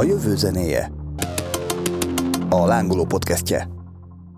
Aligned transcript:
A 0.00 0.04
jövő 0.04 0.36
zenéje. 0.36 0.92
A 2.48 2.66
lángoló 2.66 3.04
podcastje. 3.04 3.79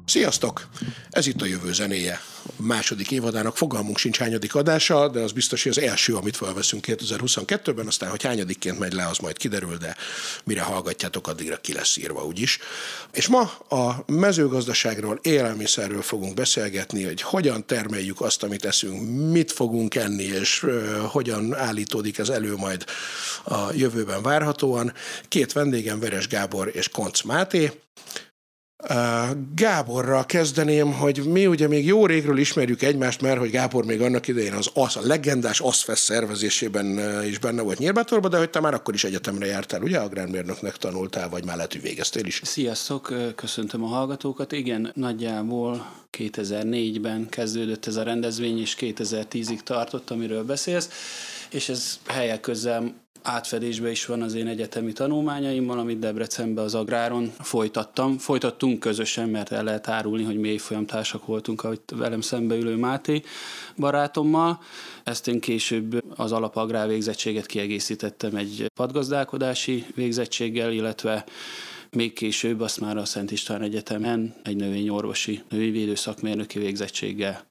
Sziasztok! 0.06 0.68
Ez 1.10 1.26
itt 1.26 1.42
a 1.42 1.46
jövő 1.46 1.72
zenéje. 1.72 2.20
A 2.44 2.62
második 2.62 3.10
évadának 3.10 3.56
fogalmunk 3.56 3.98
sincs 3.98 4.18
hányadik 4.18 4.54
adása, 4.54 5.08
de 5.08 5.20
az 5.20 5.32
biztos, 5.32 5.62
hogy 5.62 5.72
az 5.72 5.78
első, 5.78 6.14
amit 6.14 6.36
felveszünk 6.36 6.84
2022-ben, 6.88 7.86
aztán, 7.86 8.10
hogy 8.10 8.22
hányadikként 8.22 8.78
megy 8.78 8.92
le, 8.92 9.06
az 9.06 9.18
majd 9.18 9.36
kiderül, 9.36 9.76
de 9.76 9.96
mire 10.44 10.62
hallgatjátok, 10.62 11.28
addigra 11.28 11.56
ki 11.56 11.72
lesz 11.72 11.96
írva 11.96 12.24
úgyis. 12.24 12.58
És 13.12 13.28
ma 13.28 13.40
a 13.68 14.04
mezőgazdaságról, 14.06 15.18
élelmiszerről 15.22 16.02
fogunk 16.02 16.34
beszélgetni, 16.34 17.04
hogy 17.04 17.22
hogyan 17.22 17.66
termeljük 17.66 18.20
azt, 18.20 18.42
amit 18.42 18.64
eszünk, 18.64 19.30
mit 19.30 19.52
fogunk 19.52 19.94
enni, 19.94 20.24
és 20.24 20.66
hogyan 21.08 21.54
állítódik 21.54 22.18
ez 22.18 22.28
elő 22.28 22.56
majd 22.56 22.84
a 23.44 23.72
jövőben 23.72 24.22
várhatóan. 24.22 24.92
Két 25.28 25.52
vendégem, 25.52 26.00
Veres 26.00 26.28
Gábor 26.28 26.70
és 26.74 26.88
Konc 26.88 27.22
Máté. 27.22 27.70
Gáborral 29.54 30.26
kezdeném, 30.26 30.92
hogy 30.92 31.24
mi 31.24 31.46
ugye 31.46 31.68
még 31.68 31.86
jó 31.86 32.06
régről 32.06 32.38
ismerjük 32.38 32.82
egymást, 32.82 33.20
mert 33.20 33.38
hogy 33.38 33.50
Gábor 33.50 33.84
még 33.84 34.00
annak 34.00 34.28
idején 34.28 34.52
az, 34.52 34.70
az 34.74 34.96
a 34.96 35.00
legendás 35.02 35.60
ASZFESZ 35.60 36.00
szervezésében 36.00 37.00
is 37.26 37.38
benne 37.38 37.62
volt 37.62 37.78
Nyírbátorban, 37.78 38.30
de 38.30 38.38
hogy 38.38 38.50
te 38.50 38.60
már 38.60 38.74
akkor 38.74 38.94
is 38.94 39.04
egyetemre 39.04 39.46
jártál, 39.46 39.82
ugye? 39.82 39.98
Agrármérnöknek 39.98 40.76
tanultál, 40.76 41.28
vagy 41.28 41.44
már 41.44 41.56
lehet, 41.56 41.72
hogy 41.72 41.82
végeztél 41.82 42.24
is. 42.24 42.40
Sziasztok, 42.44 43.14
köszöntöm 43.34 43.84
a 43.84 43.86
hallgatókat. 43.86 44.52
Igen, 44.52 44.92
nagyjából 44.94 45.86
2004-ben 46.18 47.28
kezdődött 47.28 47.86
ez 47.86 47.96
a 47.96 48.02
rendezvény, 48.02 48.60
és 48.60 48.76
2010-ig 48.80 49.58
tartott, 49.58 50.10
amiről 50.10 50.44
beszélsz, 50.44 50.88
és 51.50 51.68
ez 51.68 51.98
helyek 52.06 52.40
közel 52.40 52.94
átfedésbe 53.22 53.90
is 53.90 54.06
van 54.06 54.22
az 54.22 54.34
én 54.34 54.46
egyetemi 54.46 54.92
tanulmányaimmal, 54.92 55.78
amit 55.78 55.98
Debrecenben 55.98 56.64
az 56.64 56.74
Agráron 56.74 57.32
folytattam. 57.38 58.18
Folytattunk 58.18 58.78
közösen, 58.78 59.28
mert 59.28 59.52
el 59.52 59.64
lehet 59.64 59.88
árulni, 59.88 60.24
hogy 60.24 60.38
mi 60.38 60.48
évfolyamtársak 60.48 61.26
voltunk, 61.26 61.64
ahogy 61.64 61.80
velem 61.94 62.20
szembe 62.20 62.54
ülő 62.54 62.76
Máté 62.76 63.22
barátommal. 63.76 64.60
Ezt 65.04 65.28
én 65.28 65.40
később 65.40 66.04
az 66.16 66.32
alapagrár 66.32 66.88
végzettséget 66.88 67.46
kiegészítettem 67.46 68.36
egy 68.36 68.70
padgazdálkodási 68.74 69.86
végzettséggel, 69.94 70.72
illetve 70.72 71.24
még 71.90 72.12
később 72.12 72.60
azt 72.60 72.80
már 72.80 72.96
a 72.96 73.04
Szent 73.04 73.30
István 73.30 73.62
Egyetemen 73.62 74.34
egy 74.42 74.56
növényorvosi, 74.56 75.42
növényvédő 75.48 75.94
szakmérnöki 75.94 76.58
végzettséggel 76.58 77.44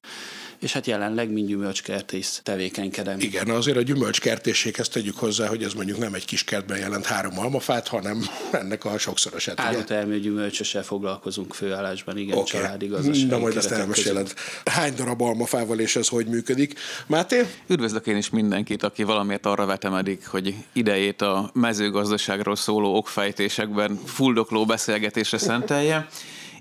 és 0.61 0.73
hát 0.73 0.87
jelenleg 0.87 1.31
mind 1.31 1.47
gyümölcskertész 1.47 2.41
tevékenykedem. 2.43 3.19
Igen, 3.19 3.49
azért 3.49 3.77
a 3.77 3.81
gyümölcskertészséghez 3.81 4.89
tegyük 4.89 5.17
hozzá, 5.17 5.47
hogy 5.47 5.63
ez 5.63 5.73
mondjuk 5.73 5.97
nem 5.97 6.13
egy 6.13 6.25
kis 6.25 6.43
kertben 6.43 6.77
jelent 6.77 7.05
három 7.05 7.39
almafát, 7.39 7.87
hanem 7.87 8.25
ennek 8.51 8.85
a 8.85 8.97
sokszorosát. 8.97 9.59
Árutermő 9.59 10.19
gyümölcsössel 10.19 10.83
foglalkozunk 10.83 11.53
főállásban, 11.53 12.17
igen, 12.17 12.37
okay. 12.37 12.61
családi 12.61 12.87
gazdaság. 12.87 13.27
Na 13.27 13.37
majd 13.37 13.57
ezt 13.57 13.71
elmeséled. 13.71 14.33
Hány 14.65 14.93
darab 14.95 15.21
almafával 15.21 15.79
és 15.79 15.95
ez 15.95 16.07
hogy 16.07 16.25
működik? 16.25 16.79
Máté? 17.07 17.45
Üdvözlök 17.67 18.07
én 18.07 18.17
is 18.17 18.29
mindenkit, 18.29 18.83
aki 18.83 19.03
valamiért 19.03 19.45
arra 19.45 19.65
vetemedik, 19.65 20.27
hogy 20.27 20.55
idejét 20.73 21.21
a 21.21 21.49
mezőgazdaságról 21.53 22.55
szóló 22.55 22.95
okfejtésekben 22.95 23.99
fuldokló 24.05 24.65
beszélgetésre 24.65 25.37
szentelje. 25.37 26.07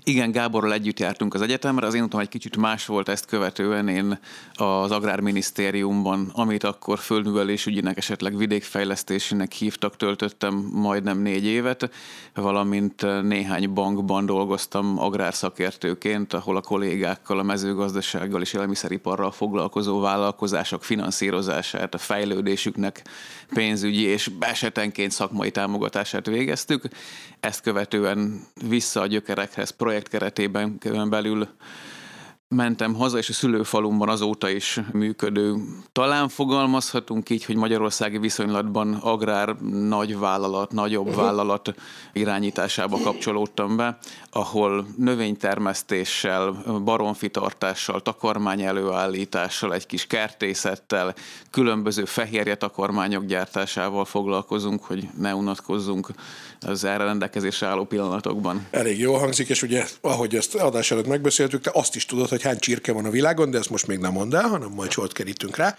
Igen, 0.03 0.31
Gáborral 0.31 0.73
együtt 0.73 0.99
jártunk 0.99 1.33
az 1.33 1.41
egyetemre, 1.41 1.85
az 1.85 1.93
én 1.93 2.03
utam 2.03 2.19
egy 2.19 2.29
kicsit 2.29 2.57
más 2.57 2.85
volt 2.85 3.09
ezt 3.09 3.25
követően. 3.25 3.87
Én 3.87 4.19
az 4.53 4.91
Agrárminisztériumban, 4.91 6.31
amit 6.33 6.63
akkor 6.63 6.99
földművelésügyinek, 6.99 7.97
esetleg 7.97 8.37
vidékfejlesztésének 8.37 9.51
hívtak, 9.51 9.97
töltöttem 9.97 10.69
majdnem 10.73 11.19
négy 11.19 11.45
évet, 11.45 11.89
valamint 12.33 13.01
néhány 13.21 13.73
bankban 13.73 14.25
dolgoztam 14.25 14.99
agrárszakértőként, 14.99 16.33
ahol 16.33 16.57
a 16.57 16.61
kollégákkal, 16.61 17.39
a 17.39 17.43
mezőgazdasággal 17.43 18.41
és 18.41 18.53
élelmiszeriparral 18.53 19.31
foglalkozó 19.31 19.99
vállalkozások 19.99 20.83
finanszírozását, 20.83 21.93
a 21.93 21.97
fejlődésüknek 21.97 23.03
pénzügyi 23.53 24.03
és 24.03 24.31
esetenként 24.39 25.11
szakmai 25.11 25.51
támogatását 25.51 26.25
végeztük. 26.25 26.83
Ezt 27.39 27.61
követően 27.61 28.41
vissza 28.67 29.01
a 29.01 29.07
gyökerekhez 29.07 29.69
projekt 29.69 29.90
keretében 29.99 30.79
belül 31.09 31.47
mentem 32.55 32.93
haza, 32.93 33.17
és 33.17 33.29
a 33.29 33.33
szülőfalumban 33.33 34.09
azóta 34.09 34.49
is 34.49 34.79
működő. 34.91 35.55
Talán 35.91 36.29
fogalmazhatunk 36.29 37.29
így, 37.29 37.45
hogy 37.45 37.55
magyarországi 37.55 38.17
viszonylatban 38.17 38.93
agrár 38.93 39.55
nagy 39.87 40.19
vállalat, 40.19 40.71
nagyobb 40.71 41.07
uh-huh. 41.07 41.23
vállalat 41.23 41.73
irányításába 42.13 42.97
kapcsolódtam 42.97 43.75
be, 43.75 43.97
ahol 44.31 44.87
növénytermesztéssel, 44.97 46.63
baromfitartással, 46.83 48.01
takarmány 48.01 48.61
előállítással, 48.61 49.73
egy 49.73 49.85
kis 49.85 50.07
kertészettel, 50.07 51.13
különböző 51.49 52.05
fehérje 52.05 52.55
takarmányok 52.55 53.25
gyártásával 53.25 54.05
foglalkozunk, 54.05 54.83
hogy 54.83 55.09
ne 55.17 55.35
unatkozzunk 55.35 56.07
az 56.67 56.83
erre 56.83 57.03
rendelkezésre 57.03 57.67
álló 57.67 57.85
pillanatokban. 57.85 58.67
Elég 58.71 58.99
jól 58.99 59.19
hangzik, 59.19 59.49
és 59.49 59.61
ugye, 59.61 59.85
ahogy 60.01 60.35
ezt 60.35 60.55
adás 60.55 60.91
előtt 60.91 61.07
megbeszéltük, 61.07 61.61
te 61.61 61.71
azt 61.73 61.95
is 61.95 62.05
tudod, 62.05 62.29
hogy 62.29 62.41
hány 62.41 62.59
csirke 62.59 62.91
van 62.91 63.05
a 63.05 63.09
világon, 63.09 63.51
de 63.51 63.57
ezt 63.57 63.69
most 63.69 63.87
még 63.87 63.97
nem 63.97 64.11
mondd 64.11 64.35
el, 64.35 64.47
hanem 64.47 64.69
majd 64.69 64.91
sort 64.91 65.13
kerítünk 65.13 65.55
rá. 65.55 65.77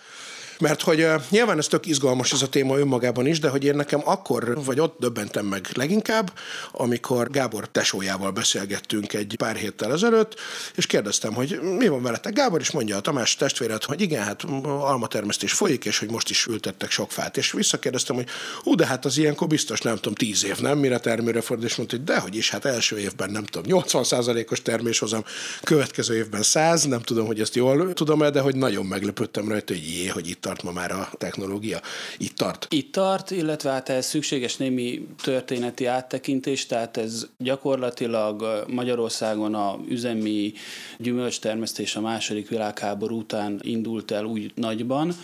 Mert 0.58 0.82
hogy 0.82 1.06
nyilván 1.28 1.58
ez 1.58 1.66
tök 1.66 1.86
izgalmas 1.86 2.32
ez 2.32 2.42
a 2.42 2.48
téma 2.48 2.78
önmagában 2.78 3.26
is, 3.26 3.38
de 3.38 3.48
hogy 3.48 3.64
én 3.64 3.74
nekem 3.74 4.00
akkor, 4.04 4.64
vagy 4.64 4.80
ott 4.80 4.96
döbbentem 4.98 5.46
meg 5.46 5.68
leginkább, 5.74 6.32
amikor 6.72 7.30
Gábor 7.30 7.68
tesójával 7.68 8.30
beszélgettünk 8.30 9.12
egy 9.12 9.34
pár 9.36 9.56
héttel 9.56 9.92
ezelőtt, 9.92 10.34
és 10.74 10.86
kérdeztem, 10.86 11.34
hogy 11.34 11.60
mi 11.78 11.88
van 11.88 12.02
veletek, 12.02 12.32
Gábor, 12.32 12.60
is 12.60 12.70
mondja 12.70 12.96
a 12.96 13.00
Tamás 13.00 13.36
testvéret, 13.36 13.84
hogy 13.84 14.00
igen, 14.00 14.22
hát 14.22 14.42
almatermesztés 14.64 15.52
folyik, 15.52 15.84
és 15.84 15.98
hogy 15.98 16.10
most 16.10 16.30
is 16.30 16.46
ültettek 16.46 16.90
sok 16.90 17.10
fát. 17.10 17.36
És 17.36 17.52
visszakérdeztem, 17.52 18.16
hogy 18.16 18.28
ú, 18.64 18.74
de 18.74 18.86
hát 18.86 19.04
az 19.04 19.18
ilyenkor 19.18 19.46
biztos 19.46 19.80
nem 19.80 19.94
tudom, 19.94 20.14
tíz 20.14 20.44
év, 20.44 20.58
nem, 20.60 20.78
mire 20.78 20.98
termőre 20.98 21.40
fordul, 21.40 21.66
és 21.66 21.76
mondta, 21.76 21.96
hogy 21.96 22.04
dehogy 22.04 22.36
is, 22.36 22.50
hát 22.50 22.64
első 22.64 22.98
évben 22.98 23.30
nem 23.30 23.44
tudom, 23.44 23.82
80%-os 23.82 24.62
terméshozam, 24.62 25.24
következő 25.62 26.16
évben 26.16 26.42
100, 26.42 26.84
nem 26.84 27.00
tudom, 27.00 27.26
hogy 27.26 27.40
ezt 27.40 27.54
jól 27.54 27.92
tudom-e, 27.92 28.30
de 28.30 28.40
hogy 28.40 28.56
nagyon 28.56 28.86
meglepődtem 28.86 29.48
rajta, 29.48 29.72
hogy 29.72 29.88
jé, 29.88 30.06
hogy 30.06 30.28
itt 30.28 30.41
tart 30.42 30.62
ma 30.62 30.72
már 30.72 30.90
a 30.90 31.08
technológia? 31.18 31.80
Itt 32.18 32.36
tart? 32.36 32.66
Itt 32.70 32.92
tart, 32.92 33.30
illetve 33.30 33.70
hát 33.70 33.88
ez 33.88 34.06
szükséges 34.06 34.56
némi 34.56 35.06
történeti 35.22 35.86
áttekintés, 35.86 36.66
tehát 36.66 36.96
ez 36.96 37.26
gyakorlatilag 37.38 38.64
Magyarországon 38.68 39.54
a 39.54 39.78
üzemi 39.88 40.52
gyümölcstermesztés 40.98 41.96
a 41.96 42.00
második 42.00 42.48
világháború 42.48 43.18
után 43.18 43.60
indult 43.62 44.10
el 44.10 44.24
úgy 44.24 44.52
nagyban, 44.54 45.14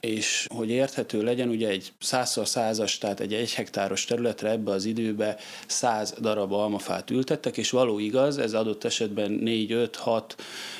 és 0.00 0.46
hogy 0.54 0.70
érthető 0.70 1.22
legyen, 1.22 1.48
ugye 1.48 1.68
egy 1.68 1.92
100 1.98 2.40
százas, 2.44 2.98
tehát 2.98 3.20
egy 3.20 3.34
egy 3.34 3.52
hektáros 3.52 4.04
területre 4.04 4.50
ebbe 4.50 4.70
az 4.70 4.84
időbe 4.84 5.36
100 5.66 6.14
darab 6.20 6.52
almafát 6.52 7.10
ültettek, 7.10 7.56
és 7.56 7.70
való 7.70 7.98
igaz, 7.98 8.38
ez 8.38 8.54
adott 8.54 8.84
esetben 8.84 9.40
4-5-6 9.44 10.22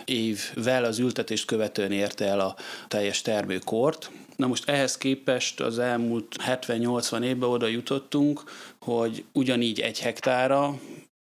évvel 0.04 0.84
az 0.84 0.98
ültetést 0.98 1.44
követően 1.44 1.92
érte 1.92 2.24
el 2.24 2.40
a 2.40 2.56
teljes 2.88 3.22
termőkort. 3.22 4.10
Na 4.36 4.46
most 4.46 4.68
ehhez 4.68 4.98
képest 4.98 5.60
az 5.60 5.78
elmúlt 5.78 6.36
70-80 6.46 7.22
évben 7.22 7.48
oda 7.48 7.66
jutottunk, 7.66 8.42
hogy 8.80 9.24
ugyanígy 9.32 9.80
egy 9.80 9.98
hektára 9.98 10.78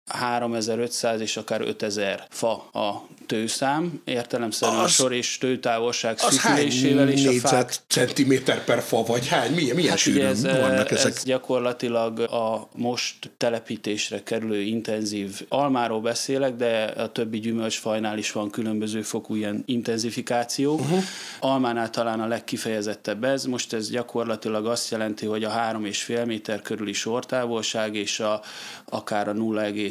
3500 0.07 1.21
és 1.21 1.37
akár 1.37 1.61
5000 1.61 2.27
fa 2.31 2.53
a 2.73 3.09
tőszám, 3.27 4.01
értelemszerűen 4.05 4.79
az, 4.79 4.85
a 4.85 4.89
sor 4.89 5.13
és 5.13 5.39
tőtávolság 5.39 6.19
szűkülésével 6.19 7.09
és 7.09 7.27
a 7.27 7.49
fák... 7.49 7.75
centiméter 7.87 8.65
per 8.65 8.83
fa, 8.83 9.03
vagy 9.03 9.29
hány? 9.29 9.53
Milyen, 9.53 9.75
milyen 9.75 9.91
hát 9.91 9.99
sűrűn 9.99 10.27
ez, 10.27 10.43
vannak 10.43 10.91
ezek? 10.91 11.17
Ez 11.17 11.23
gyakorlatilag 11.25 12.19
a 12.21 12.69
most 12.77 13.31
telepítésre 13.37 14.23
kerülő 14.23 14.61
intenzív 14.61 15.41
almáról 15.49 16.01
beszélek, 16.01 16.55
de 16.55 16.83
a 16.83 17.13
többi 17.13 17.41
gyümölcsfajnál 17.41 18.19
is 18.19 18.33
van 18.33 18.51
különböző 18.51 19.03
fokú 19.03 19.35
ilyen 19.35 19.63
intenzifikáció. 19.67 20.75
Uh-huh. 20.75 21.03
Almánál 21.41 21.91
talán 21.91 22.21
a 22.21 22.27
legkifejezettebb 22.27 23.25
ez. 23.25 23.45
Most 23.45 23.73
ez 23.73 23.91
gyakorlatilag 23.91 24.67
azt 24.67 24.91
jelenti, 24.91 25.27
hogy 25.27 25.45
a 25.45 25.51
3,5 25.51 26.27
méter 26.27 26.63
körüli 26.63 26.93
sortávolság 26.93 27.95
és 27.95 28.21
a, 28.21 28.41
akár 28.85 29.29
a 29.29 29.33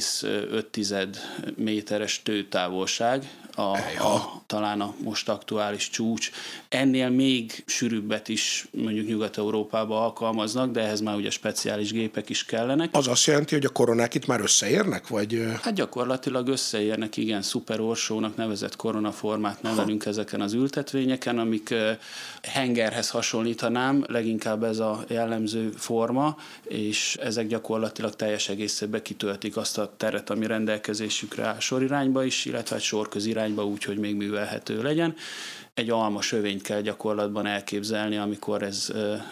0,5 0.04 1.08
méteres 1.56 2.22
tőtávolság, 2.24 3.30
a, 3.56 3.78
a, 4.04 4.42
talán 4.46 4.82
a 4.82 4.94
most 5.04 5.30
aktuális 5.30 5.90
csúcs. 5.90 6.32
Ennél 6.70 7.10
még 7.10 7.64
sűrűbbet 7.66 8.30
is 8.30 8.68
mondjuk 8.72 9.08
Nyugat-Európába 9.08 10.04
alkalmaznak, 10.04 10.72
de 10.72 10.82
ehhez 10.82 11.02
már 11.02 11.16
ugye 11.16 11.30
speciális 11.30 11.92
gépek 11.92 12.30
is 12.30 12.46
kellenek. 12.46 12.90
Az 12.92 13.08
azt 13.08 13.26
jelenti, 13.26 13.56
hogy 13.56 13.66
a 13.66 13.70
koronák 13.70 14.14
itt 14.14 14.26
már 14.26 14.42
összeérnek? 14.42 15.08
Vagy... 15.08 15.46
Hát 15.62 15.74
gyakorlatilag 15.74 16.48
összeérnek, 16.48 17.18
igen, 17.18 17.42
szuperorsónak 17.42 18.36
nevezett 18.36 18.76
koronaformát 18.76 19.62
nevelünk 19.62 20.04
ha. 20.04 20.10
ezeken 20.10 20.42
az 20.42 20.54
ültetvényeken, 20.54 21.40
amik 21.40 21.74
hengerhez 22.42 23.10
hasonlítanám, 23.10 24.04
leginkább 24.08 24.64
ez 24.64 24.80
a 24.80 25.04
jellemző 25.08 25.72
forma, 25.78 26.38
és 26.64 27.18
ezek 27.22 27.48
gyakorlatilag 27.48 28.16
teljes 28.16 28.50
egészében 28.50 29.02
kitöltik 29.02 29.58
azt 29.58 29.78
a 29.78 29.94
teret, 29.98 30.30
ami 30.30 30.46
rendelkezésükre 30.46 31.46
áll 31.46 31.60
sorirányba 31.60 32.24
is, 32.24 32.46
illetve 32.46 32.76
egy 32.76 32.82
sorközirányba 33.44 33.66
úgy, 33.66 33.84
hogy 33.84 33.98
még 33.98 34.16
művelhető 34.16 34.82
legyen 34.82 35.16
egy 35.74 35.90
alma 35.90 36.22
sövényt 36.22 36.62
kell 36.62 36.82
gyakorlatban 36.82 37.46
elképzelni, 37.46 38.18
amikor 38.18 38.64
ez 38.64 38.92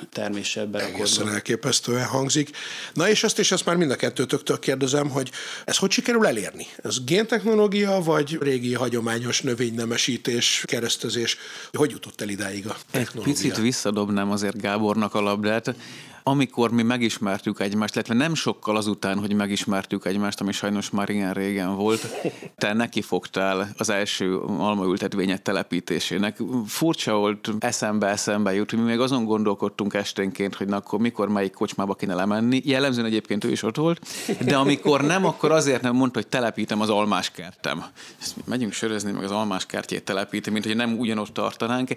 terméssel 0.10 0.66
berakodva. 0.66 0.98
Egészen 0.98 1.28
elképesztően 1.28 2.06
hangzik. 2.06 2.50
Na 2.94 3.10
és 3.10 3.24
ezt 3.24 3.40
és 3.40 3.52
ezt 3.52 3.66
már 3.66 3.75
mind 3.75 3.92
a 3.92 3.96
kettőtöktől 3.96 4.60
kérdezem, 4.60 5.10
hogy 5.10 5.31
ez 5.66 5.78
hogy 5.78 5.92
sikerül 5.92 6.25
elérni? 6.25 6.68
Ez 6.84 7.04
géntechnológia, 7.04 8.00
vagy 8.00 8.38
régi 8.42 8.74
hagyományos 8.74 9.42
növénynemesítés, 9.42 10.64
keresztezés? 10.66 11.38
Hogy 11.74 11.92
jutott 11.92 12.22
el 12.22 12.30
idáig 12.30 12.68
a 12.68 12.75
technológia? 12.92 13.34
Egy 13.34 13.40
picit 13.40 13.57
visszadobnám 13.57 14.31
azért 14.31 14.62
Gábornak 14.62 15.16
a 15.16 15.22
labdát 15.22 15.75
amikor 16.23 16.71
mi 16.71 16.83
megismertük 16.83 17.59
egymást, 17.59 17.94
illetve 17.94 18.13
nem 18.13 18.35
sokkal 18.35 18.75
azután, 18.75 19.19
hogy 19.19 19.33
megismertük 19.33 20.06
egymást, 20.06 20.41
ami 20.41 20.51
sajnos 20.51 20.89
már 20.89 21.09
igen 21.09 21.33
régen 21.33 21.75
volt, 21.75 22.07
te 22.56 22.73
neki 22.73 23.01
fogtál 23.01 23.69
az 23.77 23.89
első 23.89 24.38
almaültetvényet 24.38 25.41
telepítésének. 25.41 26.38
Furcsa 26.65 27.15
volt 27.15 27.50
eszembe-eszembe 27.59 28.53
jutni, 28.53 28.77
mi 28.77 28.83
még 28.83 29.00
azon 29.00 29.25
gondolkodtunk 29.25 29.94
esténként, 29.94 30.56
hogy 30.56 30.68
na 30.68 30.75
akkor 30.75 31.00
mikor 31.00 31.29
melyik 31.29 31.53
kocsmába 31.53 31.95
kéne 31.95 32.13
lemenni. 32.13 32.62
Jellemzően 32.65 33.06
egyébként 33.06 33.44
ő 33.44 33.51
is 33.51 33.63
ott 33.63 33.75
volt, 33.75 34.01
de 34.41 34.57
amikor 34.57 35.01
nem, 35.01 35.25
akkor 35.25 35.51
azért 35.51 35.81
nem 35.81 35.95
mondta, 35.95 36.19
hogy 36.19 36.27
telepítem 36.27 36.81
az 36.81 36.89
almáskertem. 36.89 37.83
Ezt 38.21 38.35
megyünk 38.45 38.73
sörözni, 38.73 39.12
meg 39.12 39.23
az 39.23 39.31
almáskertjét 39.31 40.03
telepítem, 40.03 40.53
mint 40.53 40.65
hogy 40.65 40.75
nem 40.75 41.00
ugyanott 41.00 41.33
tartanánk 41.33 41.89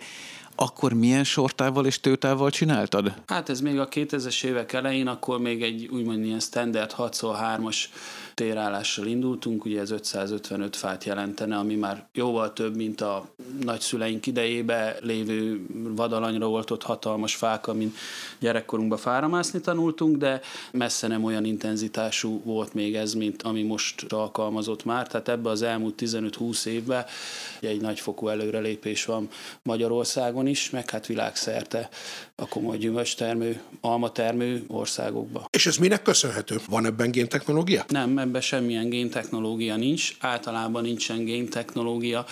akkor 0.55 0.93
milyen 0.93 1.25
sortával 1.25 1.87
és 1.87 2.01
tőtával 2.01 2.51
csináltad? 2.51 3.15
Hát 3.27 3.49
ez 3.49 3.61
még 3.61 3.79
a 3.79 3.89
2000-es 3.89 4.45
évek 4.45 4.73
elején, 4.73 5.07
akkor 5.07 5.41
még 5.41 5.63
egy 5.63 5.89
úgymond 5.93 6.25
ilyen 6.25 6.41
standard 6.41 6.95
6x3-as 6.99 7.77
térállással 8.35 9.07
indultunk, 9.07 9.65
ugye 9.65 9.81
ez 9.81 9.91
555 9.91 10.77
fát 10.77 11.05
jelentene, 11.05 11.57
ami 11.57 11.75
már 11.75 12.07
jóval 12.13 12.53
több, 12.53 12.77
mint 12.77 13.01
a 13.01 13.29
nagyszüleink 13.65 14.27
idejébe 14.27 14.97
lévő 15.01 15.67
vadalanyra 15.95 16.47
volt 16.47 16.71
ott 16.71 16.83
hatalmas 16.83 17.35
fák, 17.35 17.67
amin 17.67 17.95
gyerekkorunkban 18.39 18.99
fáramászni 18.99 19.61
tanultunk, 19.61 20.17
de 20.17 20.41
messze 20.73 21.07
nem 21.07 21.25
olyan 21.25 21.45
intenzitású 21.45 22.43
volt 22.45 22.75
még 22.75 22.95
ez, 22.95 23.15
mint 23.15 23.43
ami 23.43 23.63
most 23.63 24.13
alkalmazott 24.13 24.85
már. 24.85 25.07
Tehát 25.07 25.29
ebbe 25.29 25.51
az 25.51 25.63
elmúlt 25.63 25.95
15-20 26.03 26.67
évben 26.67 27.05
egy 27.61 27.81
nagyfokú 27.81 28.29
előrelépés 28.29 29.05
van 29.05 29.29
Magyarországon 29.63 30.47
is, 30.47 30.71
meg 30.71 30.91
hát 30.91 31.07
világszerte 31.07 31.89
a 32.37 32.49
komoly 32.49 32.77
gyümölcstermő, 32.77 33.61
almatermő 33.81 34.65
országokba. 34.69 35.47
És 35.51 35.67
ez 35.67 35.77
minek 35.77 36.03
köszönhető? 36.03 36.61
Van 36.69 36.87
ebben 36.87 37.11
géntechnológia? 37.11 37.85
Nem, 37.89 38.11
ebben 38.25 38.41
semmilyen 38.41 38.89
géntechnológia 38.89 39.77
nincs, 39.77 40.17
általában 40.21 40.83
nincsen 40.83 41.25
géntechnológia 41.25 42.25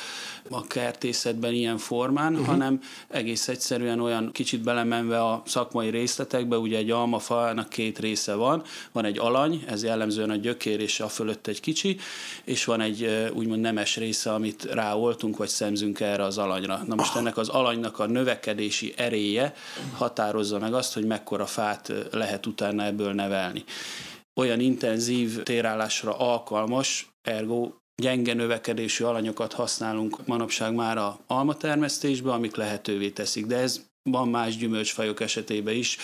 a 0.51 0.67
kertészetben 0.67 1.53
ilyen 1.53 1.79
formán, 1.79 2.33
uh-huh. 2.33 2.47
hanem 2.47 2.81
egész 3.09 3.49
egyszerűen 3.49 4.01
olyan 4.01 4.31
kicsit 4.33 4.61
belemenve 4.61 5.25
a 5.25 5.43
szakmai 5.47 5.91
részletekbe, 5.91 6.57
ugye 6.57 6.79
egy 6.79 6.91
almafának 6.91 7.69
két 7.69 7.99
része 7.99 8.35
van, 8.35 8.63
van 8.93 9.05
egy 9.05 9.19
alany, 9.19 9.65
ez 9.69 9.85
jellemzően 9.85 10.31
a 10.31 10.37
gyökér 10.37 10.81
és 10.81 11.01
a 11.01 11.09
fölött 11.09 11.47
egy 11.47 11.61
kicsi, 11.61 11.99
és 12.45 12.65
van 12.65 12.81
egy 12.81 13.31
úgymond 13.35 13.61
nemes 13.61 13.97
része, 13.97 14.33
amit 14.33 14.65
ráoltunk, 14.65 15.37
vagy 15.37 15.49
szemzünk 15.49 16.01
erre 16.01 16.25
az 16.25 16.39
alanyra. 16.39 16.83
Na 16.87 16.95
most 16.95 17.17
ennek 17.17 17.37
az 17.37 17.49
alanynak 17.49 17.99
a 17.99 18.07
növekedési 18.07 18.95
eréje 18.97 19.55
határozza 19.95 20.59
meg 20.59 20.75
azt, 20.75 20.95
hogy 20.95 21.05
mekkora 21.05 21.47
fát 21.47 21.93
lehet 22.11 22.47
utána 22.47 22.85
ebből 22.85 23.13
nevelni 23.13 23.65
olyan 24.35 24.61
intenzív 24.61 25.43
térállásra 25.43 26.19
alkalmas, 26.19 27.13
ergo 27.23 27.71
gyenge 28.03 28.35
növekedésű 28.35 29.05
alanyokat 29.05 29.53
használunk 29.53 30.27
manapság 30.27 30.75
már 30.75 30.99
a 30.99 31.19
almatermesztésbe, 31.27 32.33
amik 32.33 32.57
lehetővé 32.57 33.11
teszik, 33.11 33.47
de 33.47 33.57
ez 33.57 33.81
van 34.05 34.29
más 34.29 34.57
gyümölcsfajok 34.57 35.21
esetében 35.21 35.75
is, 35.75 35.97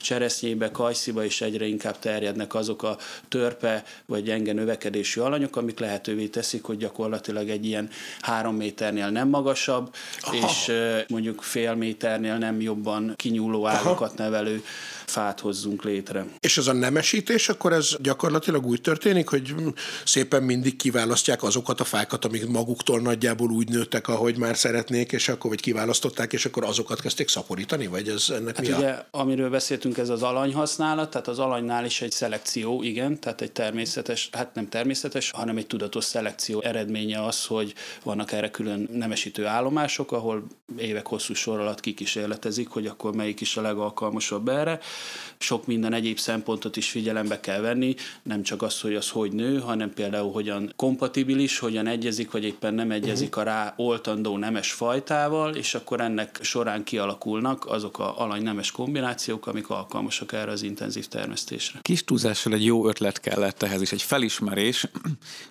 cseresznyébe, 0.00 0.70
kajsziba 0.70 1.24
is 1.24 1.40
egyre 1.40 1.66
inkább 1.66 1.98
terjednek 1.98 2.54
azok 2.54 2.82
a 2.82 2.98
törpe 3.28 3.84
vagy 4.06 4.24
gyenge 4.24 4.52
növekedésű 4.52 5.20
alanyok, 5.20 5.56
amik 5.56 5.78
lehetővé 5.78 6.26
teszik, 6.26 6.64
hogy 6.64 6.76
gyakorlatilag 6.76 7.48
egy 7.48 7.64
ilyen 7.66 7.90
három 8.20 8.56
méternél 8.56 9.08
nem 9.08 9.28
magasabb, 9.28 9.94
Aha. 10.20 10.36
és 10.36 10.72
mondjuk 11.08 11.42
fél 11.42 11.74
méternél 11.74 12.38
nem 12.38 12.60
jobban 12.60 13.14
kinyúló 13.16 13.66
ágakat 13.66 14.16
nevelő 14.16 14.64
fát 15.06 15.40
hozzunk 15.40 15.84
létre. 15.84 16.26
És 16.40 16.58
ez 16.58 16.66
a 16.66 16.72
nemesítés, 16.72 17.48
akkor 17.48 17.72
ez 17.72 17.96
gyakorlatilag 18.00 18.66
úgy 18.66 18.80
történik, 18.80 19.28
hogy 19.28 19.54
szépen 20.04 20.42
mindig 20.42 20.76
kiválasztják 20.76 21.42
azokat 21.42 21.80
a 21.80 21.84
fákat, 21.84 22.24
amik 22.24 22.46
maguktól 22.46 23.00
nagyjából 23.00 23.50
úgy 23.50 23.68
nőttek, 23.68 24.08
ahogy 24.08 24.36
már 24.36 24.56
szeretnék, 24.56 25.12
és 25.12 25.28
akkor 25.28 25.50
vagy 25.50 25.60
kiválasztották, 25.60 26.32
és 26.32 26.44
akkor 26.44 26.64
azokat 26.64 27.00
kezdték 27.00 27.28
szaporítani, 27.28 27.86
vagy 27.86 28.08
ez 28.08 28.26
ennek 28.30 28.56
hát 28.56 28.66
mi 28.66 28.72
ugye, 28.72 28.88
a... 28.88 29.06
amiről 29.10 29.50
beszéltünk, 29.50 29.98
ez 29.98 30.08
az 30.08 30.22
alanyhasználat, 30.22 31.10
tehát 31.10 31.28
az 31.28 31.38
alanynál 31.38 31.84
is 31.84 32.02
egy 32.02 32.12
szelekció, 32.12 32.82
igen, 32.82 33.20
tehát 33.20 33.40
egy 33.40 33.52
természetes, 33.52 34.28
hát 34.32 34.54
nem 34.54 34.68
természetes, 34.68 35.30
hanem 35.30 35.56
egy 35.56 35.66
tudatos 35.66 36.04
szelekció 36.04 36.62
eredménye 36.62 37.24
az, 37.24 37.46
hogy 37.46 37.74
vannak 38.02 38.32
erre 38.32 38.50
külön 38.50 38.88
nemesítő 38.92 39.46
állomások, 39.46 40.12
ahol 40.12 40.46
évek 40.76 41.06
hosszú 41.06 41.34
sor 41.34 41.60
alatt 41.60 41.80
kikísérletezik, 41.80 42.68
hogy 42.68 42.86
akkor 42.86 43.14
melyik 43.14 43.40
is 43.40 43.56
a 43.56 43.60
legalkalmasabb 43.60 44.48
erre, 44.48 44.80
sok 45.38 45.66
minden 45.66 45.92
egyéb 45.92 46.18
szempontot 46.18 46.76
is 46.76 46.90
figyelembe 46.90 47.40
kell 47.40 47.60
venni, 47.60 47.94
nem 48.22 48.42
csak 48.42 48.62
az, 48.62 48.80
hogy 48.80 48.94
az 48.94 49.10
hogy 49.10 49.32
nő, 49.32 49.58
hanem 49.58 49.94
például 49.94 50.32
hogyan 50.32 50.72
kompatibilis, 50.76 51.58
hogyan 51.58 51.86
egyezik, 51.86 52.30
vagy 52.30 52.44
éppen 52.44 52.74
nem 52.74 52.90
egyezik 52.90 53.36
a 53.36 53.42
rá 53.42 53.74
oltandó 53.76 54.36
nemes 54.36 54.72
fajtával, 54.72 55.54
és 55.54 55.74
akkor 55.74 56.00
ennek 56.00 56.38
során 56.42 56.84
kialakulnak 56.84 57.66
azok 57.66 57.98
a 57.98 58.20
alany 58.20 58.42
nemes 58.42 58.70
kombinációk, 58.70 59.46
amik 59.46 59.70
alkalmasak 59.70 60.32
erre 60.32 60.50
az 60.50 60.62
intenzív 60.62 61.06
termesztésre. 61.06 61.78
Kis 61.82 62.04
túlzással 62.04 62.52
egy 62.52 62.64
jó 62.64 62.88
ötlet 62.88 63.20
kellett 63.20 63.62
ehhez 63.62 63.80
is, 63.80 63.92
egy 63.92 64.02
felismerés, 64.02 64.86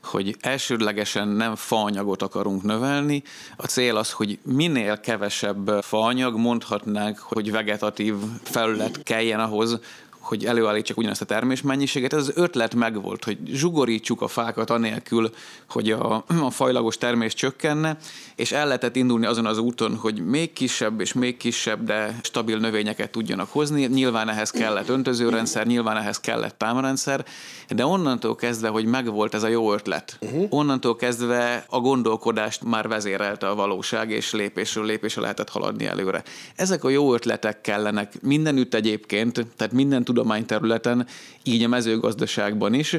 hogy 0.04 0.36
elsődlegesen 0.40 1.28
nem 1.28 1.56
faanyagot 1.56 2.22
akarunk 2.22 2.64
növelni. 2.64 3.24
A 3.56 3.66
cél 3.66 3.98
az, 3.98 4.12
hogy 4.12 4.40
minél 4.44 5.00
kevesebb 5.00 5.68
faanyag, 5.82 6.38
mondhatnánk, 6.38 7.18
hogy 7.18 7.52
vegetatív 7.52 8.14
felület 8.44 9.04
kelljen 9.04 9.33
ahhoz, 9.40 9.80
hogy 10.24 10.46
előállítsak 10.46 10.98
ugyanazt 10.98 11.22
a 11.22 11.26
termésmennyiséget. 11.26 12.14
Ez 12.14 12.20
az 12.20 12.32
ötlet 12.36 12.76
megvolt, 12.76 13.24
hogy 13.24 13.38
zsugorítsuk 13.46 14.22
a 14.22 14.28
fákat 14.28 14.70
anélkül, 14.70 15.30
hogy 15.70 15.92
a, 15.92 16.24
a 16.42 16.50
fajlagos 16.50 16.98
termés 16.98 17.34
csökkenne, 17.34 17.98
és 18.36 18.52
el 18.52 18.66
lehetett 18.66 18.96
indulni 18.96 19.26
azon 19.26 19.46
az 19.46 19.58
úton, 19.58 19.96
hogy 19.96 20.26
még 20.26 20.54
kisebb 20.54 21.00
és 21.00 21.14
még 21.14 21.38
kisebb, 21.38 21.84
de 21.84 22.20
stabil 22.22 22.58
növényeket 22.58 23.12
tudjanak 23.12 23.52
hozni. 23.52 23.86
Nyilván 23.86 24.30
ehhez 24.30 24.52
kellett 24.52 24.90
öntözőrendszer, 24.90 25.66
nyilván 25.66 25.98
ehhez 25.98 26.20
kellett 26.20 26.58
támrendszer, 26.58 27.26
de 27.70 27.86
onnantól 27.86 28.36
kezdve, 28.36 28.68
hogy 28.68 28.86
megvolt 28.86 29.34
ez 29.34 29.44
a 29.44 29.48
jó 29.48 29.74
ötlet, 29.74 30.18
uh-huh. 30.22 30.46
onnantól 30.50 30.96
kezdve 30.96 31.66
a 31.70 31.80
gondolkodást 31.80 32.64
már 32.64 32.88
vezérelte 32.88 33.48
a 33.48 33.56
valóság, 33.56 34.10
és 34.10 34.32
lépésről 34.32 34.86
lépésre 34.86 35.22
lehetett 35.22 35.50
haladni 35.50 35.86
előre. 35.86 36.24
Ezek 36.56 36.84
a 36.84 36.90
jó 36.90 37.14
ötletek 37.14 37.62
kellenek 37.62 38.22
mindenütt 38.22 38.74
egyébként, 38.74 39.46
tehát 39.56 39.74
minden 39.74 40.04
tudományterületen, 40.14 41.08
így 41.44 41.64
a 41.64 41.68
mezőgazdaságban 41.68 42.74
is. 42.74 42.98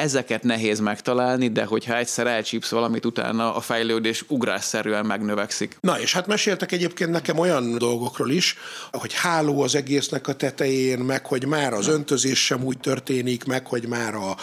Ezeket 0.00 0.42
nehéz 0.42 0.80
megtalálni, 0.80 1.48
de 1.48 1.64
hogyha 1.64 1.96
egyszer 1.96 2.26
elcsípsz 2.26 2.70
valamit, 2.70 3.06
utána 3.06 3.54
a 3.54 3.60
fejlődés 3.60 4.24
ugrásszerűen 4.28 5.06
megnövekszik. 5.06 5.76
Na 5.80 6.00
és 6.00 6.12
hát 6.12 6.26
meséltek 6.26 6.72
egyébként 6.72 7.10
nekem 7.10 7.38
olyan 7.38 7.78
dolgokról 7.78 8.30
is, 8.30 8.56
hogy 8.92 9.12
háló 9.14 9.62
az 9.62 9.74
egésznek 9.74 10.28
a 10.28 10.34
tetején, 10.34 10.98
meg 10.98 11.26
hogy 11.26 11.46
már 11.46 11.72
az 11.72 11.88
öntözés 11.88 12.44
sem 12.44 12.64
úgy 12.64 12.78
történik, 12.78 13.44
meg 13.44 13.66
hogy 13.66 13.86
már 13.86 14.14
a 14.14 14.36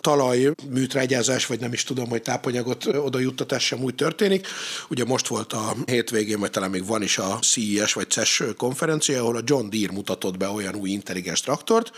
talaj 0.00 0.52
műtrágyázás, 0.68 1.46
vagy 1.46 1.60
nem 1.60 1.72
is 1.72 1.84
tudom, 1.84 2.08
hogy 2.08 2.22
tápanyagot 2.22 2.86
oda 2.86 3.18
juttatás 3.18 3.64
sem 3.64 3.82
úgy 3.82 3.94
történik. 3.94 4.46
Ugye 4.88 5.04
most 5.04 5.26
volt 5.26 5.52
a 5.52 5.74
hétvégén, 5.86 6.40
vagy 6.40 6.50
talán 6.50 6.70
még 6.70 6.86
van 6.86 7.02
is 7.02 7.18
a 7.18 7.38
CES 7.38 7.92
vagy 7.92 8.10
CES 8.10 8.42
konferencia, 8.56 9.20
ahol 9.20 9.36
a 9.36 9.42
John 9.44 9.68
Deere 9.70 9.92
mutatott 9.92 10.36
be 10.36 10.48
olyan 10.48 10.74
új 10.74 10.90
intelligens 10.90 11.40
traktort, 11.40 11.90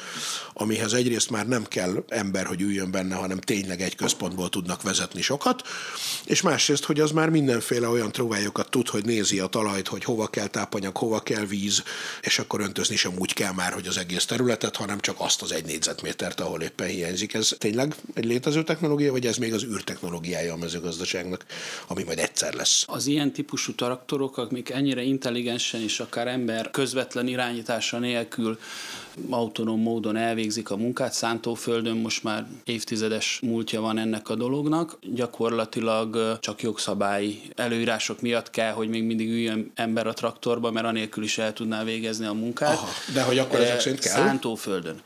amihez 0.53 0.93
egyrészt 0.93 1.31
már 1.31 1.47
nem 1.49 1.65
kell 1.65 2.05
ember, 2.09 2.47
hogy 2.47 2.61
üljön 2.61 2.91
benne, 3.03 3.15
hanem 3.15 3.39
tényleg 3.39 3.81
egy 3.81 3.95
központból 3.95 4.49
tudnak 4.49 4.83
vezetni 4.83 5.23
sokat, 5.23 5.63
és 6.25 6.41
másrészt, 6.41 6.85
hogy 6.85 7.01
az 7.01 7.11
már 7.11 7.29
mindenféle 7.29 7.89
olyan 7.89 8.13
tróvályokat 8.13 8.71
tud, 8.71 8.89
hogy 8.89 9.05
nézi 9.05 9.39
a 9.39 9.47
talajt, 9.47 9.89
hogy 9.89 10.05
hova 10.05 10.27
kell 10.27 10.47
tápanyag, 10.47 10.97
hova 10.97 11.21
kell 11.21 11.45
víz, 11.45 11.83
és 12.21 12.39
akkor 12.39 12.61
öntözni 12.61 12.97
sem 12.97 13.13
úgy 13.19 13.33
kell 13.33 13.53
már, 13.53 13.73
hogy 13.73 13.87
az 13.87 13.99
egész 13.99 14.25
területet, 14.25 14.77
hanem 14.77 15.01
csak 15.01 15.17
azt 15.19 15.43
az 15.43 15.53
egy 15.53 15.65
négyzetmétert, 15.65 16.41
ahol 16.41 16.63
éppen 16.63 16.87
hiányzik. 16.87 17.35
Ez 17.35 17.55
tényleg 17.59 17.95
egy 18.15 18.25
létező 18.25 18.65
technológia, 18.65 19.13
vagy 19.13 19.27
ez 19.27 19.37
még 19.37 19.53
az 19.53 19.65
űrtechnológiája 19.65 20.53
a 20.53 20.57
mezőgazdaságnak, 20.57 21.45
ami 21.87 22.03
majd 22.03 22.19
egyszer 22.19 22.55
lesz? 22.55 22.85
Az 22.87 23.07
ilyen 23.07 23.33
típusú 23.33 23.75
traktorok, 23.75 24.37
amik 24.37 24.71
ennyire 24.71 25.03
intelligensen 25.03 25.81
és 25.81 26.01
akár 26.01 26.27
ember 26.27 26.71
közvetlen 26.71 27.27
irányítása 27.27 27.99
nélkül 27.99 28.59
autonóm 29.31 29.81
módon 29.81 30.17
elvégzik 30.17 30.71
a 30.71 30.77
munkát. 30.77 31.13
Szántóföldön 31.13 31.97
most 31.97 32.23
már 32.23 32.47
évtizedes 32.65 33.41
múltja 33.43 33.81
van 33.81 33.99
ennek 33.99 34.29
a 34.29 34.35
dolognak. 34.35 34.99
Gyakorlatilag 35.15 36.39
csak 36.41 36.63
jogszabályi 36.63 37.41
előírások 37.57 38.21
miatt 38.21 38.51
kell, 38.51 38.73
hogy 38.73 38.89
még 38.89 39.05
mindig 39.05 39.29
üljön 39.29 39.73
ember 39.75 40.07
a 40.07 40.13
traktorba, 40.13 40.71
mert 40.71 40.87
anélkül 40.87 41.25
is 41.25 41.39
el 41.39 41.53
tudná 41.53 41.85
végezni 41.85 42.27
a 42.27 42.33
munkát. 42.33 42.77
Aha, 42.77 42.89
de 43.15 43.23
hogy 43.23 43.39
akkor 43.39 43.61
ezek 43.61 43.81
szerint 43.81 44.01
kell? 44.01 44.13
Szántóföldön. 44.13 45.01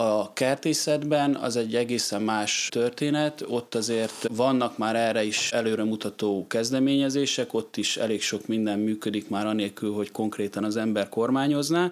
A 0.00 0.32
kertészetben 0.32 1.34
az 1.34 1.56
egy 1.56 1.74
egészen 1.74 2.22
más 2.22 2.68
történet, 2.70 3.44
ott 3.48 3.74
azért 3.74 4.26
vannak 4.30 4.78
már 4.78 4.96
erre 4.96 5.24
is 5.24 5.52
előremutató 5.52 6.46
kezdeményezések, 6.48 7.54
ott 7.54 7.76
is 7.76 7.96
elég 7.96 8.22
sok 8.22 8.46
minden 8.46 8.78
működik 8.78 9.28
már 9.28 9.46
anélkül, 9.46 9.92
hogy 9.92 10.10
konkrétan 10.10 10.64
az 10.64 10.76
ember 10.76 11.08
kormányozná, 11.08 11.90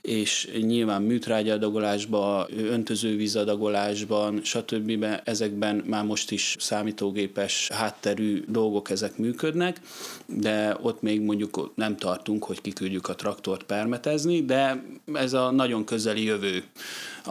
és 0.00 0.48
nyilván 0.60 1.02
műtrágyadagolásban, 1.02 2.46
öntözővízadagolásban, 2.56 4.40
stb. 4.42 5.06
ezekben 5.24 5.82
már 5.86 6.04
most 6.04 6.30
is 6.30 6.56
számítógépes 6.58 7.68
hátterű 7.74 8.44
dolgok 8.48 8.90
ezek 8.90 9.16
működnek, 9.16 9.80
de 10.26 10.76
ott 10.82 11.02
még 11.02 11.20
mondjuk 11.20 11.72
nem 11.74 11.96
tartunk, 11.96 12.44
hogy 12.44 12.60
kiküldjük 12.60 13.08
a 13.08 13.14
traktort 13.14 13.62
permetezni, 13.62 14.44
de 14.44 14.84
ez 15.12 15.32
a 15.32 15.50
nagyon 15.50 15.84
közeli 15.84 16.24
jövő 16.24 16.64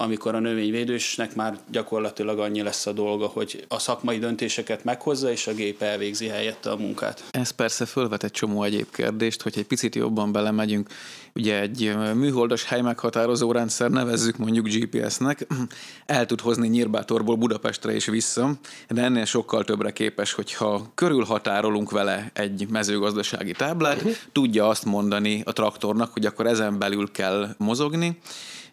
amikor 0.09 0.35
a 0.35 0.39
növényvédősnek 0.39 1.35
már 1.35 1.57
gyakorlatilag 1.71 2.39
annyi 2.39 2.61
lesz 2.61 2.85
a 2.85 2.91
dolga, 2.91 3.25
hogy 3.25 3.65
a 3.67 3.79
szakmai 3.79 4.19
döntéseket 4.19 4.83
meghozza, 4.83 5.31
és 5.31 5.47
a 5.47 5.53
gép 5.53 5.81
elvégzi 5.81 6.27
helyette 6.27 6.71
a 6.71 6.75
munkát. 6.75 7.23
Ez 7.31 7.49
persze 7.49 7.85
fölvet 7.85 8.23
egy 8.23 8.31
csomó 8.31 8.63
egyéb 8.63 8.87
kérdést, 8.91 9.41
hogy 9.41 9.53
egy 9.57 9.65
picit 9.65 9.95
jobban 9.95 10.31
belemegyünk. 10.31 10.89
Ugye 11.35 11.59
egy 11.59 11.95
műholdas 12.15 12.63
hely 12.63 12.81
meghatározó 12.81 13.51
rendszer, 13.51 13.89
nevezzük 13.89 14.37
mondjuk 14.37 14.67
GPS-nek, 14.67 15.47
el 16.05 16.25
tud 16.25 16.41
hozni 16.41 16.67
Nyírbátorból 16.67 17.35
Budapestre 17.35 17.91
és 17.91 18.05
vissza, 18.05 18.51
de 18.87 19.01
ennél 19.01 19.25
sokkal 19.25 19.63
többre 19.63 19.91
képes, 19.91 20.33
hogyha 20.33 20.91
körülhatárolunk 20.95 21.91
vele 21.91 22.31
egy 22.33 22.67
mezőgazdasági 22.69 23.51
táblát, 23.51 24.03
tudja 24.31 24.67
azt 24.67 24.85
mondani 24.85 25.41
a 25.45 25.53
traktornak, 25.53 26.13
hogy 26.13 26.25
akkor 26.25 26.47
ezen 26.47 26.79
belül 26.79 27.11
kell 27.11 27.55
mozogni, 27.57 28.17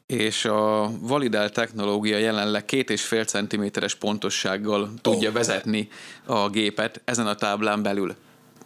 és 0.07 0.45
a 0.45 0.91
validált 1.01 1.53
technológia 1.53 2.19
jelenleg 2.19 2.65
két 2.65 2.91
és 2.91 3.03
fél 3.03 3.25
centiméteres 3.25 3.95
pontossággal 3.95 4.95
tudja 5.01 5.29
oh. 5.29 5.35
vezetni 5.35 5.89
a 6.25 6.49
gépet 6.49 7.01
ezen 7.05 7.27
a 7.27 7.35
táblán 7.35 7.83
belül. 7.83 8.15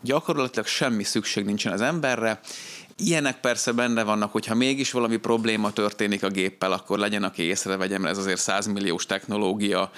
Gyakorlatilag 0.02 0.66
semmi 0.66 1.02
szükség 1.02 1.44
nincsen 1.44 1.72
az 1.72 1.80
emberre, 1.80 2.40
Ilyenek 3.04 3.40
persze 3.40 3.72
benne 3.72 4.02
vannak, 4.02 4.32
hogyha 4.32 4.54
mégis 4.54 4.90
valami 4.90 5.16
probléma 5.16 5.72
történik 5.72 6.22
a 6.22 6.28
géppel, 6.28 6.72
akkor 6.72 6.98
legyen, 6.98 7.22
aki 7.22 7.42
észrevegye, 7.42 7.98
mert 7.98 8.12
ez 8.12 8.18
azért 8.18 8.40
100 8.40 8.66
milliós 8.66 9.06
technológia, 9.06 9.90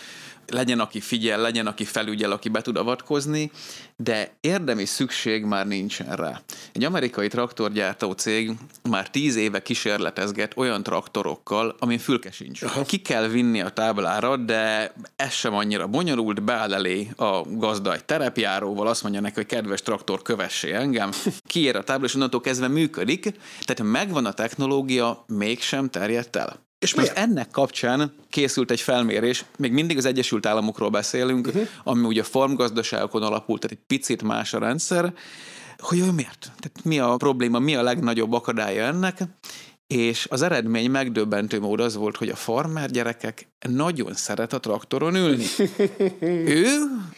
legyen, 0.47 0.81
aki 0.81 1.01
figyel, 1.01 1.41
legyen, 1.41 1.67
aki 1.67 1.85
felügyel, 1.85 2.33
aki 2.33 2.49
be 2.49 2.61
tud 2.63 2.77
avatkozni, 2.77 3.51
de 3.97 4.37
érdemi 4.41 4.85
szükség 4.85 5.45
már 5.45 5.67
nincsen 5.67 6.17
rá. 6.17 6.41
Egy 6.73 6.85
amerikai 6.85 7.29
traktorgyártó 7.29 8.13
cég 8.13 8.51
már 8.91 9.11
tíz 9.11 9.37
éve 9.37 9.63
kísérletezget 9.63 10.53
olyan 10.57 10.83
traktorokkal, 10.83 11.77
amin 11.79 11.99
fülke 11.99 12.31
sincs. 12.31 12.63
Aha. 12.63 12.83
Ki 12.83 12.99
kell 12.99 13.27
vinni 13.27 13.61
a 13.61 13.69
táblára, 13.69 14.37
de 14.37 14.93
ez 15.17 15.33
sem 15.33 15.55
annyira 15.55 15.87
bonyolult, 15.87 16.43
beáll 16.43 16.75
elé 16.75 17.09
a 17.17 17.41
gazda 17.49 17.95
egy 17.95 18.05
terepjáróval, 18.05 18.87
azt 18.87 19.03
mondja 19.03 19.21
neki, 19.21 19.35
hogy 19.35 19.47
kedves 19.47 19.83
traktor, 19.83 20.23
kövessé 20.23 20.73
engem, 20.73 21.11
kiér 21.47 21.77
a 21.77 21.83
tábla, 21.83 22.07
és 22.07 22.15
onnantól 22.15 22.41
kezdve 22.41 22.69
működik, 22.69 23.23
tehát 23.65 23.93
megvan 23.93 24.27
a 24.27 24.33
technológia, 24.33 25.25
mégsem 25.27 25.91
terjedt 25.91 26.37
el. 26.37 26.71
És 26.83 26.95
miért? 26.95 27.17
ennek 27.17 27.51
kapcsán 27.51 28.15
készült 28.31 28.71
egy 28.71 28.81
felmérés, 28.81 29.45
még 29.59 29.73
mindig 29.73 29.97
az 29.97 30.05
Egyesült 30.05 30.47
Államokról 30.47 30.91
beszélünk, 30.91 31.47
uh-huh. 31.47 31.69
ami 31.85 32.07
ugye 32.07 32.23
farmgazdaságokon 32.23 33.23
alapult, 33.23 33.61
tehát 33.61 33.77
egy 33.77 33.85
picit 33.87 34.23
más 34.23 34.55
a 34.55 34.59
rendszer, 34.59 35.13
hogy 35.79 35.99
ő 35.99 36.11
miért? 36.11 36.41
Tehát 36.41 36.85
mi 36.85 36.99
a 36.99 37.17
probléma, 37.17 37.59
mi 37.59 37.75
a 37.75 37.83
legnagyobb 37.83 38.33
akadálya 38.33 38.85
ennek? 38.85 39.23
És 39.93 40.27
az 40.31 40.43
eredmény 40.43 40.91
megdöbbentő 40.91 41.61
mód 41.61 41.81
az 41.81 41.97
volt, 41.97 42.17
hogy 42.17 42.29
a 42.29 42.37
farmer 42.37 42.91
gyerekek 42.91 43.49
nagyon 43.69 44.15
szeret 44.15 44.53
a 44.53 44.61
traktoron 44.61 45.15
ülni. 45.15 45.45
ő 46.63 46.67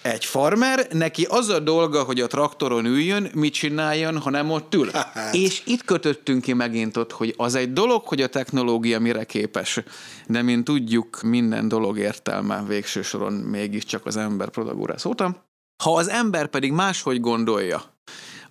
egy 0.02 0.24
farmer, 0.24 0.86
neki 0.92 1.26
az 1.30 1.48
a 1.48 1.58
dolga, 1.58 2.02
hogy 2.02 2.20
a 2.20 2.26
traktoron 2.26 2.84
üljön, 2.84 3.30
mit 3.34 3.52
csináljon, 3.52 4.18
ha 4.18 4.30
nem 4.30 4.50
ott 4.50 4.74
ül. 4.74 4.90
és 5.32 5.62
itt 5.66 5.84
kötöttünk 5.84 6.42
ki 6.42 6.52
megint 6.52 6.96
ott, 6.96 7.12
hogy 7.12 7.34
az 7.36 7.54
egy 7.54 7.72
dolog, 7.72 8.02
hogy 8.06 8.20
a 8.20 8.28
technológia 8.28 9.00
mire 9.00 9.24
képes, 9.24 9.80
de 10.26 10.42
mint 10.42 10.64
tudjuk, 10.64 11.22
minden 11.22 11.68
dolog 11.68 11.98
értelme 11.98 12.64
végső 12.66 13.02
soron 13.02 13.32
mégiscsak 13.32 14.06
az 14.06 14.16
ember 14.16 14.48
protagóra 14.48 14.98
szóta. 14.98 15.46
Ha 15.82 15.94
az 15.94 16.08
ember 16.08 16.46
pedig 16.46 16.72
máshogy 16.72 17.20
gondolja, 17.20 17.93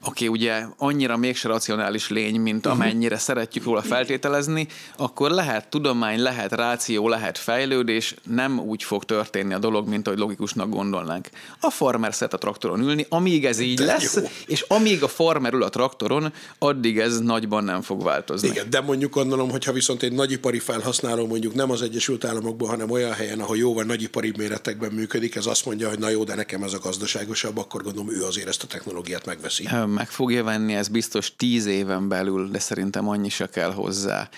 aki 0.03 0.27
ugye 0.27 0.65
annyira 0.77 1.17
mégse 1.17 1.47
racionális 1.47 2.09
lény, 2.09 2.39
mint 2.39 2.65
mhm. 2.65 2.73
amennyire 2.73 3.17
szeretjük 3.17 3.63
róla 3.63 3.81
feltételezni, 3.81 4.67
akkor 4.97 5.31
lehet 5.31 5.69
tudomány, 5.69 6.21
lehet 6.21 6.51
ráció, 6.51 7.07
lehet 7.07 7.37
fejlődés, 7.37 8.15
nem 8.23 8.59
úgy 8.59 8.83
fog 8.83 9.03
történni 9.03 9.53
a 9.53 9.59
dolog, 9.59 9.87
mint 9.87 10.07
ahogy 10.07 10.19
logikusnak 10.19 10.69
gondolnánk. 10.69 11.29
A 11.59 11.69
farmer 11.69 12.13
szeret 12.13 12.33
a 12.33 12.37
traktoron 12.37 12.81
ülni, 12.81 13.05
amíg 13.09 13.45
ez 13.45 13.59
így 13.59 13.77
de 13.77 13.85
lesz, 13.85 14.15
jó. 14.15 14.23
és 14.45 14.61
amíg 14.61 15.03
a 15.03 15.07
farmer 15.07 15.53
ül 15.53 15.63
a 15.63 15.69
traktoron, 15.69 16.33
addig 16.57 16.99
ez 16.99 17.19
nagyban 17.19 17.63
nem 17.63 17.81
fog 17.81 18.03
változni. 18.03 18.47
Igen, 18.47 18.69
de 18.69 18.81
mondjuk 18.81 19.13
gondolom, 19.13 19.49
hogyha 19.49 19.71
viszont 19.71 20.03
egy 20.03 20.13
nagyipari 20.13 20.59
felhasználó 20.59 21.27
mondjuk 21.27 21.53
nem 21.53 21.71
az 21.71 21.81
Egyesült 21.81 22.25
Államokban, 22.25 22.69
hanem 22.69 22.89
olyan 22.89 23.13
helyen, 23.13 23.39
ahol 23.39 23.57
jóval 23.57 23.83
nagyipari 23.83 24.33
méretekben 24.37 24.91
működik, 24.91 25.35
ez 25.35 25.45
azt 25.45 25.65
mondja, 25.65 25.89
hogy 25.89 25.99
na 25.99 26.09
jó, 26.09 26.23
de 26.23 26.35
nekem 26.35 26.63
ez 26.63 26.73
a 26.73 26.79
gazdaságosabb, 26.79 27.57
akkor 27.57 27.83
gondolom 27.83 28.11
ő 28.11 28.23
azért 28.23 28.47
ezt 28.47 28.63
a 28.63 28.67
technológiát 28.67 29.25
megveszi 29.25 29.67
meg 29.93 30.07
fogja 30.07 30.43
venni, 30.43 30.73
ez 30.73 30.87
biztos 30.87 31.35
tíz 31.35 31.65
éven 31.65 32.07
belül, 32.07 32.49
de 32.49 32.59
szerintem 32.59 33.07
annyi 33.07 33.29
se 33.29 33.47
kell 33.47 33.71
hozzá. 33.73 34.29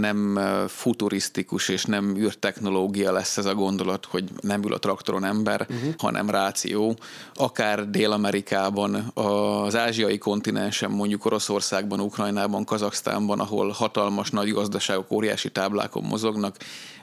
Nem 0.00 0.40
futurisztikus 0.68 1.68
és 1.68 1.84
nem 1.84 2.16
űrtechnológia 2.16 3.12
lesz 3.12 3.36
ez 3.36 3.44
a 3.44 3.54
gondolat, 3.54 4.04
hogy 4.04 4.24
nem 4.40 4.62
ül 4.62 4.72
a 4.72 4.78
traktoron 4.78 5.24
ember, 5.24 5.66
uh-huh. 5.70 5.94
hanem 5.98 6.30
ráció. 6.30 6.96
Akár 7.34 7.90
Dél-Amerikában, 7.90 8.94
az 9.14 9.76
ázsiai 9.76 10.18
kontinensen, 10.18 10.90
mondjuk 10.90 11.24
Oroszországban, 11.24 12.00
Ukrajnában, 12.00 12.64
Kazaksztánban, 12.64 13.40
ahol 13.40 13.68
hatalmas 13.70 14.30
nagy 14.30 14.52
gazdaságok 14.52 15.10
óriási 15.10 15.50
táblákon 15.50 16.02
mozognak, 16.02 16.56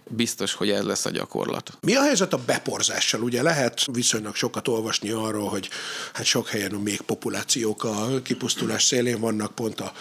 biztos, 0.07 0.53
hogy 0.53 0.69
ez 0.69 0.83
lesz 0.83 1.05
a 1.05 1.09
gyakorlat. 1.09 1.77
Mi 1.81 1.95
a 1.95 2.01
helyzet 2.01 2.33
a 2.33 2.39
beporzással? 2.45 3.21
Ugye 3.21 3.41
lehet 3.41 3.85
viszonylag 3.91 4.35
sokat 4.35 4.67
olvasni 4.67 5.09
arról, 5.09 5.49
hogy 5.49 5.69
hát 6.13 6.25
sok 6.25 6.47
helyen 6.47 6.71
még 6.71 7.01
populációk 7.01 7.83
a 7.83 8.21
kipusztulás 8.23 8.83
szélén 8.83 9.19
vannak, 9.19 9.55
pont 9.55 9.79
a 9.79 9.91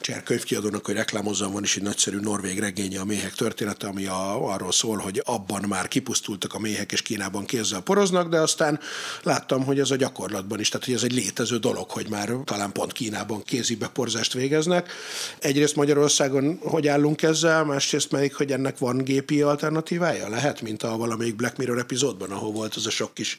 Cser 0.00 0.22
könyvkiadónak, 0.22 0.86
hogy 0.86 0.94
reklámozzam, 0.94 1.52
van 1.52 1.62
is 1.62 1.76
egy 1.76 1.82
nagyszerű 1.82 2.18
norvég 2.40 2.60
regénye 2.60 3.00
a 3.00 3.04
méhek 3.04 3.32
története, 3.32 3.86
ami 3.86 4.06
a, 4.06 4.52
arról 4.52 4.72
szól, 4.72 4.96
hogy 4.96 5.22
abban 5.24 5.64
már 5.68 5.88
kipusztultak 5.88 6.54
a 6.54 6.58
méhek, 6.58 6.92
és 6.92 7.02
Kínában 7.02 7.44
kézzel 7.44 7.80
poroznak, 7.80 8.28
de 8.28 8.38
aztán 8.38 8.80
láttam, 9.22 9.64
hogy 9.64 9.78
ez 9.80 9.90
a 9.90 9.96
gyakorlatban 9.96 10.60
is, 10.60 10.68
tehát 10.68 10.86
hogy 10.86 10.94
ez 10.94 11.02
egy 11.02 11.12
létező 11.12 11.56
dolog, 11.56 11.90
hogy 11.90 12.08
már 12.08 12.32
talán 12.44 12.72
pont 12.72 12.92
Kínában 12.92 13.42
kézi 13.42 13.76
beporzást 13.76 14.32
végeznek. 14.32 14.92
Egyrészt 15.38 15.76
Magyarországon 15.76 16.58
hogy 16.62 16.88
állunk 16.88 17.22
ezzel, 17.22 17.64
másrészt 17.64 18.10
melyik, 18.10 18.34
hogy 18.34 18.52
ennek 18.52 18.78
van 18.78 19.04
gépi 19.04 19.42
alternatívája? 19.42 20.28
Lehet, 20.28 20.60
mint 20.60 20.82
a 20.82 20.96
valamelyik 20.96 21.36
Black 21.36 21.56
Mirror 21.56 21.78
epizódban, 21.78 22.30
ahol 22.30 22.52
volt 22.52 22.74
az 22.74 22.86
a 22.86 22.90
sok 22.90 23.14
kis 23.14 23.38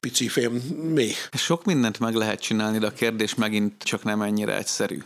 pici 0.00 0.28
fém 0.28 0.52
méh. 0.94 1.14
Sok 1.32 1.64
mindent 1.64 1.98
meg 1.98 2.14
lehet 2.14 2.40
csinálni, 2.40 2.78
de 2.78 2.86
a 2.86 2.92
kérdés 2.92 3.34
megint 3.34 3.82
csak 3.82 4.02
nem 4.04 4.22
ennyire 4.22 4.56
egyszerű. 4.56 5.02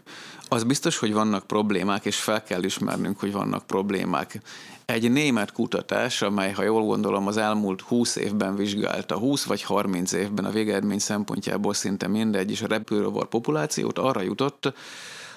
Az 0.49 0.64
biztos, 0.64 0.99
hogy 0.99 1.12
vannak 1.12 1.47
problémák, 1.47 2.05
és 2.05 2.17
fel 2.17 2.43
kell 2.43 2.62
ismernünk, 2.62 3.21
hogy 3.21 3.33
vannak 3.33 3.67
problémák. 3.67 4.40
Egy 4.85 5.11
német 5.11 5.52
kutatás, 5.52 6.23
amely, 6.23 6.52
ha 6.52 6.62
jól 6.62 6.83
gondolom, 6.83 7.26
az 7.26 7.37
elmúlt 7.37 7.81
20 7.81 8.17
évben 8.17 8.57
vizsgálta, 8.57 9.19
20 9.19 9.45
vagy 9.45 9.62
30 9.62 10.12
évben 10.12 10.45
a 10.45 10.50
végeredmény 10.50 10.99
szempontjából 10.99 11.75
szinte 11.75 12.09
mindegy, 12.09 12.50
és 12.50 12.62
a 12.62 12.67
repülőrovar 12.67 13.28
populációt 13.28 13.99
arra 13.99 14.21
jutott, 14.21 14.73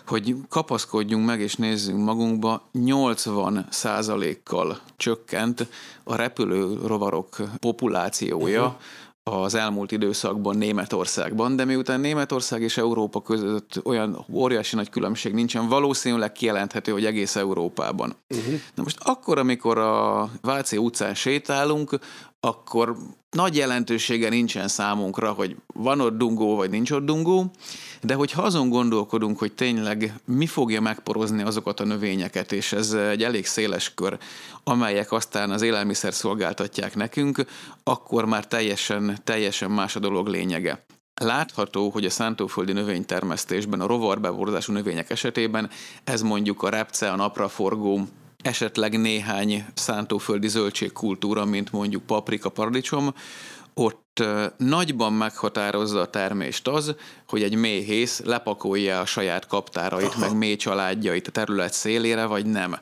hogy 0.08 0.36
kapaszkodjunk 0.50 1.26
meg 1.26 1.40
és 1.40 1.56
nézzünk 1.56 2.04
magunkba, 2.04 2.68
80 2.72 3.66
százalékkal 3.70 4.80
csökkent 4.98 5.68
a 6.04 6.16
repülő 6.16 6.78
rovarok 6.86 7.38
populációja, 7.60 8.66
uh-huh 8.66 8.82
az 9.24 9.56
elmúlt 9.56 9.92
időszakban 9.92 10.58
Németországban, 10.58 11.56
de 11.56 11.66
miután 11.66 12.00
Németország 12.00 12.62
és 12.62 12.78
Európa 12.78 13.22
között 13.22 13.82
olyan 13.84 14.26
óriási 14.34 14.76
nagy 14.76 14.90
különbség 14.90 15.34
nincsen, 15.34 15.68
valószínűleg 15.68 16.32
kijelenthető, 16.32 16.92
hogy 16.92 17.06
egész 17.06 17.36
Európában. 17.36 18.16
Uh-huh. 18.30 18.54
Na 18.76 18.84
most 18.84 18.98
akkor, 19.00 19.38
amikor 19.38 19.78
a 19.78 20.30
Váci 20.42 20.78
utcán 20.78 21.16
sétálunk, 21.16 22.00
akkor 22.44 22.98
nagy 23.30 23.56
jelentősége 23.56 24.30
nincsen 24.30 24.68
számunkra, 24.68 25.32
hogy 25.32 25.56
van 25.74 26.00
ott 26.00 26.18
dungó, 26.18 26.56
vagy 26.56 26.70
nincs 26.70 26.92
ott 26.92 27.06
dungó, 27.06 27.52
de 28.02 28.14
hogyha 28.14 28.42
azon 28.42 28.70
gondolkodunk, 28.70 29.40
hogy 29.40 29.54
tényleg 29.54 30.14
mi 30.26 30.46
fogja 30.46 30.82
megporozni 30.82 31.42
azokat 31.42 31.80
a 31.80 31.86
növényeket, 31.86 32.52
és 32.52 32.72
ez 32.74 32.92
egy 32.92 33.24
elég 33.24 33.46
széles 33.46 33.94
kör, 33.94 34.18
amelyek 34.64 35.12
aztán 35.12 35.52
az 35.52 35.62
élelmiszer 35.62 36.14
szolgáltatják 36.14 36.96
nekünk, 36.96 37.46
akkor 37.84 38.26
már 38.26 38.48
teljesen, 38.48 39.18
teljesen 39.24 39.72
más 39.72 39.96
a 39.96 40.00
dolog 40.00 40.28
lényege. 40.28 40.86
Látható, 41.22 41.90
hogy 41.90 42.06
a 42.06 42.10
szántóföldi 42.10 42.72
növénytermesztésben, 42.72 43.82
a 43.82 43.88
rovarbevorzású 43.88 44.74
növények 44.74 45.10
esetében 45.10 45.70
ez 46.04 46.22
mondjuk 46.22 46.64
a 46.64 46.70
repce, 46.70 47.12
a 47.12 47.16
napraforgó, 47.16 48.08
esetleg 48.42 49.00
néhány 49.00 49.66
szántóföldi 49.74 50.48
zöldségkultúra, 50.48 51.46
mint 51.46 51.72
mondjuk 51.72 52.04
paprika, 52.04 52.50
paradicsom, 52.50 53.14
ott 53.74 54.24
nagyban 54.58 55.14
meghatározza 55.14 56.00
a 56.00 56.10
termést 56.10 56.68
az, 56.68 56.96
hogy 57.28 57.44
egy 57.44 57.56
méhész 57.56 58.22
lepakolja 58.26 59.00
a 59.00 59.06
saját 59.06 59.48
kaptárait, 59.48 60.06
Aha. 60.08 60.20
meg 60.20 60.38
mély 60.38 60.56
családjait 60.56 61.28
a 61.28 61.32
terület 61.32 61.74
szélére, 61.74 62.26
vagy 62.26 62.46
nem. 62.46 62.76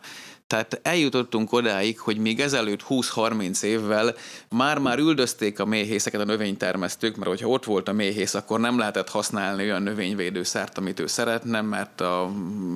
Tehát 0.50 0.80
eljutottunk 0.84 1.52
odáig, 1.54 2.00
hogy 2.00 2.18
még 2.18 2.40
ezelőtt 2.40 2.86
20-30 2.90 3.64
évvel 3.64 4.16
már-már 4.50 4.98
üldözték 4.98 5.60
a 5.60 5.66
méhészeket 5.66 6.22
a 6.22 6.26
növénytermesztők, 6.26 7.16
mert 7.16 7.30
hogyha 7.30 7.48
ott 7.48 7.66
volt 7.66 7.88
a 7.88 7.94
méhész, 7.94 8.34
akkor 8.34 8.60
nem 8.60 8.78
lehetett 8.78 9.10
használni 9.10 9.64
olyan 9.64 9.82
növényvédőszert, 9.82 10.78
amit 10.78 11.00
ő 11.00 11.08
szeretne, 11.08 11.62
mert 11.62 12.02
a 12.02 12.32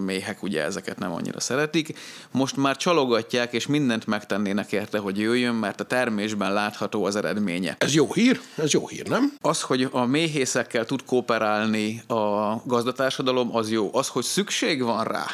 méhek 0.06 0.44
ugye 0.44 0.64
ezeket 0.64 1.00
nem 1.00 1.12
annyira 1.12 1.40
szeretik. 1.40 1.98
Most 2.32 2.58
már 2.58 2.78
csalogatják, 2.78 3.54
és 3.54 3.68
mindent 3.68 4.08
megtennének 4.08 4.72
érte, 4.72 4.98
hogy 4.98 5.18
jöjjön, 5.18 5.56
mert 5.56 5.80
a 5.80 5.84
termésben 5.84 6.54
látható 6.54 7.06
az 7.06 7.16
eredménye. 7.16 7.76
Ez 7.78 7.94
jó 7.94 8.14
hír? 8.14 8.42
Ez 8.56 8.72
jó 8.72 8.88
hír, 8.88 9.08
nem? 9.08 9.34
Az, 9.42 9.62
hogy 9.62 9.88
a 9.92 10.06
méhészekkel 10.06 10.86
tud 10.86 11.06
kooperálni 11.06 12.04
a 12.08 12.56
gazdatársadalom, 12.66 13.56
az 13.56 13.72
jó. 13.72 13.90
Az, 13.94 14.08
hogy 14.08 14.24
szükség 14.24 14.84
van 14.84 15.04
rá, 15.04 15.26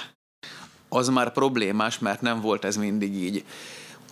az 0.89 1.07
már 1.07 1.31
problémás, 1.31 1.99
mert 1.99 2.21
nem 2.21 2.41
volt 2.41 2.65
ez 2.65 2.75
mindig 2.75 3.15
így. 3.15 3.43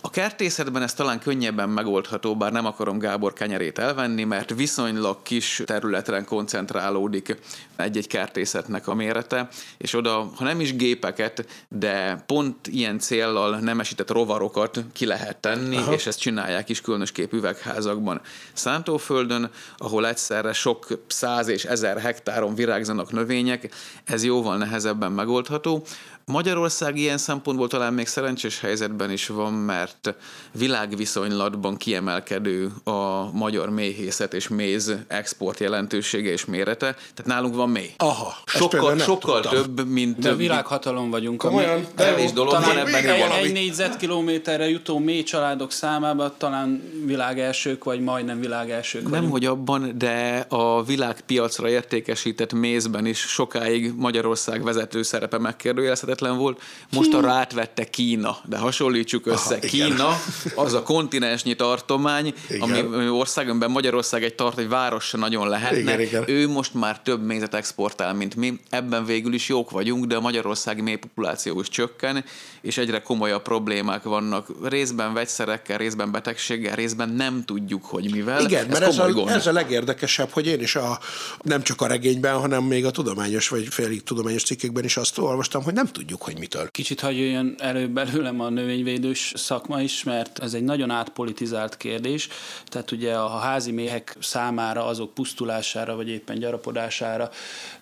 A 0.00 0.10
kertészetben 0.10 0.82
ez 0.82 0.94
talán 0.94 1.18
könnyebben 1.18 1.68
megoldható, 1.68 2.36
bár 2.36 2.52
nem 2.52 2.66
akarom 2.66 2.98
Gábor 2.98 3.32
kenyerét 3.32 3.78
elvenni, 3.78 4.24
mert 4.24 4.54
viszonylag 4.54 5.22
kis 5.22 5.62
területen 5.64 6.24
koncentrálódik 6.24 7.36
egy-egy 7.76 8.06
kertészetnek 8.06 8.88
a 8.88 8.94
mérete, 8.94 9.48
és 9.78 9.94
oda, 9.94 10.30
ha 10.36 10.44
nem 10.44 10.60
is 10.60 10.76
gépeket, 10.76 11.46
de 11.68 12.22
pont 12.26 12.66
ilyen 12.66 12.98
céllal 12.98 13.58
nemesített 13.58 14.10
rovarokat 14.10 14.80
ki 14.92 15.06
lehet 15.06 15.36
tenni, 15.36 15.76
Aha. 15.76 15.92
és 15.92 16.06
ezt 16.06 16.20
csinálják 16.20 16.68
is 16.68 16.80
különösképp 16.80 17.32
üvegházakban. 17.32 18.20
Szántóföldön, 18.52 19.50
ahol 19.76 20.06
egyszerre 20.06 20.52
sok 20.52 20.86
száz 21.06 21.48
és 21.48 21.64
ezer 21.64 22.00
hektáron 22.00 22.54
virágzanak 22.54 23.12
növények, 23.12 23.74
ez 24.04 24.24
jóval 24.24 24.56
nehezebben 24.56 25.12
megoldható. 25.12 25.84
Magyarország 26.28 26.96
ilyen 26.96 27.18
szempontból 27.18 27.68
talán 27.68 27.92
még 27.94 28.06
szerencsés 28.06 28.60
helyzetben 28.60 29.10
is 29.10 29.26
van, 29.26 29.52
mert 29.52 30.14
világviszonylatban 30.52 31.76
kiemelkedő 31.76 32.70
a 32.84 33.30
magyar 33.32 33.70
méhészet 33.70 34.34
és 34.34 34.48
méz 34.48 34.94
export 35.06 35.60
jelentősége 35.60 36.30
és 36.30 36.44
mérete, 36.44 36.92
tehát 37.14 37.24
nálunk 37.24 37.54
van 37.54 37.68
mély. 37.68 37.90
Aha, 37.96 38.36
sokkal, 38.44 38.98
sokkal 38.98 39.40
több, 39.40 39.88
mint... 39.88 40.18
De 40.18 40.34
világhatalom 40.34 41.10
vagyunk. 41.10 41.38
Komolyan? 41.38 41.86
Kevés 41.96 42.32
dolog 42.32 42.52
talán 42.52 42.68
van 42.68 42.78
ebben. 42.78 43.04
Egy, 43.04 43.44
egy 43.44 43.52
négyzetkilométerre 43.52 44.68
jutó 44.68 44.98
mély 44.98 45.22
családok 45.22 45.72
számában 45.72 46.32
talán 46.38 46.82
világelsők, 47.04 47.84
vagy 47.84 48.00
majdnem 48.00 48.40
világelsők 48.40 49.02
Nem, 49.02 49.10
vagyunk. 49.10 49.32
hogy 49.32 49.44
abban, 49.44 49.98
de 49.98 50.46
a 50.48 50.82
világpiacra 50.82 51.68
értékesített 51.68 52.52
mézben 52.52 53.06
is 53.06 53.18
sokáig 53.18 53.92
Magyarország 53.96 54.62
vezető 54.62 55.02
szerepe 55.02 55.38
megkérdőjelezhetett 55.38 56.17
lehetetlen 56.20 56.36
volt, 56.36 56.62
most 56.92 57.14
a 57.14 57.20
rátvette 57.20 57.84
Kína, 57.84 58.36
de 58.44 58.56
hasonlítsuk 58.56 59.26
össze. 59.26 59.54
Aha, 59.54 59.66
Kína 59.66 60.20
az 60.54 60.74
a 60.74 60.82
kontinensnyi 60.82 61.54
tartomány, 61.54 62.34
igen. 62.48 62.62
ami 62.62 63.08
országunkban 63.08 63.70
Magyarország 63.70 64.24
egy 64.24 64.34
tart, 64.34 64.58
egy 64.58 64.68
város 64.68 65.04
se 65.04 65.16
nagyon 65.16 65.48
lehetne. 65.48 65.78
Igen, 65.78 66.00
igen. 66.00 66.24
Ő 66.26 66.48
most 66.48 66.74
már 66.74 67.00
több 67.00 67.22
mézet 67.22 67.54
exportál, 67.54 68.14
mint 68.14 68.36
mi. 68.36 68.60
Ebben 68.70 69.04
végül 69.04 69.32
is 69.32 69.48
jók 69.48 69.70
vagyunk, 69.70 70.04
de 70.04 70.16
a 70.16 70.20
Magyarországi 70.20 70.80
mély 70.80 70.96
populáció 70.96 71.60
is 71.60 71.68
csökken, 71.68 72.24
és 72.60 72.78
egyre 72.78 73.02
komolyabb 73.02 73.42
problémák 73.42 74.02
vannak. 74.02 74.48
Részben 74.62 75.12
vegyszerekkel, 75.12 75.78
részben 75.78 76.10
betegséggel, 76.10 76.74
részben 76.74 77.08
nem 77.08 77.44
tudjuk, 77.44 77.84
hogy 77.84 78.10
mivel. 78.10 78.40
Igen, 78.40 78.64
ez 78.64 78.78
mert 78.78 78.82
ez 78.82 78.98
a, 78.98 79.30
ez 79.30 79.46
a 79.46 79.52
legérdekesebb, 79.52 80.30
hogy 80.30 80.46
én 80.46 80.60
is 80.60 80.76
a, 80.76 80.98
nem 81.42 81.62
csak 81.62 81.80
a 81.80 81.86
regényben, 81.86 82.34
hanem 82.34 82.64
még 82.64 82.84
a 82.84 82.90
tudományos 82.90 83.48
vagy 83.48 83.66
félig 83.70 84.02
tudományos 84.02 84.42
cikkekben 84.42 84.84
is 84.84 84.96
azt 84.96 85.18
olvastam, 85.18 85.62
hogy 85.62 85.74
nem 85.74 85.86
tudjuk 85.86 86.07
tudjuk, 86.08 86.26
hogy 86.26 86.38
mitől. 86.38 86.70
Kicsit 86.70 87.00
hagyj 87.00 87.18
jöjjön 87.18 87.54
elő 87.58 87.88
belőlem 87.88 88.40
a 88.40 88.48
növényvédős 88.48 89.32
szakma 89.36 89.80
is, 89.80 90.04
mert 90.04 90.38
ez 90.38 90.54
egy 90.54 90.62
nagyon 90.62 90.90
átpolitizált 90.90 91.76
kérdés. 91.76 92.28
Tehát 92.66 92.90
ugye 92.90 93.14
a 93.14 93.38
házi 93.38 93.70
méhek 93.70 94.16
számára, 94.20 94.86
azok 94.86 95.14
pusztulására, 95.14 95.96
vagy 95.96 96.08
éppen 96.08 96.38
gyarapodására 96.38 97.30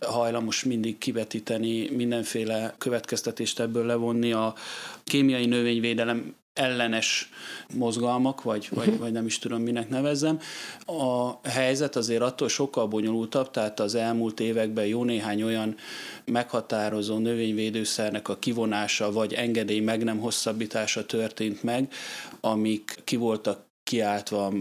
hajlamos 0.01 0.65
mindig 0.65 0.99
kivetíteni, 0.99 1.91
mindenféle 1.91 2.75
következtetést 2.79 3.61
ebből 3.61 3.87
levonni. 3.87 4.33
A 4.33 4.55
kémiai 5.05 5.47
növényvédelem 5.47 6.35
ellenes 6.59 7.31
mozgalmak, 7.75 8.43
vagy, 8.43 8.69
vagy, 8.71 8.89
mhm. 8.89 8.99
vagy 8.99 9.13
nem 9.13 9.27
is 9.27 9.39
tudom, 9.39 9.63
minek 9.63 9.89
nevezzem. 9.89 10.41
A 10.87 11.33
helyzet 11.49 11.97
azért 11.97 12.23
attól 12.23 12.49
sokkal 12.49 12.87
bonyolultabb, 12.87 13.51
tehát 13.51 13.81
az 13.81 13.95
elmúlt 13.95 14.41
években 14.41 14.87
jó 14.87 15.05
néhány 15.05 15.43
olyan 15.43 15.75
meghatározó 16.25 17.19
növényvédőszernek 17.19 18.29
a 18.29 18.39
kivonása, 18.39 19.13
vagy 19.13 19.33
engedély 19.33 19.81
meg 19.81 20.05
nem 20.05 20.19
hosszabbítása 20.19 21.07
történt 21.07 21.63
meg, 21.63 21.93
amik 22.41 23.01
ki 23.05 23.17
voltak 23.17 23.65
kiáltva 23.87 24.53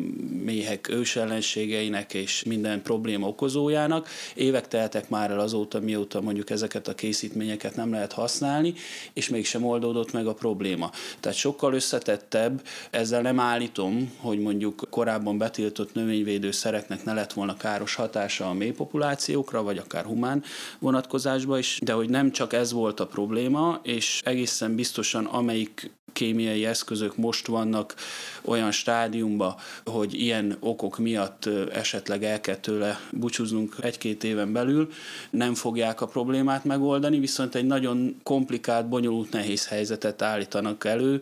méhek 0.44 0.90
ősellenségeinek 0.90 2.14
és 2.14 2.44
minden 2.44 2.82
probléma 2.82 3.28
okozójának. 3.28 4.08
Évek 4.36 4.68
teltek 4.68 5.10
már 5.10 5.32
el 5.32 5.40
azóta, 5.40 5.80
mióta 5.80 6.22
mondjuk 6.22 6.50
ezeket 6.50 6.88
a 6.88 6.96
készítményeket 6.96 7.76
nem 7.76 7.92
lehet 7.92 8.14
használni, 8.14 8.74
és 9.14 9.30
mégsem 9.30 9.66
oldódott 9.66 10.12
meg 10.12 10.28
a 10.28 10.34
probléma. 10.34 10.92
Tehát 11.20 11.38
sokkal 11.38 11.74
összetettebb, 11.74 12.62
ezzel 12.90 13.22
nem 13.22 13.40
állítom, 13.40 14.14
hogy 14.18 14.40
mondjuk 14.40 14.88
korábban 14.90 15.38
betiltott 15.38 15.94
növényvédőszereknek 15.94 17.04
ne 17.04 17.14
lett 17.14 17.34
volna 17.34 17.58
káros 17.58 17.96
hatása 17.96 18.50
a 18.50 18.54
mélypopulációkra, 18.54 19.64
vagy 19.64 19.78
akár 19.78 20.06
humán 20.06 20.44
vonatkozásba 20.80 21.58
is, 21.58 21.80
de 21.84 21.94
hogy 21.94 22.10
nem 22.10 22.32
csak 22.32 22.54
ez 22.54 22.72
volt 22.72 23.00
a 23.00 23.08
probléma, 23.08 23.80
és 23.84 24.22
egészen 24.24 24.76
biztosan 24.76 25.26
amelyik 25.26 25.92
kémiai 26.16 26.66
eszközök 26.66 27.18
most 27.18 27.48
vannak 27.48 27.96
olyan 28.42 28.72
stádiumba, 28.72 29.60
hogy 29.86 30.14
ilyen 30.14 30.58
okok 30.60 30.98
miatt 30.98 31.50
esetleg 31.74 32.24
el 32.24 32.42
kell 32.42 32.56
tőle 32.56 33.00
búcsúznunk 33.12 33.76
egy-két 33.82 34.24
éven 34.24 34.52
belül, 34.54 34.92
nem 35.30 35.54
fogják 35.54 36.02
a 36.02 36.08
problémát 36.08 36.64
megoldani, 36.64 37.20
viszont 37.20 37.56
egy 37.56 37.66
nagyon 37.66 38.20
komplikált, 38.24 38.88
bonyolult, 38.90 39.32
nehéz 39.32 39.68
helyzetet 39.68 40.22
állítanak 40.22 40.86
elő, 40.86 41.22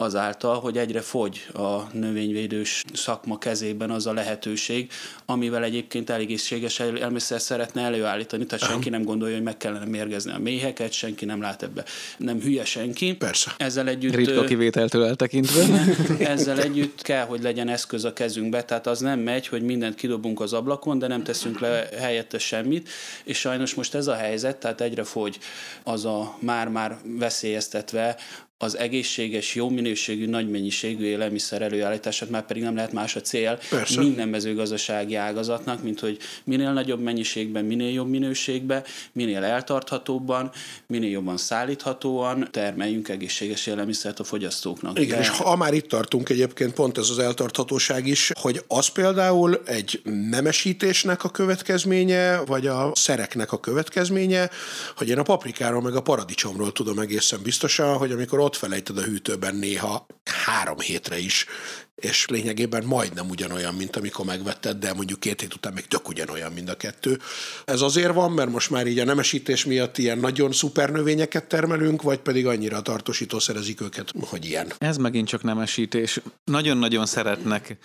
azáltal, 0.00 0.60
hogy 0.60 0.78
egyre 0.78 1.00
fogy 1.00 1.46
a 1.52 1.82
növényvédős 1.92 2.84
szakma 2.92 3.38
kezében 3.38 3.90
az 3.90 4.06
a 4.06 4.12
lehetőség, 4.12 4.90
amivel 5.26 5.64
egyébként 5.64 6.10
egészséges 6.10 6.80
elmészert 6.80 7.42
szeretne 7.42 7.82
előállítani, 7.82 8.46
tehát 8.46 8.64
senki 8.64 8.88
nem 8.88 9.02
gondolja, 9.02 9.34
hogy 9.34 9.44
meg 9.44 9.56
kellene 9.56 9.84
mérgezni 9.84 10.32
a 10.32 10.38
méheket, 10.38 10.92
senki 10.92 11.24
nem 11.24 11.40
lát 11.40 11.62
ebbe. 11.62 11.84
Nem 12.16 12.40
hülye 12.40 12.64
senki. 12.64 13.14
Persze. 13.14 13.54
Ezzel 13.56 13.88
együtt... 13.88 14.12
Ritka 14.26 14.44
kivételtől 14.44 15.04
eltekintve. 15.04 15.84
ezzel 16.34 16.60
együtt 16.60 17.02
kell, 17.02 17.24
hogy 17.24 17.42
legyen 17.42 17.68
eszköz 17.68 18.04
a 18.04 18.12
kezünkbe, 18.12 18.64
tehát 18.64 18.86
az 18.86 19.00
nem 19.00 19.18
megy, 19.18 19.46
hogy 19.46 19.62
mindent 19.62 19.94
kidobunk 19.94 20.40
az 20.40 20.52
ablakon, 20.52 20.98
de 20.98 21.06
nem 21.06 21.22
teszünk 21.22 21.60
le 21.60 21.88
helyette 21.98 22.38
semmit, 22.38 22.88
és 23.24 23.38
sajnos 23.38 23.74
most 23.74 23.94
ez 23.94 24.06
a 24.06 24.14
helyzet, 24.14 24.56
tehát 24.56 24.80
egyre 24.80 25.04
fogy 25.04 25.38
az 25.82 26.04
a 26.04 26.36
már-már 26.38 26.96
veszélyeztetve 27.04 28.16
az 28.62 28.78
egészséges, 28.78 29.54
jó 29.54 29.68
minőségű, 29.68 30.26
nagy 30.26 30.50
mennyiségű 30.50 31.04
élelmiszer 31.04 31.62
előállítását, 31.62 32.30
már 32.30 32.46
pedig 32.46 32.62
nem 32.62 32.74
lehet 32.74 32.92
más 32.92 33.16
a 33.16 33.20
cél 33.20 33.58
Persze. 33.70 34.00
minden 34.00 34.28
mezőgazdasági 34.28 35.14
ágazatnak, 35.14 35.82
mint 35.82 36.00
hogy 36.00 36.18
minél 36.44 36.72
nagyobb 36.72 37.00
mennyiségben, 37.00 37.64
minél 37.64 37.92
jobb 37.92 38.08
minőségben, 38.08 38.84
minél 39.12 39.44
eltarthatóbban, 39.44 40.50
minél 40.86 41.10
jobban 41.10 41.36
szállíthatóan 41.36 42.48
termeljünk 42.50 43.08
egészséges 43.08 43.66
élelmiszert 43.66 44.20
a 44.20 44.24
fogyasztóknak. 44.24 44.98
Igen, 44.98 45.16
De... 45.16 45.22
és 45.22 45.28
ha 45.28 45.56
már 45.56 45.74
itt 45.74 45.88
tartunk 45.88 46.28
egyébként, 46.28 46.72
pont 46.72 46.98
ez 46.98 47.08
az 47.10 47.18
eltarthatóság 47.18 48.06
is, 48.06 48.32
hogy 48.40 48.64
az 48.66 48.86
például 48.88 49.62
egy 49.64 50.00
nemesítésnek 50.30 51.24
a 51.24 51.28
következménye, 51.28 52.44
vagy 52.44 52.66
a 52.66 52.92
szereknek 52.94 53.52
a 53.52 53.60
következménye, 53.60 54.50
hogy 54.96 55.08
én 55.08 55.18
a 55.18 55.22
paprikáról 55.22 55.82
meg 55.82 55.94
a 55.94 56.00
paradicsomról 56.00 56.72
tudom 56.72 56.98
egészen 56.98 57.40
biztosan, 57.42 57.96
hogy 57.96 58.12
amikor 58.12 58.48
ott 58.50 58.56
felejted 58.56 58.98
a 58.98 59.02
hűtőben 59.02 59.54
néha 59.54 60.06
három 60.44 60.78
hétre 60.78 61.18
is, 61.18 61.46
és 61.94 62.26
lényegében 62.28 62.84
majdnem 62.84 63.28
ugyanolyan, 63.28 63.74
mint 63.74 63.96
amikor 63.96 64.24
megvetted, 64.24 64.76
de 64.76 64.94
mondjuk 64.94 65.20
két 65.20 65.40
hét 65.40 65.54
után 65.54 65.72
még 65.72 65.86
tök 65.86 66.08
ugyanolyan, 66.08 66.52
mint 66.52 66.68
a 66.70 66.76
kettő. 66.76 67.18
Ez 67.64 67.80
azért 67.80 68.14
van, 68.14 68.32
mert 68.32 68.50
most 68.50 68.70
már 68.70 68.86
így 68.86 68.98
a 68.98 69.04
nemesítés 69.04 69.64
miatt 69.64 69.98
ilyen 69.98 70.18
nagyon 70.18 70.52
szuper 70.52 70.90
növényeket 70.90 71.44
termelünk, 71.44 72.02
vagy 72.02 72.18
pedig 72.18 72.46
annyira 72.46 72.82
tartósítószerezik 72.82 73.80
őket, 73.80 74.12
hogy 74.20 74.44
ilyen. 74.44 74.72
Ez 74.78 74.96
megint 74.96 75.28
csak 75.28 75.42
nemesítés. 75.42 76.20
Nagyon-nagyon 76.44 77.06
szeretnek 77.06 77.76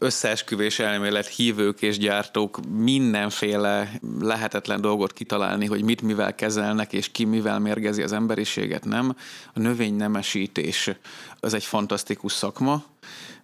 összeesküvés 0.00 0.78
elmélet 0.78 1.26
hívők 1.26 1.82
és 1.82 1.98
gyártók 1.98 2.60
mindenféle 2.70 3.92
lehetetlen 4.20 4.80
dolgot 4.80 5.12
kitalálni, 5.12 5.66
hogy 5.66 5.82
mit 5.82 6.02
mivel 6.02 6.34
kezelnek, 6.34 6.92
és 6.92 7.10
ki 7.10 7.24
mivel 7.24 7.58
mérgezi 7.58 8.02
az 8.02 8.12
emberiséget, 8.12 8.84
nem. 8.84 9.16
A 9.54 9.58
növény 9.58 9.94
nemesítés 9.94 10.90
az 11.40 11.54
egy 11.54 11.64
fantasztikus 11.64 12.32
szakma, 12.32 12.84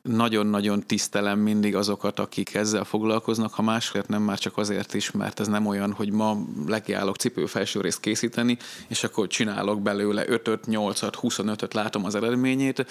nagyon-nagyon 0.07 0.83
tisztelem 0.87 1.39
mindig 1.39 1.75
azokat, 1.75 2.19
akik 2.19 2.55
ezzel 2.55 2.85
foglalkoznak, 2.85 3.55
ha 3.55 3.63
másért 3.63 4.09
nem 4.09 4.23
már 4.23 4.39
csak 4.39 4.59
azért 4.59 4.95
is, 4.95 5.11
mert 5.11 5.41
ez 5.41 5.47
nem 5.47 5.67
olyan, 5.67 5.93
hogy 5.93 6.13
ma 6.13 6.37
lekiállok 6.67 7.17
cipőfelső 7.17 7.81
részt 7.81 8.01
készíteni, 8.01 8.57
és 8.89 9.05
akkor 9.05 9.27
csinálok 9.27 9.83
belőle 9.83 10.25
5-öt, 10.27 10.65
8-at, 10.67 11.13
25-öt, 11.23 11.75
látom 11.75 12.05
az 12.05 12.15
eredményét. 12.15 12.87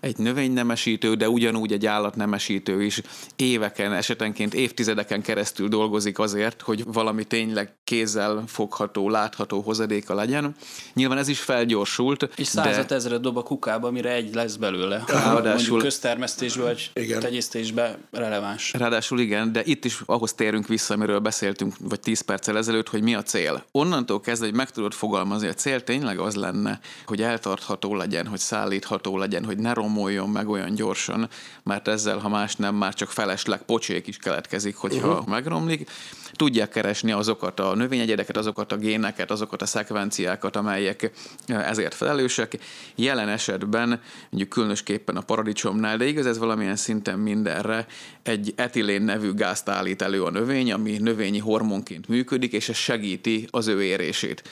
Egy 0.00 0.16
növénynemesítő, 0.16 1.14
de 1.14 1.28
ugyanúgy 1.28 1.72
egy 1.72 1.86
állatnemesítő 1.86 2.82
is 2.82 3.02
éveken, 3.36 3.92
esetenként 3.92 4.54
évtizedeken 4.54 5.22
keresztül 5.22 5.68
dolgozik 5.68 6.18
azért, 6.18 6.62
hogy 6.62 6.84
valami 6.84 7.24
tényleg 7.24 7.74
kézzel 7.84 8.42
fogható, 8.46 9.08
látható 9.08 9.60
hozadéka 9.60 10.14
legyen. 10.14 10.56
Nyilván 10.94 11.18
ez 11.18 11.28
is 11.28 11.40
felgyorsult. 11.40 12.28
És 12.36 12.46
százat 12.46 12.88
de... 12.88 12.94
ezeret 12.94 13.20
dob 13.20 13.36
a 13.36 13.42
kukába, 13.42 13.90
mire 13.90 14.12
egy 14.12 14.34
lesz 14.34 14.56
belőle. 14.56 15.04
Ráadásul 15.06 15.52
Mondjuk 15.52 15.78
köztermesztés 15.78 16.56
vagy 16.62 16.90
igen. 16.94 17.20
tenyésztésbe 17.20 17.98
releváns. 18.10 18.72
Ráadásul 18.72 19.20
igen, 19.20 19.52
de 19.52 19.62
itt 19.64 19.84
is 19.84 20.00
ahhoz 20.06 20.32
térünk 20.32 20.66
vissza, 20.66 20.94
amiről 20.94 21.18
beszéltünk, 21.18 21.74
vagy 21.80 22.00
10 22.00 22.20
perccel 22.20 22.56
ezelőtt, 22.56 22.88
hogy 22.88 23.02
mi 23.02 23.14
a 23.14 23.22
cél. 23.22 23.64
Onnantól 23.72 24.20
kezdve, 24.20 24.46
hogy 24.46 24.56
meg 24.56 24.70
tudod 24.70 24.92
fogalmazni, 24.92 25.48
a 25.48 25.54
cél 25.54 25.84
tényleg 25.84 26.18
az 26.18 26.34
lenne, 26.34 26.80
hogy 27.06 27.22
eltartható 27.22 27.94
legyen, 27.94 28.26
hogy 28.26 28.38
szállítható 28.38 29.18
legyen, 29.18 29.44
hogy 29.44 29.58
ne 29.58 29.72
romoljon 29.72 30.28
meg 30.28 30.48
olyan 30.48 30.74
gyorsan, 30.74 31.28
mert 31.62 31.88
ezzel, 31.88 32.18
ha 32.18 32.28
más 32.28 32.56
nem, 32.56 32.74
már 32.74 32.94
csak 32.94 33.10
felesleg 33.10 33.62
pocsék 33.62 34.06
is 34.06 34.16
keletkezik, 34.16 34.76
hogyha 34.76 35.12
uh-huh. 35.12 35.26
megromlik. 35.26 35.90
Tudják 36.32 36.68
keresni 36.68 37.12
azokat 37.12 37.60
a 37.60 37.74
növényegyedeket, 37.74 38.36
azokat 38.36 38.72
a 38.72 38.76
géneket, 38.76 39.30
azokat 39.30 39.62
a 39.62 39.66
szekvenciákat, 39.66 40.56
amelyek 40.56 41.10
ezért 41.46 41.94
felelősek. 41.94 42.58
Jelen 42.94 43.28
esetben, 43.28 44.00
mondjuk 44.30 44.48
különösképpen 44.48 45.16
a 45.16 45.20
paradicsomnál, 45.20 45.96
de 45.96 46.06
igaz 46.06 46.26
ez 46.26 46.38
valamilyen 46.50 46.76
szinten 46.76 47.18
mindenre 47.18 47.86
egy 48.22 48.52
etilén 48.56 49.02
nevű 49.02 49.34
gázt 49.34 49.68
állít 49.68 50.02
elő 50.02 50.22
a 50.22 50.30
növény, 50.30 50.72
ami 50.72 50.96
növényi 50.98 51.38
hormonként 51.38 52.08
működik, 52.08 52.52
és 52.52 52.68
ez 52.68 52.76
segíti 52.76 53.48
az 53.50 53.66
ő 53.66 53.82
érését 53.82 54.42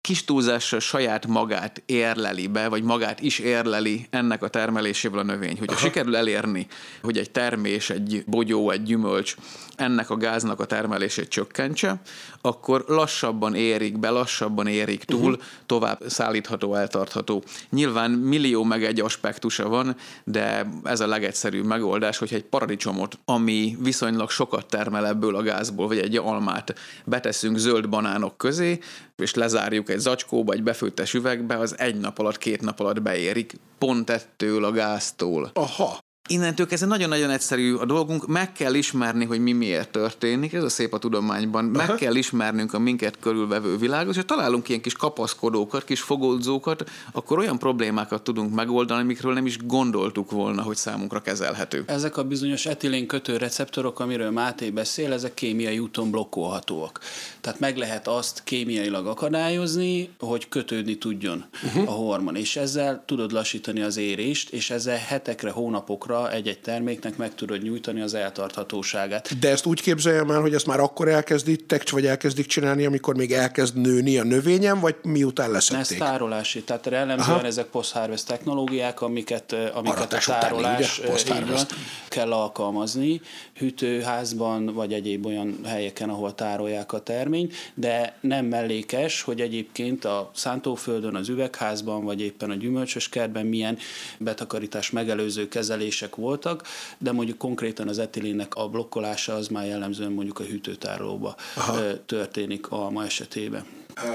kis 0.00 0.24
túlzással 0.24 0.80
saját 0.80 1.26
magát 1.26 1.82
érleli 1.86 2.46
be, 2.46 2.68
vagy 2.68 2.82
magát 2.82 3.20
is 3.20 3.38
érleli 3.38 4.06
ennek 4.10 4.42
a 4.42 4.48
termelésével 4.48 5.18
a 5.18 5.22
növény. 5.22 5.58
Hogyha 5.58 5.74
Aha. 5.74 5.84
sikerül 5.84 6.16
elérni, 6.16 6.66
hogy 7.02 7.18
egy 7.18 7.30
termés, 7.30 7.90
egy 7.90 8.22
bogyó, 8.26 8.70
egy 8.70 8.82
gyümölcs 8.82 9.36
ennek 9.76 10.10
a 10.10 10.16
gáznak 10.16 10.60
a 10.60 10.64
termelését 10.64 11.28
csökkentse, 11.28 12.00
akkor 12.40 12.84
lassabban 12.86 13.54
érik 13.54 13.98
be, 13.98 14.10
lassabban 14.10 14.66
érik 14.66 15.04
túl, 15.04 15.32
uh-huh. 15.32 15.44
tovább 15.66 16.00
szállítható, 16.06 16.74
eltartható. 16.74 17.42
Nyilván 17.70 18.10
millió 18.10 18.64
meg 18.64 18.84
egy 18.84 19.00
aspektusa 19.00 19.68
van, 19.68 19.96
de 20.24 20.66
ez 20.82 21.00
a 21.00 21.06
legegyszerűbb 21.06 21.64
megoldás, 21.64 22.18
hogy 22.18 22.34
egy 22.34 22.44
paradicsomot, 22.44 23.18
ami 23.24 23.76
viszonylag 23.80 24.30
sokat 24.30 24.66
termel 24.66 25.06
ebből 25.06 25.36
a 25.36 25.42
gázból, 25.42 25.86
vagy 25.86 25.98
egy 25.98 26.16
almát 26.16 26.74
beteszünk 27.04 27.56
zöld 27.56 27.88
banánok 27.88 28.36
közé, 28.36 28.78
és 29.16 29.34
lezárjuk 29.34 29.88
egy 29.90 29.98
zacskóba, 29.98 30.52
egy 30.52 30.62
befőttes 30.62 31.14
üvegbe, 31.14 31.58
az 31.58 31.78
egy 31.78 31.96
nap 31.96 32.18
alatt, 32.18 32.38
két 32.38 32.60
nap 32.60 32.80
alatt 32.80 33.02
beérik, 33.02 33.52
pont 33.78 34.10
ettől 34.10 34.64
a 34.64 34.70
gáztól. 34.70 35.50
Aha. 35.54 35.98
Innentől 36.28 36.66
kezdve 36.66 36.88
nagyon-nagyon 36.88 37.30
egyszerű 37.30 37.74
a 37.74 37.84
dolgunk, 37.84 38.26
meg 38.26 38.52
kell 38.52 38.74
ismerni, 38.74 39.24
hogy 39.24 39.40
mi 39.40 39.52
miért 39.52 39.90
történik, 39.90 40.52
ez 40.52 40.62
a 40.62 40.68
szép 40.68 40.92
a 40.92 40.98
tudományban, 40.98 41.64
meg 41.64 41.88
Aha. 41.88 41.94
kell 41.94 42.14
ismernünk 42.14 42.74
a 42.74 42.78
minket 42.78 43.18
körülvevő 43.20 43.76
világot, 43.76 44.10
és 44.10 44.16
ha 44.16 44.22
találunk 44.22 44.68
ilyen 44.68 44.80
kis 44.80 44.92
kapaszkodókat, 44.92 45.84
kis 45.84 46.00
fogódzókat, 46.00 46.90
akkor 47.12 47.38
olyan 47.38 47.58
problémákat 47.58 48.22
tudunk 48.22 48.54
megoldani, 48.54 49.00
amikről 49.00 49.32
nem 49.32 49.46
is 49.46 49.56
gondoltuk 49.66 50.30
volna, 50.30 50.62
hogy 50.62 50.76
számunkra 50.76 51.20
kezelhető. 51.20 51.84
Ezek 51.86 52.16
a 52.16 52.24
bizonyos 52.24 52.66
etilén 52.66 53.06
kötő 53.06 53.36
receptorok, 53.36 54.00
amiről 54.00 54.30
Máté 54.30 54.70
beszél, 54.70 55.12
ezek 55.12 55.34
kémiai 55.34 55.78
úton 55.78 56.10
blokkolhatóak. 56.10 57.00
Tehát 57.40 57.60
meg 57.60 57.76
lehet 57.76 58.08
azt 58.08 58.42
kémiailag 58.44 59.06
akadályozni, 59.06 60.10
hogy 60.18 60.48
kötődni 60.48 60.98
tudjon 60.98 61.44
uh-huh. 61.64 61.88
a 61.88 61.92
hormon, 61.92 62.36
és 62.36 62.56
ezzel 62.56 63.02
tudod 63.06 63.32
lassítani 63.32 63.80
az 63.80 63.96
érést, 63.96 64.50
és 64.50 64.70
ezzel 64.70 64.96
hetekre, 64.96 65.50
hónapokra 65.50 66.12
árakra 66.14 66.32
egy-egy 66.32 66.60
terméknek 66.60 67.16
meg 67.16 67.34
tudod 67.34 67.62
nyújtani 67.62 68.00
az 68.00 68.14
eltarthatóságát. 68.14 69.38
De 69.38 69.48
ezt 69.48 69.66
úgy 69.66 69.80
képzeljem 69.80 70.30
el, 70.30 70.40
hogy 70.40 70.54
ezt 70.54 70.66
már 70.66 70.80
akkor 70.80 71.08
elkezditek, 71.08 71.90
vagy 71.90 72.06
elkezdik 72.06 72.46
csinálni, 72.46 72.84
amikor 72.84 73.16
még 73.16 73.32
elkezd 73.32 73.76
nőni 73.76 74.18
a 74.18 74.24
növényem, 74.24 74.80
vagy 74.80 74.96
miután 75.02 75.50
leszették? 75.50 76.00
Ez 76.00 76.06
tárolási, 76.06 76.62
tehát 76.62 76.86
jellemzően 76.90 77.36
Aha. 77.38 77.46
ezek 77.46 77.66
post-harvest 77.66 78.26
technológiák, 78.26 79.00
amiket, 79.00 79.52
amiket 79.52 79.96
Aratás 79.96 80.28
a 80.28 80.38
tárolás 80.38 80.98
utáni, 80.98 81.50
ugye? 81.50 81.62
kell 82.08 82.32
alkalmazni 82.32 83.20
hűtőházban, 83.56 84.66
vagy 84.74 84.92
egyéb 84.92 85.26
olyan 85.26 85.58
helyeken, 85.64 86.08
ahol 86.08 86.34
tárolják 86.34 86.92
a 86.92 87.02
terményt, 87.02 87.54
de 87.74 88.16
nem 88.20 88.44
mellékes, 88.46 89.22
hogy 89.22 89.40
egyébként 89.40 90.04
a 90.04 90.30
szántóföldön, 90.34 91.14
az 91.14 91.28
üvegházban, 91.28 92.04
vagy 92.04 92.20
éppen 92.20 92.50
a 92.50 92.54
gyümölcsös 92.54 93.08
kertben 93.08 93.46
milyen 93.46 93.78
betakarítás 94.18 94.90
megelőző 94.90 95.48
kezelés 95.48 96.02
kérdések 96.04 96.16
voltak, 96.16 96.62
de 96.98 97.12
mondjuk 97.12 97.38
konkrétan 97.38 97.88
az 97.88 97.98
etilénnek 97.98 98.54
a 98.54 98.68
blokkolása 98.68 99.34
az 99.34 99.48
már 99.48 99.66
jellemzően 99.66 100.12
mondjuk 100.12 100.38
a 100.38 100.44
hűtőtárolóba 100.44 101.36
Aha. 101.56 102.04
történik 102.06 102.70
alma 102.70 103.04
esetében. 103.04 103.64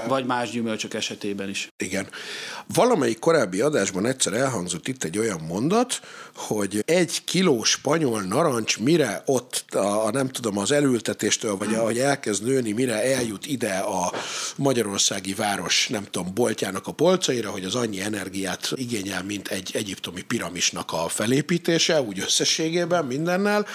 Vagy 0.08 0.26
más 0.26 0.50
gyümölcsök 0.50 0.94
esetében 0.94 1.48
is. 1.48 1.68
Igen. 1.76 2.06
Valamelyik 2.74 3.18
korábbi 3.18 3.60
adásban 3.60 4.06
egyszer 4.06 4.32
elhangzott 4.32 4.88
itt 4.88 5.04
egy 5.04 5.18
olyan 5.18 5.40
mondat, 5.40 6.00
hogy 6.34 6.82
egy 6.86 7.24
kiló 7.24 7.62
spanyol 7.62 8.22
narancs 8.22 8.78
mire 8.78 9.22
ott, 9.26 9.64
a, 9.74 10.06
a 10.06 10.10
nem 10.10 10.28
tudom, 10.28 10.58
az 10.58 10.72
elültetéstől, 10.72 11.56
vagy 11.56 11.74
ahogy 11.74 11.98
elkezd 11.98 12.44
nőni, 12.44 12.72
mire 12.72 13.14
eljut 13.14 13.46
ide 13.46 13.76
a 13.76 14.12
magyarországi 14.56 15.34
város, 15.34 15.88
nem 15.88 16.04
tudom, 16.10 16.34
boltjának 16.34 16.86
a 16.86 16.92
polcaira, 16.92 17.50
hogy 17.50 17.64
az 17.64 17.74
annyi 17.74 18.00
energiát 18.00 18.72
igényel, 18.74 19.22
mint 19.22 19.48
egy 19.48 19.70
egyiptomi 19.74 20.22
piramisnak 20.22 20.92
a 20.92 21.08
felépítése, 21.08 22.00
úgy 22.00 22.18
összességében 22.18 23.04
mindennel. 23.04 23.66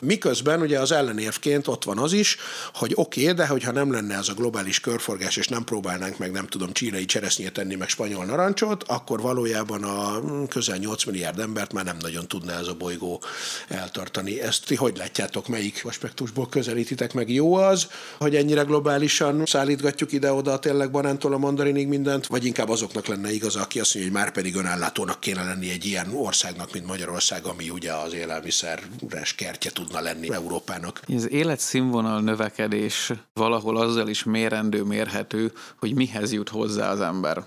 Miközben 0.00 0.60
ugye 0.60 0.78
az 0.78 0.92
ellenérvként 0.92 1.68
ott 1.68 1.84
van 1.84 1.98
az 1.98 2.12
is, 2.12 2.36
hogy 2.74 2.92
oké, 2.94 3.22
okay, 3.22 3.34
de 3.34 3.46
hogyha 3.46 3.72
nem 3.72 3.92
lenne 3.92 4.16
ez 4.16 4.28
a 4.28 4.34
globális 4.34 4.80
körforgás, 4.80 5.36
és 5.36 5.48
nem 5.52 5.64
próbálnánk 5.64 6.18
meg, 6.18 6.30
nem 6.30 6.46
tudom, 6.46 6.72
csínai 6.72 7.04
cseresznyét 7.04 7.52
tenni, 7.52 7.74
meg 7.74 7.88
spanyol 7.88 8.24
narancsot, 8.24 8.82
akkor 8.82 9.20
valójában 9.20 9.84
a 9.84 10.20
közel 10.48 10.76
8 10.76 11.04
milliárd 11.04 11.38
embert 11.38 11.72
már 11.72 11.84
nem 11.84 11.96
nagyon 12.00 12.28
tudná 12.28 12.58
ez 12.58 12.66
a 12.66 12.74
bolygó 12.74 13.22
eltartani. 13.68 14.40
Ezt 14.40 14.66
ti 14.66 14.74
hogy 14.74 14.96
látjátok, 14.96 15.48
melyik 15.48 15.82
aspektusból 15.84 16.48
közelítitek 16.48 17.14
meg? 17.14 17.30
Jó 17.30 17.54
az, 17.54 17.88
hogy 18.18 18.36
ennyire 18.36 18.62
globálisan 18.62 19.46
szállítgatjuk 19.46 20.12
ide-oda 20.12 20.58
tényleg 20.58 20.90
banántól 20.90 21.32
a 21.32 21.38
mandarinig 21.38 21.88
mindent, 21.88 22.26
vagy 22.26 22.44
inkább 22.44 22.68
azoknak 22.68 23.06
lenne 23.06 23.32
igaz, 23.32 23.56
aki 23.56 23.80
azt 23.80 23.94
mondja, 23.94 24.12
hogy 24.12 24.20
már 24.20 24.32
pedig 24.32 24.56
önállátónak 24.56 25.20
kéne 25.20 25.44
lenni 25.44 25.70
egy 25.70 25.84
ilyen 25.84 26.14
országnak, 26.14 26.72
mint 26.72 26.86
Magyarország, 26.86 27.44
ami 27.44 27.70
ugye 27.70 27.92
az 27.92 28.12
élelmiszeres 28.14 29.34
kertje 29.36 29.70
tudna 29.70 30.00
lenni 30.00 30.32
Európának. 30.32 31.00
Az 31.14 31.30
életszínvonal 31.30 32.20
növekedés 32.20 33.12
valahol 33.32 33.76
azzal 33.76 34.08
is 34.08 34.24
mérendő, 34.24 34.82
mérhető, 34.82 35.41
alapvető, 35.42 35.74
hogy 35.78 35.94
mihez 35.94 36.32
jut 36.32 36.48
hozzá 36.48 36.90
az 36.90 37.00
ember. 37.00 37.44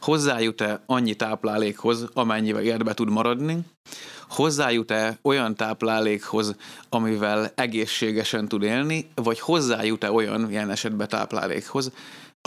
Hozzájut-e 0.00 0.82
annyi 0.86 1.14
táplálékhoz, 1.14 2.08
amennyivel 2.12 2.62
életbe 2.62 2.94
tud 2.94 3.10
maradni, 3.10 3.58
hozzájut-e 4.28 5.18
olyan 5.22 5.54
táplálékhoz, 5.54 6.54
amivel 6.88 7.52
egészségesen 7.54 8.48
tud 8.48 8.62
élni, 8.62 9.10
vagy 9.14 9.40
hozzájut-e 9.40 10.10
olyan 10.10 10.50
ilyen 10.50 10.70
esetben 10.70 11.08
táplálékhoz, 11.08 11.92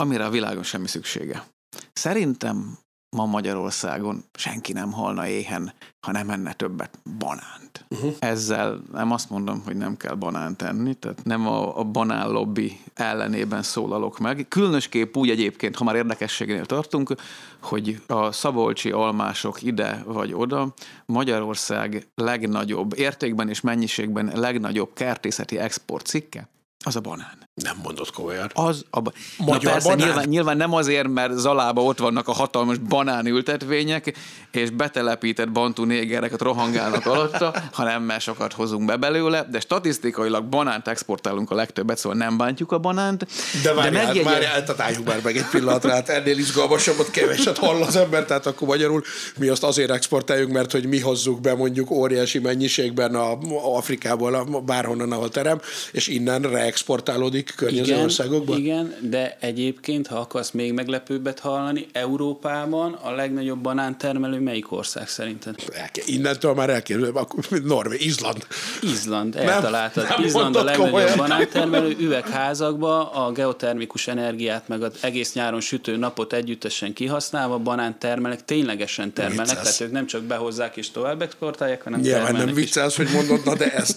amire 0.02 0.24
a 0.24 0.30
világon 0.30 0.62
semmi 0.62 0.88
szüksége. 0.88 1.44
Szerintem 1.92 2.78
ma 3.16 3.26
Magyarországon 3.26 4.24
senki 4.34 4.72
nem 4.72 4.92
halna 4.92 5.26
éhen, 5.26 5.72
ha 6.00 6.12
nem 6.12 6.30
enne 6.30 6.52
többet 6.52 6.98
banánt. 7.18 7.84
Uh-huh. 7.88 8.14
Ezzel 8.18 8.82
nem 8.92 9.10
azt 9.10 9.30
mondom, 9.30 9.62
hogy 9.64 9.76
nem 9.76 9.96
kell 9.96 10.14
banánt 10.14 10.62
enni, 10.62 10.94
tehát 10.94 11.24
nem 11.24 11.46
a, 11.46 11.78
a 11.78 11.84
banán 11.84 12.30
lobby 12.30 12.80
ellenében 12.94 13.62
szólalok 13.62 14.18
meg. 14.18 14.46
Különösképp 14.48 15.16
úgy 15.16 15.30
egyébként, 15.30 15.76
ha 15.76 15.84
már 15.84 15.94
érdekességnél 15.94 16.66
tartunk, 16.66 17.14
hogy 17.62 18.02
a 18.06 18.32
szabolcsi 18.32 18.90
almások 18.90 19.62
ide 19.62 20.02
vagy 20.06 20.32
oda 20.32 20.74
Magyarország 21.06 22.06
legnagyobb 22.14 22.98
értékben 22.98 23.48
és 23.48 23.60
mennyiségben 23.60 24.30
legnagyobb 24.34 24.92
kertészeti 24.94 25.58
export 25.58 26.06
cikke, 26.06 26.48
az 26.84 26.96
a 26.96 27.00
banán. 27.00 27.48
Nem 27.54 27.76
mondott 27.82 28.10
komolyan. 28.10 28.50
Az 28.54 28.84
a 28.90 29.00
ba- 29.00 29.14
Magyar 29.38 29.62
Na 29.62 29.70
persze, 29.70 29.88
banán? 29.88 30.06
Nyilván, 30.06 30.28
nyilván 30.28 30.56
nem 30.56 30.72
azért, 30.72 31.08
mert 31.08 31.32
Zalába 31.36 31.82
ott 31.82 31.98
vannak 31.98 32.28
a 32.28 32.32
hatalmas 32.32 32.78
banánültetvények, 32.78 34.16
és 34.50 34.70
betelepített 34.70 35.50
bantú 35.50 35.84
négereket 35.84 36.40
rohangálnak 36.40 37.06
alatta, 37.06 37.54
hanem 37.72 38.02
mert 38.02 38.20
sokat 38.20 38.52
hozunk 38.52 38.84
be 38.84 38.96
belőle, 38.96 39.46
de 39.50 39.60
statisztikailag 39.60 40.44
banánt 40.44 40.88
exportálunk 40.88 41.50
a 41.50 41.54
legtöbbet, 41.54 41.98
szóval 41.98 42.18
nem 42.18 42.36
bántjuk 42.36 42.72
a 42.72 42.78
banánt. 42.78 43.26
De 43.62 43.74
várjál, 43.74 43.92
de 43.92 44.06
megjegye... 44.06 44.30
várjál, 44.30 44.64
tehát 44.64 44.80
álljunk 44.80 45.06
már 45.06 45.20
meg 45.22 45.36
egy 45.36 45.46
pillanatra, 45.50 45.90
hát 45.90 46.08
ennél 46.08 46.38
izgalmasabbat 46.38 47.10
keveset 47.10 47.58
hall 47.58 47.82
az 47.82 47.96
ember, 47.96 48.24
tehát 48.24 48.46
akkor 48.46 48.68
magyarul 48.68 49.02
mi 49.38 49.48
azt 49.48 49.62
azért 49.64 49.90
exportáljuk, 49.90 50.50
mert 50.50 50.72
hogy 50.72 50.86
mi 50.86 51.00
hozzuk 51.00 51.40
be 51.40 51.54
mondjuk 51.54 51.90
óriási 51.90 52.38
mennyiségben 52.38 53.14
a 53.14 53.38
Afrikából, 53.76 54.34
a, 54.34 54.44
bárhonnan, 54.60 55.12
ahol 55.12 55.28
terem, 55.28 55.60
és 55.92 56.08
innen 56.08 56.42
reexportálódik 56.70 57.52
környező 57.56 57.92
igen, 57.92 58.02
országokban? 58.04 58.58
Igen, 58.58 58.94
de 59.00 59.36
egyébként, 59.40 60.06
ha 60.06 60.16
akarsz 60.16 60.50
még 60.50 60.72
meglepőbbet 60.72 61.38
hallani, 61.38 61.86
Európában 61.92 62.92
a 62.92 63.10
legnagyobb 63.10 63.58
banántermelő 63.58 64.40
melyik 64.40 64.72
ország 64.72 65.08
szerinted? 65.08 65.54
Innentől 66.06 66.54
már 66.54 66.70
elképzelem, 66.70 67.16
akkor 67.16 67.44
Norvé, 67.64 67.96
Izland. 68.00 68.46
Izland, 68.82 69.36
eltaláltad. 69.36 70.02
Nem, 70.02 70.12
nem 70.16 70.26
Izland 70.26 70.56
a 70.56 70.64
legnagyobb 70.64 70.92
komolyan. 70.92 71.16
banántermelő 71.16 71.96
üvegházakba 71.98 73.10
a 73.10 73.32
geotermikus 73.32 74.06
energiát, 74.06 74.68
meg 74.68 74.82
az 74.82 74.92
egész 75.00 75.32
nyáron 75.32 75.60
sütő 75.60 75.96
napot 75.96 76.32
együttesen 76.32 76.92
kihasználva 76.92 77.58
banán 77.58 77.98
termelek, 77.98 78.44
ténylegesen 78.44 79.12
termelnek, 79.12 79.46
Vicces. 79.46 79.62
tehát 79.62 79.80
ők 79.80 79.92
nem 79.92 80.06
csak 80.06 80.22
behozzák 80.22 80.76
és 80.76 80.90
tovább 80.90 81.22
exportálják, 81.22 81.82
hanem 81.82 82.00
Nyilván 82.00 82.34
nem 82.34 82.54
viccelsz, 82.54 82.96
hogy 82.96 83.08
mondod, 83.12 83.44
na 83.44 83.54
de 83.54 83.72
ezt 83.72 83.96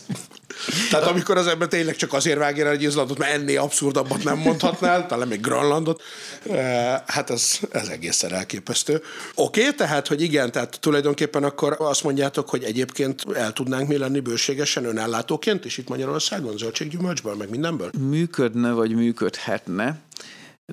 tehát 0.89 1.07
amikor 1.07 1.37
az 1.37 1.47
ember 1.47 1.67
tényleg 1.67 1.95
csak 1.95 2.13
azért 2.13 2.37
vágja 2.37 2.69
egy 2.69 2.81
Izlandot, 2.81 3.17
mert 3.17 3.33
ennél 3.33 3.59
abszurdabbat 3.59 4.23
nem 4.23 4.37
mondhatnál, 4.37 5.05
talán 5.05 5.27
még 5.27 5.41
Grönlandot, 5.41 6.01
eh, 6.49 7.01
hát 7.05 7.29
ez, 7.29 7.59
ez 7.71 7.87
egészen 7.87 8.33
elképesztő. 8.33 9.01
Oké, 9.35 9.71
tehát, 9.71 10.07
hogy 10.07 10.21
igen, 10.21 10.51
tehát 10.51 10.77
tulajdonképpen 10.79 11.43
akkor 11.43 11.75
azt 11.79 12.03
mondjátok, 12.03 12.49
hogy 12.49 12.63
egyébként 12.63 13.23
el 13.33 13.53
tudnánk 13.53 13.87
mi 13.87 13.97
lenni 13.97 14.19
bőségesen 14.19 14.85
önellátóként 14.85 15.65
is 15.65 15.77
itt 15.77 15.89
Magyarországon, 15.89 16.57
zöldséggyümölcsből, 16.57 17.35
meg 17.35 17.49
mindenből? 17.49 17.89
Működne, 18.09 18.71
vagy 18.71 18.95
működhetne, 18.95 20.01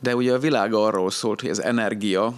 de 0.03 0.17
ugye 0.17 0.33
a 0.33 0.39
világ 0.39 0.75
arról 0.75 1.11
szólt, 1.11 1.41
hogy 1.41 1.51
az 1.51 1.63
energia 1.63 2.35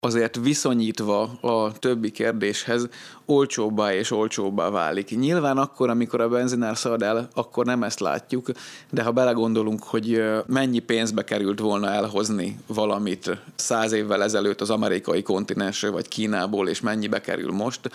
azért 0.00 0.36
viszonyítva 0.36 1.22
a 1.40 1.72
többi 1.78 2.10
kérdéshez 2.10 2.88
olcsóbbá 3.26 3.94
és 3.94 4.10
olcsóbbá 4.10 4.70
válik. 4.70 5.18
Nyilván 5.18 5.58
akkor, 5.58 5.90
amikor 5.90 6.20
a 6.20 6.28
benzinár 6.28 6.76
szalad 6.76 7.02
el, 7.02 7.28
akkor 7.34 7.64
nem 7.64 7.82
ezt 7.82 8.00
látjuk, 8.00 8.50
de 8.90 9.02
ha 9.02 9.12
belegondolunk, 9.12 9.82
hogy 9.82 10.22
mennyi 10.46 10.78
pénzbe 10.78 11.24
került 11.24 11.60
volna 11.60 11.90
elhozni 11.90 12.58
valamit 12.66 13.30
száz 13.54 13.92
évvel 13.92 14.22
ezelőtt 14.22 14.60
az 14.60 14.70
amerikai 14.70 15.22
kontinensre 15.22 15.90
vagy 15.90 16.08
Kínából, 16.08 16.68
és 16.68 16.80
mennyibe 16.80 17.20
kerül 17.20 17.52
most, 17.52 17.90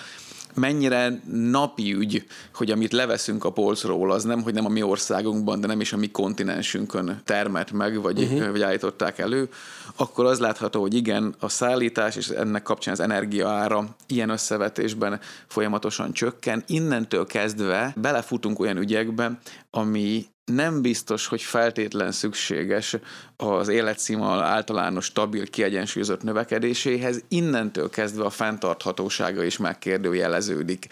mennyire 0.56 1.22
napi 1.32 1.94
ügy, 1.94 2.26
hogy 2.54 2.72
amit 2.72 2.92
leveszünk 2.92 3.44
a 3.44 3.52
polcról, 3.52 4.12
az 4.12 4.24
nem, 4.24 4.42
hogy 4.42 4.54
nem 4.54 4.66
a 4.66 4.70
mi 4.70 4.82
országunkban, 4.82 5.62
de 5.62 5.68
nem 5.68 5.82
is 5.82 5.94
a 5.94 5.98
mi 5.98 6.12
kontinensünkön 6.12 7.22
termett 7.26 7.72
meg, 7.72 8.02
vagy, 8.02 8.22
uh-huh. 8.22 8.50
vagy 8.52 8.62
állították 8.62 9.20
elő, 9.20 9.50
akkor 9.96 10.26
az 10.26 10.40
látható, 10.40 10.82
hogy 10.82 10.94
igen, 10.94 11.36
a 11.40 11.50
szállítás 11.50 12.16
és 12.16 12.28
ennek 12.30 12.64
kapcsán 12.64 12.94
az 12.94 13.00
energia 13.00 13.50
ára 13.50 13.96
ilyen 14.08 14.30
összevetésben 14.30 15.20
folyamatosan 15.48 16.14
csökken. 16.14 16.64
Innentől 16.68 17.26
kezdve 17.26 17.94
belefutunk 17.96 18.60
olyan 18.60 18.78
ügyekbe, 18.78 19.40
ami 19.72 20.26
nem 20.46 20.82
biztos, 20.82 21.28
hogy 21.28 21.42
feltétlen 21.42 22.12
szükséges 22.12 22.98
az 23.38 23.68
életszínvonal 23.68 24.42
általános 24.42 25.06
stabil, 25.06 25.48
kiegyensúlyozott 25.48 26.24
növekedéséhez, 26.24 27.24
innentől 27.28 27.90
kezdve 27.90 28.24
a 28.24 28.30
fenntarthatósága 28.30 29.44
is 29.44 29.58
megkérdőjeleződik. 29.58 30.88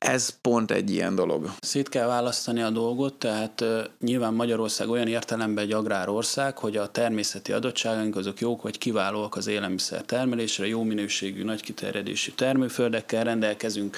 Ez 0.00 0.36
pont 0.40 0.70
egy 0.70 0.90
ilyen 0.90 1.14
dolog. 1.14 1.50
Szét 1.60 1.88
kell 1.88 2.06
választani 2.06 2.62
a 2.62 2.70
dolgot, 2.70 3.14
tehát 3.14 3.60
uh, 3.60 3.80
nyilván 4.00 4.34
Magyarország 4.34 4.88
olyan 4.90 5.06
értelemben 5.06 5.64
egy 5.64 5.72
agrárország, 5.72 6.58
hogy 6.58 6.76
a 6.76 6.90
természeti 6.90 7.52
adottságaink 7.52 8.16
azok 8.16 8.40
jók 8.40 8.62
vagy 8.62 8.78
kiválóak 8.78 9.36
az 9.36 9.46
élelmiszer 9.46 10.02
termelésre, 10.02 10.66
jó 10.66 10.82
minőségű, 10.82 11.44
nagy 11.44 11.62
kiterjedésű 11.62 12.32
termőföldekkel 12.34 13.24
rendelkezünk, 13.24 13.96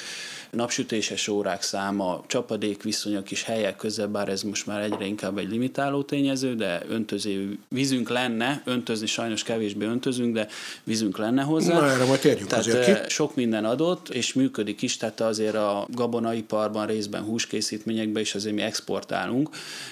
napsütéses 0.52 1.28
órák 1.28 1.62
száma, 1.62 2.22
csapadék 2.26 2.82
viszonyok 2.82 3.30
is 3.30 3.42
helyek 3.42 3.76
között, 3.76 4.08
bár 4.08 4.28
ez 4.28 4.42
most 4.42 4.66
már 4.66 4.80
egyre 4.80 5.04
inkább 5.04 5.38
egy 5.38 5.50
limitáló 5.50 6.02
tényező, 6.02 6.54
de 6.54 6.82
öntöző 6.88 7.58
vízünk 7.68 8.08
lenne, 8.08 8.62
öntözni 8.64 9.06
sajnos 9.06 9.42
kevésbé 9.42 9.84
öntözünk, 9.84 10.34
de 10.34 10.48
vízünk 10.84 11.18
lenne 11.18 11.42
hozzá. 11.42 11.74
Na, 11.74 11.90
erre 11.90 12.04
majd 12.04 12.20
térjünk 12.20 12.48
tehát 12.48 12.66
azért 12.66 13.02
ki. 13.02 13.10
sok 13.10 13.34
minden 13.34 13.64
adott, 13.64 14.08
és 14.08 14.32
működik 14.32 14.82
is, 14.82 14.96
tehát 14.96 15.20
azért 15.20 15.54
a 15.54 15.86
gabonaiparban, 15.94 16.86
részben 16.86 17.22
húskészítményekben 17.22 18.22
is 18.22 18.34
azért 18.34 18.54
mi 18.54 18.62
exportálunk. 18.62 19.48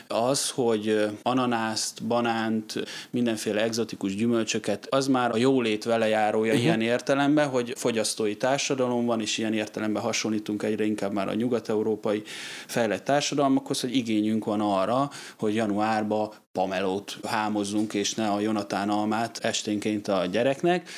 Az, 0.08 0.50
hogy 0.50 1.08
ananászt, 1.22 2.04
banánt, 2.04 2.74
mindenféle 3.10 3.62
egzotikus 3.62 4.14
gyümölcsöket, 4.14 4.86
az 4.90 5.06
már 5.06 5.30
a 5.30 5.36
jólét 5.36 5.84
velejárója 5.84 6.50
uh-huh. 6.50 6.64
ilyen 6.66 6.80
értelemben, 6.80 7.48
hogy 7.48 7.72
fogyasztói 7.76 8.36
társadalom 8.36 9.06
van, 9.06 9.20
és 9.20 9.38
ilyen 9.38 9.52
értelemben 9.52 10.02
hasonlít 10.02 10.48
jutunk 10.50 10.72
egyre 10.72 10.84
inkább 10.84 11.12
már 11.12 11.28
a 11.28 11.34
nyugat-európai 11.34 12.22
fejlett 12.66 13.04
társadalmakhoz, 13.04 13.80
hogy 13.80 13.96
igényünk 13.96 14.44
van 14.44 14.60
arra, 14.60 15.10
hogy 15.38 15.54
januárba 15.54 16.34
pamelót 16.52 17.18
hámozzunk, 17.26 17.94
és 17.94 18.14
ne 18.14 18.28
a 18.28 18.40
Jonatán 18.40 18.88
almát 18.88 19.38
esténként 19.38 20.08
a 20.08 20.26
gyereknek. 20.26 20.88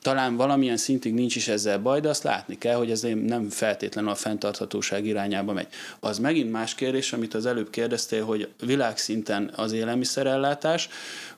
Talán 0.00 0.36
valamilyen 0.36 0.76
szintig 0.76 1.14
nincs 1.14 1.36
is 1.36 1.48
ezzel 1.48 1.78
baj, 1.78 2.00
de 2.00 2.08
azt 2.08 2.22
látni 2.22 2.58
kell, 2.58 2.76
hogy 2.76 2.90
ez 2.90 3.06
nem 3.24 3.48
feltétlenül 3.48 4.10
a 4.10 4.14
fenntarthatóság 4.14 5.06
irányába 5.06 5.52
megy. 5.52 5.68
Az 6.00 6.18
megint 6.18 6.50
más 6.50 6.74
kérdés, 6.74 7.12
amit 7.12 7.34
az 7.34 7.46
előbb 7.46 7.70
kérdeztél, 7.70 8.24
hogy 8.24 8.52
világszinten 8.64 9.50
az 9.56 9.72
élelmiszerellátás, 9.72 10.88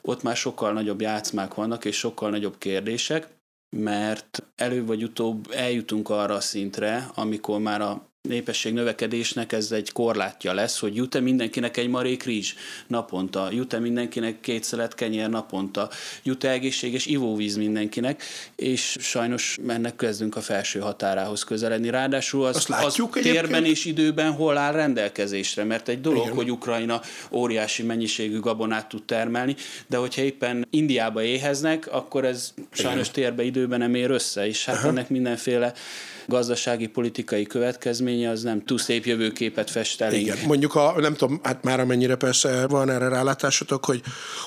ott 0.01 0.23
már 0.23 0.35
sokkal 0.35 0.73
nagyobb 0.73 1.01
játszmák 1.01 1.53
vannak, 1.53 1.85
és 1.85 1.97
sokkal 1.97 2.29
nagyobb 2.29 2.57
kérdések 2.57 3.33
mert 3.77 4.43
előbb 4.55 4.87
vagy 4.87 5.03
utóbb 5.03 5.51
eljutunk 5.51 6.09
arra 6.09 6.33
a 6.33 6.39
szintre, 6.39 7.09
amikor 7.15 7.59
már 7.59 7.81
a 7.81 8.14
népesség 8.27 8.73
növekedésnek 8.73 9.51
ez 9.51 9.71
egy 9.71 9.91
korlátja 9.91 10.53
lesz, 10.53 10.79
hogy 10.79 10.95
jut-e 10.95 11.19
mindenkinek 11.19 11.77
egy 11.77 11.87
marék 11.87 12.23
rizs? 12.23 12.53
Naponta, 12.87 13.49
jut-e 13.51 13.79
mindenkinek 13.79 14.39
két 14.39 14.63
szelet 14.63 14.95
kenyér? 14.95 15.29
Naponta, 15.29 15.89
jut-e 16.23 16.49
egészséges 16.49 17.05
ivóvíz 17.05 17.55
mindenkinek, 17.55 18.23
és 18.55 18.97
sajnos 18.99 19.57
ennek 19.67 19.95
kezdünk 19.95 20.35
a 20.35 20.41
felső 20.41 20.79
határához 20.79 21.43
közeledni. 21.43 21.89
Ráadásul 21.89 22.45
az, 22.45 22.55
Azt 22.55 22.67
látjuk 22.67 23.15
az 23.15 23.21
térben 23.21 23.65
és 23.65 23.85
időben 23.85 24.31
hol 24.31 24.57
áll 24.57 24.71
rendelkezésre, 24.71 25.63
mert 25.63 25.87
egy 25.87 26.01
dolog, 26.01 26.23
Igen. 26.23 26.35
hogy 26.35 26.51
Ukrajna 26.51 27.01
óriási 27.31 27.83
mennyiségű 27.83 28.39
gabonát 28.39 28.89
tud 28.89 29.03
termelni, 29.03 29.55
de 29.87 29.97
hogyha 29.97 30.21
éppen 30.21 30.67
Indiába 30.69 31.23
éheznek, 31.23 31.87
akkor 31.91 32.25
ez 32.25 32.53
sajnos 32.71 33.09
térbe 33.09 33.43
időben 33.43 33.79
nem 33.79 33.95
ér 33.95 34.09
össze, 34.09 34.47
és 34.47 34.65
hát 34.65 34.75
Aha. 34.75 34.87
ennek 34.87 35.09
mindenféle 35.09 35.73
gazdasági, 36.27 36.87
politikai 36.87 37.45
következménye 37.45 38.29
az 38.29 38.41
nem 38.41 38.63
túl 38.65 38.77
szép 38.77 39.05
jövőképet 39.05 39.69
fest 39.69 40.01
elénk. 40.01 40.21
Igen, 40.21 40.37
mondjuk 40.45 40.75
a, 40.75 40.95
nem 40.99 41.13
tudom, 41.13 41.39
hát 41.43 41.63
már 41.63 41.79
amennyire 41.79 42.15
persze 42.15 42.67
van 42.67 42.89
erre 42.89 43.07
rálátásotok, 43.07 43.85
hogy 43.85 44.01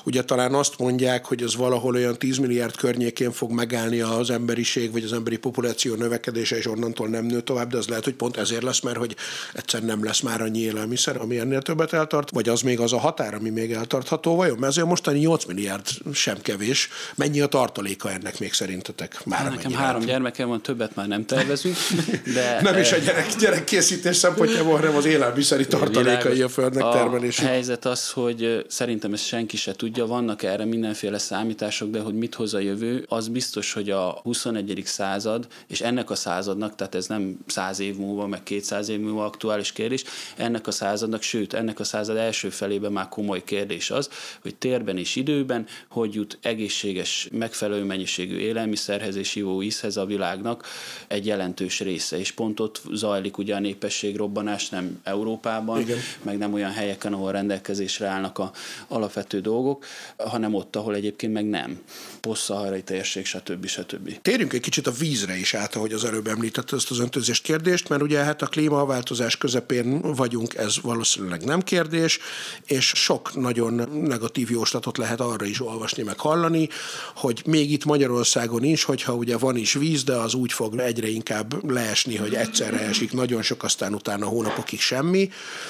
ugye 0.05 0.23
talán 0.23 0.53
azt 0.53 0.79
mondják, 0.79 1.25
hogy 1.25 1.41
ez 1.41 1.55
valahol 1.55 1.95
olyan 1.95 2.17
10 2.17 2.37
milliárd 2.37 2.75
környékén 2.75 3.31
fog 3.31 3.51
megállni 3.51 3.99
az 3.99 4.29
emberiség, 4.29 4.91
vagy 4.91 5.03
az 5.03 5.13
emberi 5.13 5.37
populáció 5.37 5.95
növekedése, 5.95 6.57
és 6.57 6.67
onnantól 6.67 7.07
nem 7.07 7.25
nő 7.25 7.41
tovább, 7.41 7.69
de 7.69 7.77
az 7.77 7.87
lehet, 7.87 8.03
hogy 8.03 8.13
pont 8.13 8.37
ezért 8.37 8.63
lesz, 8.63 8.79
mert 8.79 8.97
hogy 8.97 9.15
egyszer 9.53 9.83
nem 9.83 10.03
lesz 10.03 10.19
már 10.19 10.41
annyi 10.41 10.59
élelmiszer, 10.59 11.17
ami 11.17 11.37
ennél 11.37 11.61
többet 11.61 11.93
eltart, 11.93 12.29
vagy 12.29 12.49
az 12.49 12.61
még 12.61 12.79
az 12.79 12.93
a 12.93 12.99
határ, 12.99 13.33
ami 13.33 13.49
még 13.49 13.71
eltartható, 13.71 14.35
vajon? 14.35 14.57
Mert 14.57 14.71
azért 14.71 14.87
mostani 14.87 15.19
8 15.19 15.45
milliárd 15.45 15.87
sem 16.13 16.41
kevés. 16.41 16.89
Mennyi 17.15 17.41
a 17.41 17.47
tartaléka 17.47 18.11
ennek 18.11 18.39
még 18.39 18.53
szerintetek? 18.53 19.25
Már 19.25 19.39
hát 19.39 19.49
nekem 19.49 19.71
három 19.71 20.01
gyermekem 20.01 20.47
van, 20.47 20.61
többet 20.61 20.95
már 20.95 21.07
nem 21.07 21.25
tervezünk. 21.25 21.68
De, 22.33 22.61
nem 22.61 22.77
is 22.77 22.91
a 22.91 22.97
gyerek, 22.97 23.35
gyerekkészítés 23.39 24.15
szempontjából, 24.15 24.75
hanem 24.75 24.95
az 24.95 25.05
élelmiszeri 25.05 25.67
tartalékai 25.67 26.41
a 26.41 26.49
földnek 26.49 26.83
a 26.83 26.91
termelési. 26.91 27.43
A 27.45 27.47
helyzet 27.47 27.85
az, 27.85 28.09
hogy 28.09 28.65
szerintem 28.67 29.13
ezt 29.13 29.25
senki 29.25 29.57
se 29.57 29.73
tudja, 29.73 30.05
vannak 30.05 30.43
erre 30.43 30.65
mindenféle 30.65 31.17
számítások, 31.17 31.89
de 31.89 31.99
hogy 31.99 32.13
mit 32.13 32.35
hoz 32.35 32.53
a 32.53 32.59
jövő, 32.59 33.05
az 33.07 33.27
biztos, 33.27 33.73
hogy 33.73 33.89
a 33.89 34.19
21. 34.23 34.81
század, 34.85 35.47
és 35.67 35.81
ennek 35.81 36.09
a 36.09 36.15
századnak, 36.15 36.75
tehát 36.75 36.95
ez 36.95 37.07
nem 37.07 37.37
száz 37.47 37.79
év 37.79 37.95
múlva, 37.95 38.27
meg 38.27 38.43
200 38.43 38.89
év 38.89 38.99
múlva 38.99 39.25
aktuális 39.25 39.71
kérdés, 39.71 40.03
ennek 40.37 40.67
a 40.67 40.71
századnak, 40.71 41.21
sőt, 41.21 41.53
ennek 41.53 41.79
a 41.79 41.83
század 41.83 42.17
első 42.17 42.49
felében 42.49 42.91
már 42.91 43.07
komoly 43.09 43.43
kérdés 43.43 43.91
az, 43.91 44.09
hogy 44.41 44.55
térben 44.55 44.97
és 44.97 45.15
időben 45.15 45.67
hogy 45.89 46.13
jut 46.13 46.37
egészséges, 46.41 47.27
megfelelő 47.31 47.83
mennyiségű 47.83 48.37
élelmiszerhez 48.37 49.15
és 49.15 49.35
ivóvízhez 49.35 49.97
a 49.97 50.05
világnak 50.05 50.67
egy 51.07 51.25
jelentős 51.25 51.58
része, 51.67 52.19
és 52.19 52.31
pont 52.31 52.59
ott 52.59 52.81
zajlik 52.93 53.37
ugye 53.37 53.55
a 53.55 53.59
népesség 53.59 54.15
robbanás, 54.15 54.69
nem 54.69 54.99
Európában, 55.03 55.79
Igen. 55.79 55.97
meg 56.21 56.37
nem 56.37 56.53
olyan 56.53 56.71
helyeken, 56.71 57.13
ahol 57.13 57.31
rendelkezésre 57.31 58.07
állnak 58.07 58.37
a 58.37 58.51
alapvető 58.87 59.41
dolgok, 59.41 59.85
hanem 60.17 60.53
ott, 60.53 60.75
ahol 60.75 60.95
egyébként 60.95 61.33
meg 61.33 61.45
nem. 61.45 61.81
Posszaharai 62.21 62.83
térség, 62.83 63.25
stb. 63.25 63.65
stb. 63.65 64.21
Térjünk 64.21 64.53
egy 64.53 64.61
kicsit 64.61 64.87
a 64.87 64.91
vízre 64.91 65.37
is 65.37 65.53
át, 65.53 65.75
ahogy 65.75 65.93
az 65.93 66.03
előbb 66.05 66.27
említett 66.27 66.71
ezt 66.71 66.91
az 66.91 66.99
öntözést 66.99 67.43
kérdést, 67.43 67.89
mert 67.89 68.01
ugye 68.01 68.19
hát 68.19 68.41
a 68.41 68.47
klímaváltozás 68.47 69.37
közepén 69.37 70.01
vagyunk, 70.01 70.55
ez 70.55 70.81
valószínűleg 70.81 71.43
nem 71.43 71.61
kérdés, 71.61 72.19
és 72.65 72.91
sok 72.95 73.35
nagyon 73.35 73.73
negatív 74.03 74.49
jóslatot 74.49 74.97
lehet 74.97 75.19
arra 75.19 75.45
is 75.45 75.61
olvasni, 75.61 76.03
meg 76.03 76.19
hallani, 76.19 76.69
hogy 77.15 77.41
még 77.45 77.71
itt 77.71 77.85
Magyarországon 77.85 78.63
is, 78.63 78.83
hogyha 78.83 79.13
ugye 79.13 79.37
van 79.37 79.55
is 79.55 79.73
víz, 79.73 80.03
de 80.03 80.15
az 80.15 80.33
úgy 80.33 80.53
fog 80.53 80.79
egyre 80.79 81.07
inkább 81.07 81.48
leesni, 81.67 82.15
hogy 82.15 82.33
egyszerre 82.33 82.79
esik 82.79 83.13
nagyon 83.13 83.41
sok, 83.41 83.63
aztán 83.63 83.93
utána 83.93 84.25
hónapokig 84.25 84.79
semmi. 84.79 85.29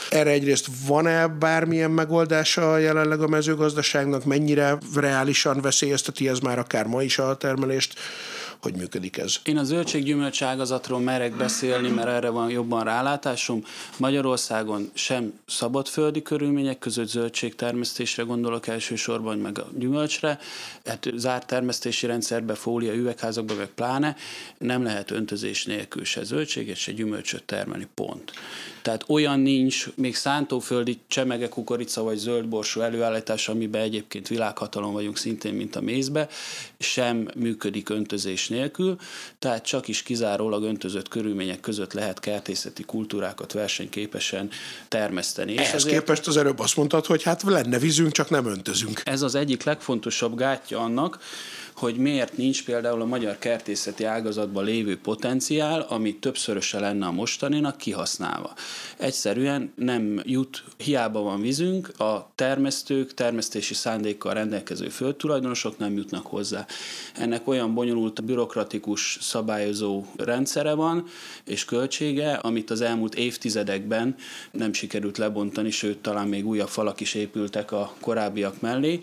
Erre 0.09 0.29
egyrészt 0.29 0.67
van-e 0.87 1.27
bármilyen 1.27 1.91
megoldása 1.91 2.77
jelenleg 2.77 3.21
a 3.21 3.27
mezőgazdaságnak, 3.27 4.25
mennyire 4.25 4.77
reálisan 4.95 5.61
veszélyezteti 5.61 6.27
ez 6.27 6.39
már 6.39 6.59
akár 6.59 6.85
ma 6.85 7.03
is 7.03 7.19
a 7.19 7.35
termelést? 7.35 7.99
Hogy 8.61 8.75
működik 8.75 9.17
ez? 9.17 9.35
Én 9.43 9.57
a 9.57 9.63
zöldséggyümölcs 9.63 10.43
ágazatról 10.43 10.99
merek 10.99 11.37
beszélni, 11.37 11.89
mert 11.89 12.07
erre 12.07 12.29
van 12.29 12.49
jobban 12.49 12.83
rálátásom. 12.83 13.63
Magyarországon 13.97 14.89
sem 14.93 15.33
szabadföldi 15.45 16.21
körülmények 16.21 16.79
között 16.79 17.07
zöldségtermesztésre 17.07 18.23
gondolok 18.23 18.67
elsősorban, 18.67 19.37
meg 19.37 19.59
a 19.59 19.67
gyümölcsre. 19.77 20.39
Hát 20.85 21.07
zárt 21.15 21.47
termesztési 21.47 22.05
rendszerbe, 22.05 22.53
fólia, 22.53 22.93
üvegházakba, 22.93 23.53
meg 23.55 23.67
pláne 23.67 24.15
nem 24.57 24.83
lehet 24.83 25.11
öntözés 25.11 25.65
nélkül 25.65 26.03
se 26.03 26.23
zöldséget, 26.23 26.75
se 26.75 26.91
gyümölcsöt 26.91 27.43
termelni, 27.43 27.87
pont. 27.93 28.31
Tehát 28.81 29.03
olyan 29.07 29.39
nincs, 29.39 29.87
még 29.95 30.15
szántóföldi 30.15 30.99
csemege, 31.07 31.49
kukorica 31.49 32.03
vagy 32.03 32.17
zöldborsó 32.17 32.81
előállítás, 32.81 33.49
amiben 33.49 33.81
egyébként 33.81 34.27
világhatalom 34.27 34.93
vagyunk 34.93 35.17
szintén, 35.17 35.53
mint 35.53 35.75
a 35.75 35.81
mézbe, 35.81 36.27
sem 36.79 37.27
működik 37.35 37.89
öntözés 37.89 38.47
nélkül, 38.47 38.95
tehát 39.39 39.65
csak 39.65 39.87
is 39.87 40.03
kizárólag 40.03 40.63
öntözött 40.63 41.07
körülmények 41.07 41.59
között 41.59 41.93
lehet 41.93 42.19
kertészeti 42.19 42.83
kultúrákat 42.83 43.53
versenyképesen 43.53 44.49
termeszteni. 44.87 45.57
Ehhez 45.57 45.67
és 45.67 45.73
ezért... 45.73 45.93
képest 45.93 46.27
az 46.27 46.37
előbb 46.37 46.59
azt 46.59 46.75
mondtad, 46.75 47.05
hogy 47.05 47.23
hát 47.23 47.43
lenne 47.43 47.79
vízünk, 47.79 48.11
csak 48.11 48.29
nem 48.29 48.45
öntözünk. 48.45 49.01
Ez 49.05 49.21
az 49.21 49.35
egyik 49.35 49.63
legfontosabb 49.63 50.35
gátja 50.37 50.79
annak, 50.79 51.19
hogy 51.79 51.97
miért 51.97 52.37
nincs 52.37 52.63
például 52.65 53.01
a 53.01 53.05
magyar 53.05 53.37
kertészeti 53.37 54.03
ágazatban 54.03 54.63
lévő 54.63 54.97
potenciál, 54.97 55.81
ami 55.81 56.15
többszöröse 56.15 56.79
lenne 56.79 57.05
a 57.05 57.11
mostaninak 57.11 57.77
kihasználva. 57.77 58.53
Egyszerűen 58.97 59.71
nem 59.75 60.21
jut, 60.25 60.63
hiába 60.77 61.21
van 61.21 61.41
vízünk, 61.41 61.99
a 61.99 62.31
termesztők, 62.35 63.13
termesztési 63.13 63.73
szándékkal 63.73 64.33
rendelkező 64.33 64.89
földtulajdonosok 64.89 65.77
nem 65.77 65.93
jutnak 65.93 66.25
hozzá. 66.25 66.65
Ennek 67.15 67.47
olyan 67.47 67.73
bonyolult 67.73 68.23
bürokratikus 68.23 69.17
szabályozó 69.21 70.05
rendszere 70.17 70.73
van, 70.73 71.05
és 71.45 71.65
költsége, 71.65 72.33
amit 72.33 72.69
az 72.69 72.81
elmúlt 72.81 73.15
évtizedekben 73.15 74.15
nem 74.51 74.73
sikerült 74.73 75.17
lebontani, 75.17 75.71
sőt, 75.71 75.97
talán 75.97 76.27
még 76.27 76.47
újabb 76.47 76.69
falak 76.69 76.99
is 76.99 77.13
épültek 77.13 77.71
a 77.71 77.93
korábbiak 77.99 78.61
mellé. 78.61 78.99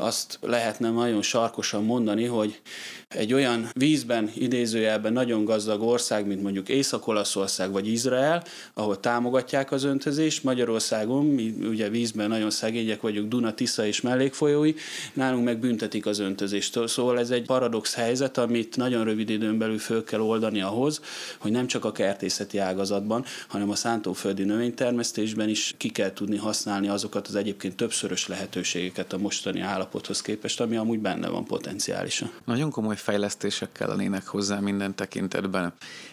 Azt 0.00 0.38
lehetne 0.40 0.90
nagyon 0.90 1.22
sarkosan 1.22 1.84
mondani, 1.84 2.24
hogy 2.24 2.60
egy 3.08 3.32
olyan 3.32 3.70
vízben, 3.72 4.30
idézőjelben 4.34 5.12
nagyon 5.12 5.44
gazdag 5.44 5.82
ország, 5.82 6.26
mint 6.26 6.42
mondjuk 6.42 6.68
Észak-Olaszország 6.68 7.72
vagy 7.72 7.86
Izrael, 7.86 8.44
ahol 8.74 9.00
támogatják 9.00 9.72
az 9.72 9.84
öntözést, 9.84 10.44
Magyarországon, 10.44 11.26
mi 11.26 11.54
ugye 11.68 11.88
vízben 11.88 12.28
nagyon 12.28 12.50
szegények 12.50 13.00
vagyunk, 13.00 13.28
Duna, 13.28 13.54
Tisza 13.54 13.86
és 13.86 14.00
mellékfolyói, 14.00 14.74
nálunk 15.12 15.44
meg 15.44 15.58
büntetik 15.58 16.06
az 16.06 16.18
öntözést. 16.18 16.88
Szóval 16.88 17.18
ez 17.18 17.30
egy 17.30 17.46
paradox 17.46 17.94
helyzet, 17.94 18.38
amit 18.38 18.76
nagyon 18.76 19.04
rövid 19.04 19.30
időn 19.30 19.58
belül 19.58 19.78
föl 19.78 20.04
kell 20.04 20.20
oldani 20.20 20.60
ahhoz, 20.60 21.00
hogy 21.38 21.50
nem 21.50 21.66
csak 21.66 21.84
a 21.84 21.92
kertészeti 21.92 22.58
ágazatban, 22.58 23.24
hanem 23.48 23.70
a 23.70 23.74
szántóföldi 23.74 24.44
növénytermesztésben 24.44 25.48
is 25.48 25.74
ki 25.76 25.88
kell 25.88 26.12
tudni 26.12 26.36
használni 26.36 26.88
azokat 26.88 27.26
az 27.26 27.34
egyébként 27.34 27.76
többszörös 27.76 28.26
lehetőségeket 28.26 29.12
a 29.12 29.18
mostani 29.18 29.60
állapothoz 29.90 30.22
képest, 30.22 30.60
ami 30.60 30.76
amúgy 30.76 30.98
benne 30.98 31.28
van 31.28 31.44
potenciálisan. 31.44 32.30
Nagyon 32.44 32.70
komoly 32.70 32.96
fejlesztések 32.96 33.72
kellenének 33.72 34.26
hozzá 34.26 34.58
minden 34.58 34.94
tekintetben. 34.94 35.72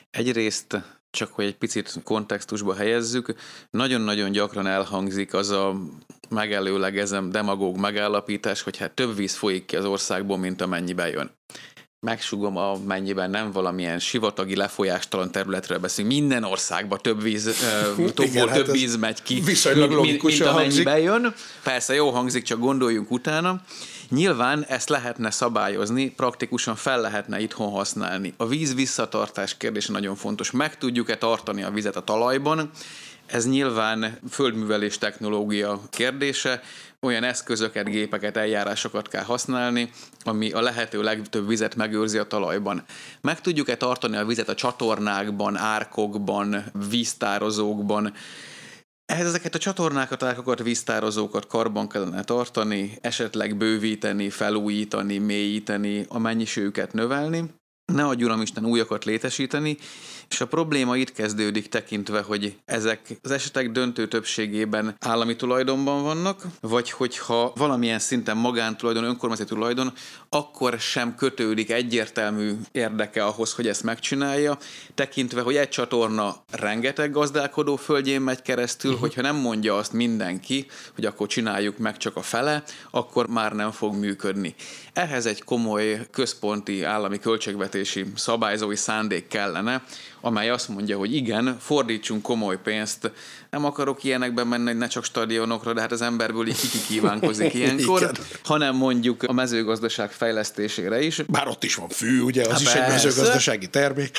Egyrészt 0.10 0.82
csak 1.10 1.32
hogy 1.32 1.46
egy 1.46 1.58
picit 1.58 1.94
kontextusba 2.04 2.76
helyezzük, 2.76 3.36
nagyon-nagyon 3.70 4.32
gyakran 4.32 4.68
elhangzik 4.68 5.34
az 5.34 5.50
a 5.50 5.76
megelőlegezem 6.30 7.30
demagóg 7.30 7.78
megállapítás, 7.78 8.62
hogy 8.62 8.78
hát 8.78 8.92
több 8.92 9.16
víz 9.16 9.36
folyik 9.36 9.66
ki 9.66 9.76
az 9.76 9.86
országból, 9.86 10.38
mint 10.38 10.62
amennyibe 10.62 11.10
jön 11.10 11.32
megsugom, 12.08 12.58
amennyiben 12.58 13.30
nem 13.30 13.52
valamilyen 13.52 14.00
sivatagi 14.00 14.56
lefolyástalan 14.56 15.32
területről 15.32 15.78
beszélünk. 15.78 16.14
Minden 16.14 16.44
országban 16.44 17.00
több 17.02 17.22
víz, 17.22 17.44
több, 17.96 18.26
Igen, 18.26 18.48
több 18.48 18.50
hát 18.50 18.72
víz 18.72 18.96
megy 18.96 19.24
ki, 19.24 19.42
mint, 19.46 20.02
mint, 20.02 20.24
mint 20.24 20.42
amennyiben 20.42 21.00
jön. 21.00 21.34
Persze 21.64 21.94
jó 21.94 22.10
hangzik, 22.10 22.44
csak 22.44 22.60
gondoljunk 22.60 23.12
utána. 23.12 23.62
Nyilván 24.10 24.66
ezt 24.68 24.90
lehetne 24.90 25.32
szabályozni, 25.32 26.10
praktikusan 26.10 26.76
fel 26.76 27.02
lehetne 27.02 27.40
itthon 27.40 27.72
használni. 27.72 28.34
A 28.38 28.48
víz 28.48 28.76
visszatartás 28.76 29.58
kérdése 29.58 29.92
nagyon 29.92 30.16
fontos. 30.16 30.52
Meg 30.52 30.78
tudjuk-e 30.78 31.18
tartani 31.18 31.64
a 31.64 31.72
vizet 31.72 31.96
a 31.96 32.02
talajban? 32.02 32.70
Ez 33.26 33.48
nyilván 33.48 34.20
földművelés 34.30 34.98
technológia 34.98 35.82
kérdése, 35.90 36.62
olyan 37.06 37.24
eszközöket, 37.24 37.90
gépeket, 37.90 38.38
eljárásokat 38.38 39.08
kell 39.08 39.24
használni, 39.24 39.90
ami 40.24 40.52
a 40.52 40.62
lehető 40.62 41.02
legtöbb 41.02 41.48
vizet 41.48 41.76
megőrzi 41.76 42.18
a 42.18 42.24
talajban. 42.24 42.84
Meg 43.22 43.42
tudjuk-e 43.42 43.78
tartani 43.78 44.18
a 44.18 44.26
vizet 44.26 44.50
a 44.50 44.56
csatornákban, 44.56 45.58
árkokban, 45.58 46.66
víztározókban, 46.90 48.14
ehhez 49.06 49.26
ezeket 49.28 49.56
a 49.56 49.60
csatornákat, 49.60 50.24
árkokat, 50.24 50.64
víztározókat 50.64 51.48
karban 51.48 51.88
kellene 51.88 52.24
tartani, 52.24 52.98
esetleg 53.02 53.58
bővíteni, 53.58 54.30
felújítani, 54.30 55.18
mélyíteni, 55.18 56.06
a 56.10 56.20
mennyiségüket 56.20 56.94
növelni, 56.94 57.44
ne 57.94 58.06
adj 58.06 58.42
Isten 58.42 58.66
újakat 58.66 59.06
létesíteni, 59.06 59.78
és 60.30 60.42
a 60.42 60.48
probléma 60.48 60.98
itt 60.98 61.12
kezdődik 61.12 61.70
tekintve, 61.70 62.22
hogy 62.22 62.58
ezek 62.66 63.18
az 63.24 63.32
esetek 63.32 63.72
döntő 63.72 64.08
többségében 64.08 64.96
állami 65.00 65.36
tulajdonban 65.36 66.04
vannak, 66.04 66.42
vagy 66.62 66.92
hogyha 66.92 67.52
valamilyen 67.56 68.00
szinten 68.00 68.38
magántulajdon, 68.38 69.04
önkormányzati 69.04 69.54
tulajdon, 69.54 69.94
akkor 70.30 70.80
sem 70.80 71.16
kötődik 71.16 71.72
egyértelmű 71.72 72.54
érdeke 72.72 73.26
ahhoz, 73.26 73.54
hogy 73.54 73.68
ezt 73.68 73.84
megcsinálja, 73.84 74.58
tekintve, 74.94 75.42
hogy 75.42 75.56
egy 75.56 75.70
csatorna 75.70 76.44
rengeteg 76.52 77.12
gazdálkodó 77.12 77.76
földjén 77.76 78.22
megy 78.22 78.42
keresztül, 78.42 78.92
uh-huh. 78.92 79.08
hogyha 79.08 79.22
nem 79.22 79.36
mondja 79.36 79.78
azt 79.78 79.94
mindenki, 79.94 80.66
hogy 80.96 81.06
akkor 81.06 81.28
csináljuk 81.28 81.78
meg 81.78 81.98
csak 81.98 82.16
a 82.16 82.22
fele, 82.22 82.64
akkor 82.92 83.28
már 83.28 83.54
nem 83.54 83.72
fog 83.72 83.96
működni. 83.96 84.56
Ehhez 84.98 85.26
egy 85.26 85.44
komoly 85.44 86.08
központi 86.12 86.84
állami 86.84 87.20
költségvetési 87.20 88.06
szabályzói 88.16 88.76
szándék 88.76 89.28
kellene, 89.28 89.84
amely 90.22 90.50
azt 90.50 90.70
mondja, 90.70 90.98
hogy 90.98 91.16
igen, 91.16 91.58
fordítsunk 91.60 92.22
komoly 92.22 92.62
pénzt. 92.62 93.12
Nem 93.50 93.66
akarok 93.66 94.04
ilyenekben 94.04 94.48
menni, 94.48 94.74
ne 94.74 94.88
csak 94.88 95.04
stadionokra, 95.04 95.74
de 95.74 95.82
hát 95.82 95.92
az 95.92 96.02
emberből 96.02 96.48
így 96.48 96.60
kiki 96.60 96.78
kívánkozik 96.88 97.54
ilyenkor, 97.60 98.12
hanem 98.44 98.76
mondjuk 98.76 99.24
a 99.24 99.34
mezőgazdaság 99.34 100.12
fejlesztésére 100.12 101.02
is. 101.02 101.22
Bár 101.28 101.48
ott 101.48 101.64
is 101.64 101.76
van 101.76 101.90
fű, 101.90 102.22
ugye, 102.22 102.42
az 102.42 102.48
Há, 102.48 102.60
is 102.60 102.68
egy 102.68 102.74
persze. 102.74 103.06
mezőgazdasági 103.06 103.68
termék. 103.68 104.18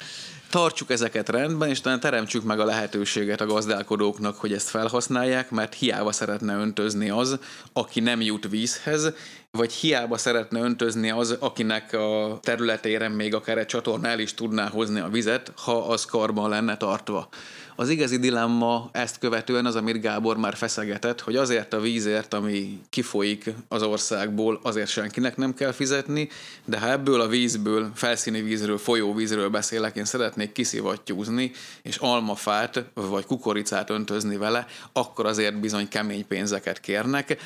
Tartsuk 0.51 0.91
ezeket 0.91 1.29
rendben, 1.29 1.69
és 1.69 1.81
talán 1.81 2.01
teremtsük 2.01 2.43
meg 2.43 2.61
a 2.61 2.65
lehetőséget 2.65 3.41
a 3.41 3.47
gazdálkodóknak, 3.47 4.37
hogy 4.37 4.53
ezt 4.53 4.69
felhasználják, 4.69 5.51
mert 5.51 5.75
hiába 5.75 6.13
szeretne 6.13 6.55
öntözni 6.55 7.11
az, 7.11 7.39
aki 7.73 8.01
nem 8.01 8.21
jut 8.21 8.49
vízhez, 8.49 9.13
vagy 9.51 9.73
hiába 9.73 10.17
szeretne 10.17 10.61
öntözni 10.61 11.11
az, 11.11 11.37
akinek 11.41 11.93
a 11.93 12.39
területére 12.43 13.09
még 13.09 13.35
akár 13.35 13.59
egy 13.59 13.67
csatorna 13.67 14.09
el 14.09 14.19
is 14.19 14.35
tudná 14.35 14.69
hozni 14.69 15.01
a 15.01 15.09
vizet, 15.09 15.53
ha 15.57 15.87
az 15.87 16.05
karban 16.05 16.49
lenne 16.49 16.77
tartva. 16.77 17.29
Az 17.81 17.89
igazi 17.89 18.19
dilemma 18.19 18.89
ezt 18.93 19.19
követően 19.19 19.67
az, 19.67 19.77
amit 19.77 20.01
Gábor 20.01 20.37
már 20.37 20.55
feszegetett, 20.57 21.21
hogy 21.21 21.37
azért 21.37 21.73
a 21.73 21.81
vízért, 21.81 22.35
ami 22.35 22.81
kifolyik 22.91 23.51
az 23.69 23.83
országból, 23.83 24.61
azért 24.63 24.89
senkinek 24.89 25.37
nem 25.37 25.55
kell 25.55 25.73
fizetni, 25.73 26.29
de 26.65 26.79
ha 26.79 26.91
ebből 26.91 27.21
a 27.21 27.29
vízből, 27.29 27.91
felszíni 27.95 28.43
vízről, 28.43 28.79
folyóvízről 28.79 29.49
beszélek, 29.49 29.97
én 29.97 30.05
szeretnék 30.05 30.53
kiszivattyúzni, 30.53 31.53
és 31.83 31.97
almafát 31.97 32.85
vagy 32.95 33.27
kukoricát 33.27 33.91
öntözni 33.91 34.37
vele, 34.37 34.67
akkor 34.93 35.27
azért 35.27 35.61
bizony 35.61 35.89
kemény 35.89 36.27
pénzeket 36.27 36.81
kérnek 36.81 37.37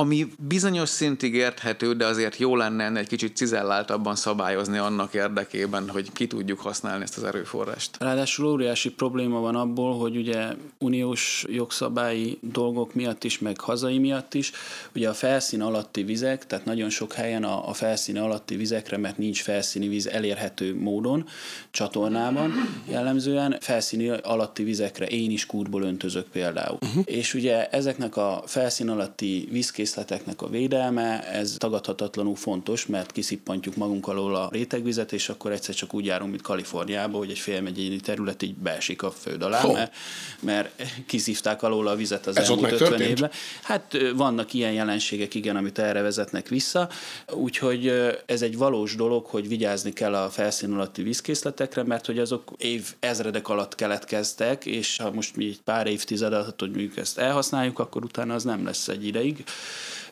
ami 0.00 0.26
bizonyos 0.38 0.88
szintig 0.88 1.34
érthető, 1.34 1.94
de 1.94 2.06
azért 2.06 2.38
jó 2.38 2.56
lenne 2.56 2.98
egy 2.98 3.08
kicsit 3.08 3.36
cizelláltabban 3.36 4.16
szabályozni 4.16 4.78
annak 4.78 5.14
érdekében, 5.14 5.88
hogy 5.88 6.12
ki 6.12 6.26
tudjuk 6.26 6.60
használni 6.60 7.02
ezt 7.02 7.16
az 7.16 7.24
erőforrást. 7.24 7.96
Ráadásul 7.98 8.46
óriási 8.46 8.90
probléma 8.90 9.40
van 9.40 9.56
abból, 9.56 9.98
hogy 9.98 10.16
ugye 10.16 10.46
uniós 10.78 11.44
jogszabályi 11.48 12.38
dolgok 12.40 12.94
miatt 12.94 13.24
is, 13.24 13.38
meg 13.38 13.60
hazai 13.60 13.98
miatt 13.98 14.34
is, 14.34 14.52
ugye 14.94 15.08
a 15.08 15.14
felszín 15.14 15.62
alatti 15.62 16.02
vizek, 16.02 16.46
tehát 16.46 16.64
nagyon 16.64 16.90
sok 16.90 17.12
helyen 17.12 17.44
a, 17.44 17.68
a 17.68 17.72
felszín 17.72 18.18
alatti 18.18 18.56
vizekre, 18.56 18.96
mert 18.96 19.18
nincs 19.18 19.42
felszíni 19.42 19.88
víz 19.88 20.06
elérhető 20.06 20.76
módon, 20.78 21.28
csatornában 21.70 22.52
jellemzően, 22.88 23.56
felszíni 23.60 24.08
alatti 24.08 24.62
vizekre 24.62 25.06
én 25.06 25.30
is 25.30 25.46
kútból 25.46 25.82
öntözök 25.82 26.26
például. 26.26 26.78
Uh-huh. 26.80 27.02
És 27.06 27.34
ugye 27.34 27.68
ezeknek 27.68 28.16
a 28.16 28.42
felszín 28.46 28.88
alatti 28.88 29.48
vízkészleteknek 29.94 30.42
a 30.42 30.48
védelme, 30.48 31.28
ez 31.28 31.54
tagadhatatlanul 31.58 32.36
fontos, 32.36 32.86
mert 32.86 33.12
kiszippantjuk 33.12 33.76
magunk 33.76 34.08
alól 34.08 34.34
a 34.34 34.48
rétegvizet, 34.52 35.12
és 35.12 35.28
akkor 35.28 35.52
egyszer 35.52 35.74
csak 35.74 35.94
úgy 35.94 36.04
járunk, 36.04 36.30
mint 36.30 36.42
Kaliforniába, 36.42 37.18
hogy 37.18 37.30
egy 37.30 37.38
félmegyényi 37.38 38.00
terület 38.00 38.42
így 38.42 38.54
beesik 38.54 39.02
a 39.02 39.10
föld 39.10 39.42
alá, 39.42 39.64
mert, 39.64 39.94
mert 40.40 40.82
kiszívták 41.06 41.62
alól 41.62 41.86
a 41.86 41.96
vizet 41.96 42.26
az 42.26 42.36
Ez 42.36 42.48
elmúlt 42.48 42.72
50 42.72 42.80
megtörtént? 42.80 43.10
évben. 43.10 43.30
Hát 43.62 43.96
vannak 44.14 44.52
ilyen 44.52 44.72
jelenségek, 44.72 45.34
igen, 45.34 45.56
amit 45.56 45.78
erre 45.78 46.02
vezetnek 46.02 46.48
vissza, 46.48 46.88
úgyhogy 47.32 47.92
ez 48.26 48.42
egy 48.42 48.56
valós 48.56 48.94
dolog, 48.94 49.26
hogy 49.26 49.48
vigyázni 49.48 49.92
kell 49.92 50.14
a 50.14 50.30
felszín 50.30 50.72
alatti 50.72 51.02
vízkészletekre, 51.02 51.82
mert 51.82 52.06
hogy 52.06 52.18
azok 52.18 52.52
év 52.58 52.94
ezredek 53.00 53.48
alatt 53.48 53.74
keletkeztek, 53.74 54.66
és 54.66 54.96
ha 54.96 55.10
most 55.12 55.36
mi 55.36 55.44
egy 55.44 55.60
pár 55.64 55.86
évtized 55.86 56.32
alatt, 56.32 56.60
hogy 56.60 56.70
mondjuk 56.70 56.96
ezt 56.96 57.18
elhasználjuk, 57.18 57.78
akkor 57.78 58.04
utána 58.04 58.34
az 58.34 58.44
nem 58.44 58.64
lesz 58.64 58.88
egy 58.88 59.06
ideig 59.06 59.44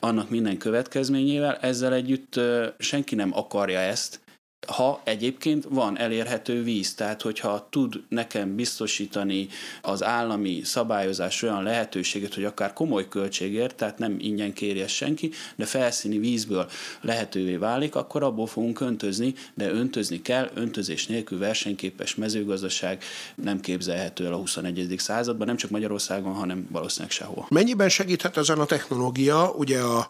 annak 0.00 0.30
minden 0.30 0.58
következményével. 0.58 1.56
Ezzel 1.56 1.92
együtt 1.94 2.40
senki 2.78 3.14
nem 3.14 3.30
akarja 3.36 3.78
ezt, 3.78 4.20
ha 4.68 5.00
egyébként 5.04 5.66
van 5.68 5.98
elérhető 5.98 6.62
víz, 6.62 6.94
tehát 6.94 7.22
hogyha 7.22 7.66
tud 7.70 8.02
nekem 8.08 8.54
biztosítani 8.54 9.48
az 9.82 10.04
állami 10.04 10.60
szabályozás 10.64 11.42
olyan 11.42 11.62
lehetőséget, 11.62 12.34
hogy 12.34 12.44
akár 12.44 12.72
komoly 12.72 13.08
költségért, 13.08 13.74
tehát 13.74 13.98
nem 13.98 14.16
ingyen 14.18 14.52
kéri 14.52 14.80
ezt 14.80 14.94
senki, 14.94 15.30
de 15.56 15.64
felszíni 15.64 16.18
vízből 16.18 16.68
lehetővé 17.00 17.56
válik, 17.56 17.94
akkor 17.94 18.22
abból 18.22 18.46
fogunk 18.46 18.80
öntözni, 18.80 19.34
de 19.54 19.70
öntözni 19.70 20.22
kell, 20.22 20.50
öntözés 20.54 21.06
nélkül 21.06 21.38
versenyképes 21.38 22.14
mezőgazdaság 22.14 23.02
nem 23.34 23.60
képzelhető 23.60 24.26
el 24.26 24.32
a 24.32 24.36
21. 24.36 24.94
században, 24.98 25.46
nem 25.46 25.56
csak 25.56 25.70
Magyarországon, 25.70 26.32
hanem 26.32 26.66
valószínűleg 26.70 27.12
sehol. 27.12 27.46
Mennyiben 27.48 27.88
segíthet 27.88 28.36
ezen 28.36 28.58
a 28.58 28.64
technológia? 28.64 29.52
Ugye 29.56 29.80
a, 29.80 30.08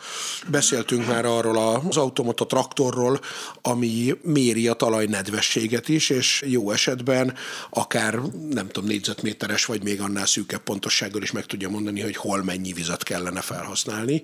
beszéltünk 0.51 1.07
már 1.07 1.25
arról 1.25 1.57
az 1.59 1.97
automata 1.97 2.47
traktorról, 2.47 3.21
ami 3.63 4.19
méri 4.49 4.69
a 4.69 4.75
talaj 4.75 5.07
nedvességet 5.07 5.89
is, 5.89 6.11
és 6.11 6.43
jó 6.47 6.71
esetben 6.71 7.35
akár 7.71 8.15
nem 8.51 8.69
tudom, 8.69 8.89
négyzetméteres 8.89 9.65
vagy 9.65 9.83
még 9.83 10.01
annál 10.01 10.27
szűkebb 10.27 10.61
pontossággal 10.61 11.23
is 11.23 11.33
meg 11.33 11.47
tudja 11.47 11.69
mondani, 11.69 12.01
hogy 12.01 12.17
hol 12.17 12.45
mennyi 12.45 12.73
vizet 12.73 13.03
kellene 13.03 13.41
felhasználni. 13.41 14.23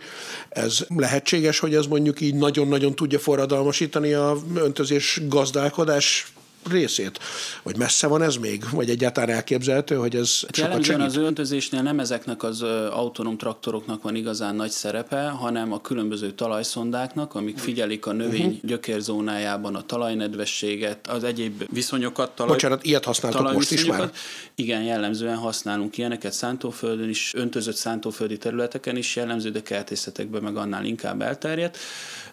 Ez 0.48 0.84
lehetséges, 0.88 1.58
hogy 1.58 1.74
ez 1.74 1.86
mondjuk 1.86 2.20
így 2.20 2.34
nagyon-nagyon 2.34 2.94
tudja 2.94 3.18
forradalmasítani 3.18 4.12
a 4.12 4.36
öntözés 4.54 5.20
gazdálkodás 5.28 6.26
részét? 6.70 7.18
Vagy 7.62 7.76
messze 7.76 8.06
van 8.06 8.22
ez 8.22 8.36
még? 8.36 8.64
Vagy 8.70 8.90
egyáltalán 8.90 9.30
elképzelhető, 9.30 9.94
hogy 9.94 10.16
ez 10.16 10.28
sokat 10.28 10.56
Jellemzően 10.56 10.98
segít? 11.00 11.16
az 11.16 11.22
öntözésnél 11.26 11.82
nem 11.82 11.98
ezeknek 11.98 12.42
az 12.42 12.62
autonóm 12.90 13.36
traktoroknak 13.36 14.02
van 14.02 14.14
igazán 14.14 14.54
nagy 14.54 14.70
szerepe, 14.70 15.28
hanem 15.28 15.72
a 15.72 15.80
különböző 15.80 16.30
talajszondáknak, 16.30 17.34
amik 17.34 17.58
figyelik 17.58 18.06
a 18.06 18.12
növény 18.12 18.46
uh-huh. 18.46 18.58
gyökérzónájában 18.62 19.74
a 19.74 19.82
talajnedvességet, 19.82 21.06
az 21.08 21.24
egyéb 21.24 21.64
viszonyokat. 21.72 22.30
Talaj, 22.34 22.52
Bocsánat, 22.52 22.84
ilyet 22.84 23.04
használtok 23.04 23.52
most 23.52 23.70
is 23.70 23.84
már? 23.84 24.10
Igen, 24.54 24.82
jellemzően 24.82 25.36
használunk 25.36 25.98
ilyeneket 25.98 26.32
szántóföldön 26.32 27.08
is, 27.08 27.32
öntözött 27.34 27.76
szántóföldi 27.76 28.38
területeken 28.38 28.96
is 28.96 29.16
jellemző, 29.16 29.50
de 29.50 29.62
kertészetekben 29.62 30.42
meg 30.42 30.56
annál 30.56 30.84
inkább 30.84 31.22
elterjedt 31.22 31.78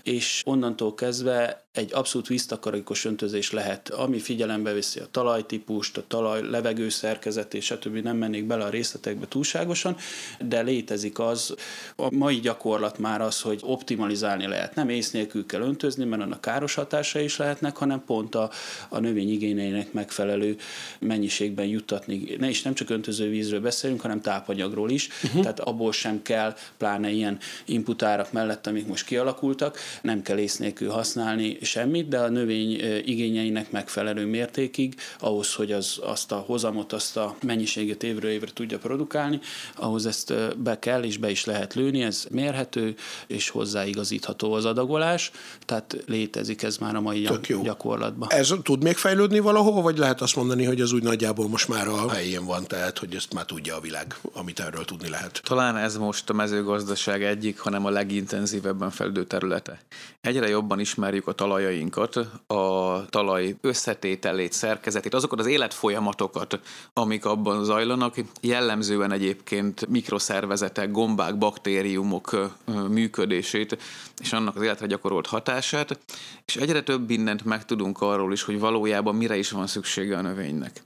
és 0.03 0.41
onnantól 0.45 0.95
kezdve 0.95 1.65
egy 1.73 1.93
abszolút 1.93 2.27
víztakarékos 2.27 3.05
öntözés 3.05 3.51
lehet, 3.51 3.89
ami 3.89 4.19
figyelembe 4.19 4.73
veszi 4.73 4.99
a 4.99 5.07
talajtípust, 5.11 5.97
a 5.97 6.03
talaj 6.07 6.49
levegő 6.49 6.89
szerkezetét, 6.89 7.61
stb. 7.61 7.95
nem 7.95 8.17
mennék 8.17 8.45
bele 8.45 8.63
a 8.63 8.69
részletekbe 8.69 9.25
túlságosan, 9.27 9.95
de 10.39 10.61
létezik 10.61 11.19
az, 11.19 11.55
a 11.95 12.13
mai 12.13 12.39
gyakorlat 12.39 12.97
már 12.97 13.21
az, 13.21 13.41
hogy 13.41 13.59
optimalizálni 13.63 14.47
lehet. 14.47 14.75
Nem 14.75 14.89
ész 14.89 15.11
nélkül 15.11 15.45
kell 15.45 15.61
öntözni, 15.61 16.05
mert 16.05 16.21
annak 16.21 16.41
káros 16.41 16.73
hatásai 16.73 17.23
is 17.23 17.37
lehetnek, 17.37 17.77
hanem 17.77 18.03
pont 18.05 18.35
a, 18.35 18.49
a 18.89 18.99
növény 18.99 19.31
igényeinek 19.31 19.93
megfelelő 19.93 20.57
mennyiségben 20.99 21.65
juttatni. 21.65 22.35
Ne 22.39 22.49
is 22.49 22.61
nem 22.61 22.73
csak 22.73 22.89
öntözővízről 22.89 23.61
beszélünk, 23.61 24.01
hanem 24.01 24.21
tápanyagról 24.21 24.89
is, 24.89 25.09
uh-huh. 25.23 25.41
tehát 25.41 25.59
abból 25.59 25.91
sem 25.91 26.21
kell, 26.21 26.55
pláne 26.77 27.09
ilyen 27.09 27.37
inputárak 27.65 28.31
mellett, 28.31 28.67
amik 28.67 28.87
most 28.87 29.05
kialakultak, 29.05 29.77
nem 30.01 30.21
kell 30.21 30.37
ész 30.37 30.57
nélkül 30.57 30.89
használni 30.89 31.57
semmit, 31.61 32.07
de 32.07 32.19
a 32.19 32.29
növény 32.29 32.71
igényeinek 33.05 33.71
megfelelő 33.71 34.25
mértékig, 34.25 34.95
ahhoz, 35.19 35.53
hogy 35.53 35.71
az, 35.71 35.99
azt 36.03 36.31
a 36.31 36.35
hozamot, 36.35 36.93
azt 36.93 37.17
a 37.17 37.35
mennyiséget 37.43 38.03
évről 38.03 38.31
évre 38.31 38.49
tudja 38.53 38.77
produkálni, 38.77 39.39
ahhoz 39.75 40.05
ezt 40.05 40.33
be 40.57 40.79
kell 40.79 41.03
és 41.03 41.17
be 41.17 41.29
is 41.29 41.45
lehet 41.45 41.73
lőni, 41.73 42.01
ez 42.01 42.25
mérhető 42.29 42.95
és 43.27 43.49
hozzáigazítható 43.49 44.53
az 44.53 44.65
adagolás, 44.65 45.31
tehát 45.65 45.97
létezik 46.05 46.63
ez 46.63 46.77
már 46.77 46.95
a 46.95 47.01
mai 47.01 47.21
Tök 47.21 47.47
jó. 47.47 47.61
gyakorlatban. 47.61 48.29
Ez 48.31 48.53
tud 48.63 48.83
még 48.83 48.95
fejlődni 48.95 49.39
valahova, 49.39 49.81
vagy 49.81 49.97
lehet 49.97 50.21
azt 50.21 50.35
mondani, 50.35 50.63
hogy 50.63 50.81
ez 50.81 50.91
úgy 50.91 51.03
nagyjából 51.03 51.47
most 51.47 51.67
már 51.67 51.87
a 51.87 52.09
helyén 52.09 52.45
van, 52.45 52.67
tehát 52.67 52.97
hogy 52.97 53.15
ezt 53.15 53.33
már 53.33 53.45
tudja 53.45 53.75
a 53.75 53.79
világ, 53.79 54.15
amit 54.33 54.59
erről 54.59 54.85
tudni 54.85 55.09
lehet. 55.09 55.41
Talán 55.43 55.77
ez 55.77 55.97
most 55.97 56.29
a 56.29 56.33
mezőgazdaság 56.33 57.23
egyik, 57.23 57.59
hanem 57.59 57.85
a 57.85 57.89
legintenzívebben 57.89 58.89
fejlődő 58.89 59.25
területe. 59.25 59.80
Egyre 60.21 60.47
jobban 60.47 60.79
ismerjük 60.79 61.27
a 61.27 61.31
talajainkat, 61.31 62.15
a 62.47 63.05
talaj 63.09 63.55
összetételét, 63.61 64.51
szerkezetét, 64.51 65.13
azokat 65.13 65.39
az 65.39 65.45
életfolyamatokat, 65.45 66.59
amik 66.93 67.25
abban 67.25 67.63
zajlanak, 67.63 68.15
jellemzően 68.41 69.11
egyébként 69.11 69.87
mikroszervezetek, 69.87 70.91
gombák, 70.91 71.37
baktériumok 71.37 72.51
működését 72.89 73.77
és 74.21 74.33
annak 74.33 74.55
az 74.55 74.61
életre 74.61 74.87
gyakorolt 74.87 75.27
hatását, 75.27 75.99
és 76.45 76.55
egyre 76.55 76.81
több 76.81 77.07
mindent 77.07 77.45
megtudunk 77.45 78.01
arról 78.01 78.33
is, 78.33 78.43
hogy 78.43 78.59
valójában 78.59 79.15
mire 79.15 79.37
is 79.37 79.51
van 79.51 79.67
szüksége 79.67 80.17
a 80.17 80.21
növénynek 80.21 80.83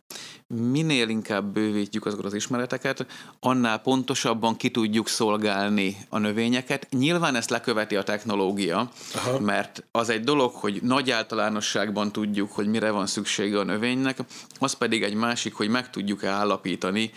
minél 0.48 1.10
inkább 1.10 1.46
bővítjük 1.46 2.06
azokat 2.06 2.26
az 2.26 2.34
ismereteket, 2.34 3.06
annál 3.40 3.78
pontosabban 3.78 4.56
ki 4.58 4.70
tudjuk 4.72 5.08
szolgálni 5.08 5.98
a 6.10 6.18
növényeket. 6.18 6.88
Nyilván 6.90 7.36
ezt 7.36 7.50
leköveti 7.50 7.96
a 7.96 8.04
technológia, 8.04 8.92
Aha. 9.16 9.40
mert 9.40 9.84
az 9.92 10.10
egy 10.10 10.24
dolog, 10.24 10.54
hogy 10.54 10.80
nagy 10.82 11.12
általánosságban 11.12 12.12
tudjuk, 12.12 12.52
hogy 12.52 12.68
mire 12.68 12.92
van 12.92 13.08
szüksége 13.08 13.60
a 13.60 13.64
növénynek, 13.64 14.18
az 14.60 14.74
pedig 14.74 15.04
egy 15.04 15.14
másik, 15.14 15.54
hogy 15.54 15.70
meg 15.70 15.90
tudjuk 15.90 16.24
állapítani, 16.24 17.12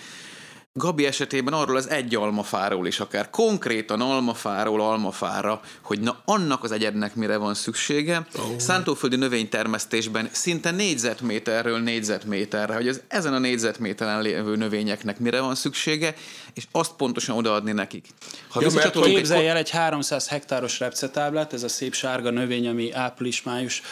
Gabi 0.79 1.07
esetében 1.07 1.55
arról 1.55 1.77
az 1.77 1.89
egy 1.89 2.15
almafáról 2.15 2.87
is 2.87 3.01
akár, 3.01 3.31
konkrétan 3.31 4.01
almafáról 4.01 4.81
almafára, 4.81 5.61
hogy 5.83 6.01
na 6.01 6.23
annak 6.25 6.65
az 6.65 6.73
egyednek 6.73 7.15
mire 7.15 7.37
van 7.37 7.55
szüksége. 7.55 8.27
Oh. 8.35 8.59
Szántóföldi 8.59 9.17
növénytermesztésben 9.17 10.29
szinte 10.33 10.71
négyzetméterről 10.71 11.79
négyzetméterre, 11.79 12.75
hogy 12.75 12.89
az 12.89 13.03
ezen 13.09 13.35
a 13.35 13.39
négyzetméteren 13.39 14.23
lévő 14.23 14.57
növényeknek 14.57 15.19
mire 15.19 15.41
van 15.41 15.55
szüksége, 15.55 16.15
és 16.55 16.67
azt 16.73 16.93
pontosan 16.93 17.37
odaadni 17.37 17.73
nekik. 17.73 18.07
Ha 18.49 18.61
ja, 18.61 18.71
mert 18.75 19.01
képzelj 19.01 19.49
el 19.49 19.57
egy 19.57 19.71
300 19.71 20.29
hektáros 20.29 20.79
repcetáblát, 20.79 21.53
ez 21.53 21.63
a 21.63 21.69
szép 21.69 21.95
sárga 21.95 22.31
növény, 22.31 22.69
ami 22.69 22.93
április-május 22.93 23.83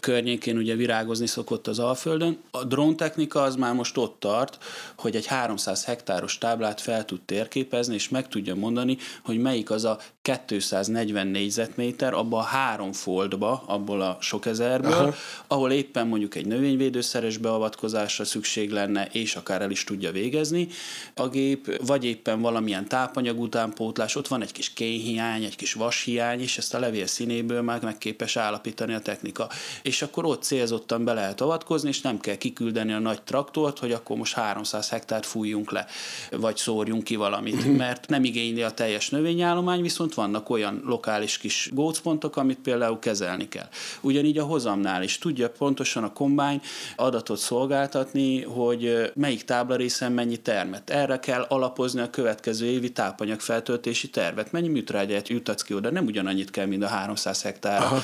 környékén 0.00 0.56
ugye 0.56 0.74
virágozni 0.74 1.26
szokott 1.26 1.66
az 1.66 1.78
Alföldön. 1.78 2.42
A 2.50 2.64
dróntechnika 2.64 3.42
az 3.42 3.54
már 3.54 3.74
most 3.74 3.96
ott 3.96 4.20
tart, 4.20 4.58
hogy 4.96 5.16
egy 5.16 5.26
300 5.26 5.84
hektáros 5.84 6.38
táblát 6.38 6.80
fel 6.80 7.04
tud 7.04 7.20
térképezni, 7.20 7.94
és 7.94 8.08
meg 8.08 8.28
tudja 8.28 8.54
mondani, 8.54 8.96
hogy 9.24 9.38
melyik 9.38 9.70
az 9.70 9.84
a 9.84 9.98
240 10.22 11.26
négyzetméter 11.26 12.14
abba 12.14 12.38
a 12.38 12.42
három 12.42 12.92
foldba, 12.92 13.62
abból 13.66 14.00
a 14.00 14.16
sok 14.20 14.46
ezerből, 14.46 14.92
Aha. 14.92 15.14
ahol 15.46 15.72
éppen 15.72 16.06
mondjuk 16.06 16.34
egy 16.34 16.46
növényvédőszeres 16.46 17.36
beavatkozásra 17.36 18.24
szükség 18.24 18.70
lenne, 18.70 19.08
és 19.12 19.34
akár 19.34 19.62
el 19.62 19.70
is 19.70 19.84
tudja 19.84 20.12
végezni 20.12 20.68
a 21.14 21.28
gép, 21.28 21.86
vagy 21.86 22.04
éppen 22.04 22.40
valamilyen 22.40 22.88
tápanyag 22.88 23.40
utánpótlás, 23.40 24.16
ott 24.16 24.28
van 24.28 24.42
egy 24.42 24.52
kis 24.52 24.72
kénhiány, 24.72 25.44
egy 25.44 25.56
kis 25.56 25.72
vashiány, 25.72 26.40
és 26.40 26.58
ezt 26.58 26.74
a 26.74 26.78
levél 26.78 27.06
színéből 27.06 27.62
már 27.62 27.82
megképes 27.82 28.36
állapítani 28.36 28.94
a 28.94 29.00
technika. 29.00 29.48
És 29.82 30.02
akkor 30.02 30.24
ott 30.24 30.42
célzottan 30.42 31.04
be 31.04 31.12
lehet 31.12 31.40
avatkozni, 31.40 31.88
és 31.88 32.00
nem 32.00 32.20
kell 32.20 32.36
kiküldeni 32.36 32.92
a 32.92 32.98
nagy 32.98 33.22
traktort, 33.22 33.78
hogy 33.78 33.92
akkor 33.92 34.16
most 34.16 34.34
300 34.34 34.88
hektárt 34.88 35.26
fújjunk 35.26 35.70
le, 35.70 35.86
vagy 36.30 36.56
szórjunk 36.56 37.04
ki 37.04 37.16
valamit, 37.16 37.76
mert 37.76 38.08
nem 38.08 38.24
igényli 38.24 38.62
a 38.62 38.70
teljes 38.70 39.10
növényállomány, 39.10 39.82
viszont 39.82 40.10
viszont 40.14 40.32
vannak 40.32 40.50
olyan 40.50 40.82
lokális 40.84 41.38
kis 41.38 41.70
gócpontok, 41.72 42.36
amit 42.36 42.58
például 42.58 42.98
kezelni 42.98 43.48
kell. 43.48 43.68
Ugyanígy 44.00 44.38
a 44.38 44.44
hozamnál 44.44 45.02
is 45.02 45.18
tudja 45.18 45.50
pontosan 45.50 46.04
a 46.04 46.12
kombány 46.12 46.60
adatot 46.96 47.38
szolgáltatni, 47.38 48.42
hogy 48.42 49.12
melyik 49.14 49.44
táblarészen 49.44 50.12
mennyi 50.12 50.36
termet. 50.36 50.90
Erre 50.90 51.18
kell 51.18 51.42
alapozni 51.48 52.00
a 52.00 52.10
következő 52.10 52.66
évi 52.66 52.92
tápanyag 52.92 53.40
feltöltési 53.40 54.10
tervet. 54.10 54.52
Mennyi 54.52 54.68
műtrágyát 54.68 55.28
jutatsz 55.28 55.62
ki 55.62 55.74
oda, 55.74 55.90
nem 55.90 56.06
ugyanannyit 56.06 56.50
kell, 56.50 56.66
mint 56.66 56.82
a 56.82 56.88
300 56.88 57.42
hektár. 57.42 57.82
Aha 57.82 58.02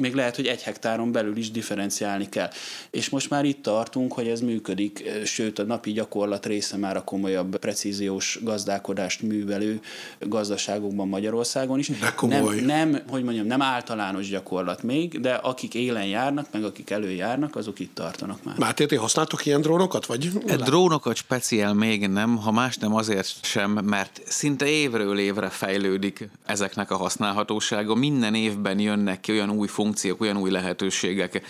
még 0.00 0.14
lehet, 0.14 0.36
hogy 0.36 0.46
egy 0.46 0.62
hektáron 0.62 1.12
belül 1.12 1.36
is 1.36 1.50
differenciálni 1.50 2.28
kell. 2.28 2.50
És 2.90 3.08
most 3.08 3.30
már 3.30 3.44
itt 3.44 3.62
tartunk, 3.62 4.12
hogy 4.12 4.28
ez 4.28 4.40
működik, 4.40 5.10
sőt 5.24 5.58
a 5.58 5.62
napi 5.62 5.92
gyakorlat 5.92 6.46
része 6.46 6.76
már 6.76 6.96
a 6.96 7.04
komolyabb 7.04 7.56
precíziós 7.56 8.38
gazdálkodást 8.42 9.22
művelő 9.22 9.80
gazdaságokban 10.18 11.08
Magyarországon 11.08 11.78
is. 11.78 11.88
De 11.88 12.12
komoly. 12.16 12.60
Nem, 12.60 12.90
nem, 12.90 13.02
hogy 13.08 13.22
mondjam, 13.22 13.46
nem 13.46 13.62
általános 13.62 14.28
gyakorlat 14.28 14.82
még, 14.82 15.20
de 15.20 15.34
akik 15.34 15.74
élen 15.74 16.06
járnak, 16.06 16.46
meg 16.52 16.64
akik 16.64 16.90
előjárnak, 16.90 17.56
azok 17.56 17.78
itt 17.78 17.94
tartanak 17.94 18.44
már. 18.44 18.58
Máté, 18.58 18.86
ti 18.86 18.96
használtok 18.96 19.46
ilyen 19.46 19.60
drónokat? 19.60 20.06
Vagy? 20.06 20.30
E, 20.46 20.56
drónokat 20.56 21.16
speciál 21.16 21.74
még 21.74 22.08
nem, 22.08 22.36
ha 22.36 22.50
más 22.50 22.76
nem 22.76 22.94
azért 22.94 23.36
sem, 23.42 23.70
mert 23.70 24.22
szinte 24.26 24.66
évről 24.66 25.18
évre 25.18 25.48
fejlődik 25.48 26.28
ezeknek 26.46 26.90
a 26.90 26.96
használhatósága. 26.96 27.94
Minden 27.94 28.34
évben 28.34 28.78
jönnek 28.78 29.20
ki 29.20 29.32
olyan 29.32 29.50
új 29.50 29.66
funkciók, 29.80 30.20
olyan 30.20 30.36
új 30.36 30.50
lehetőségek, 30.50 31.42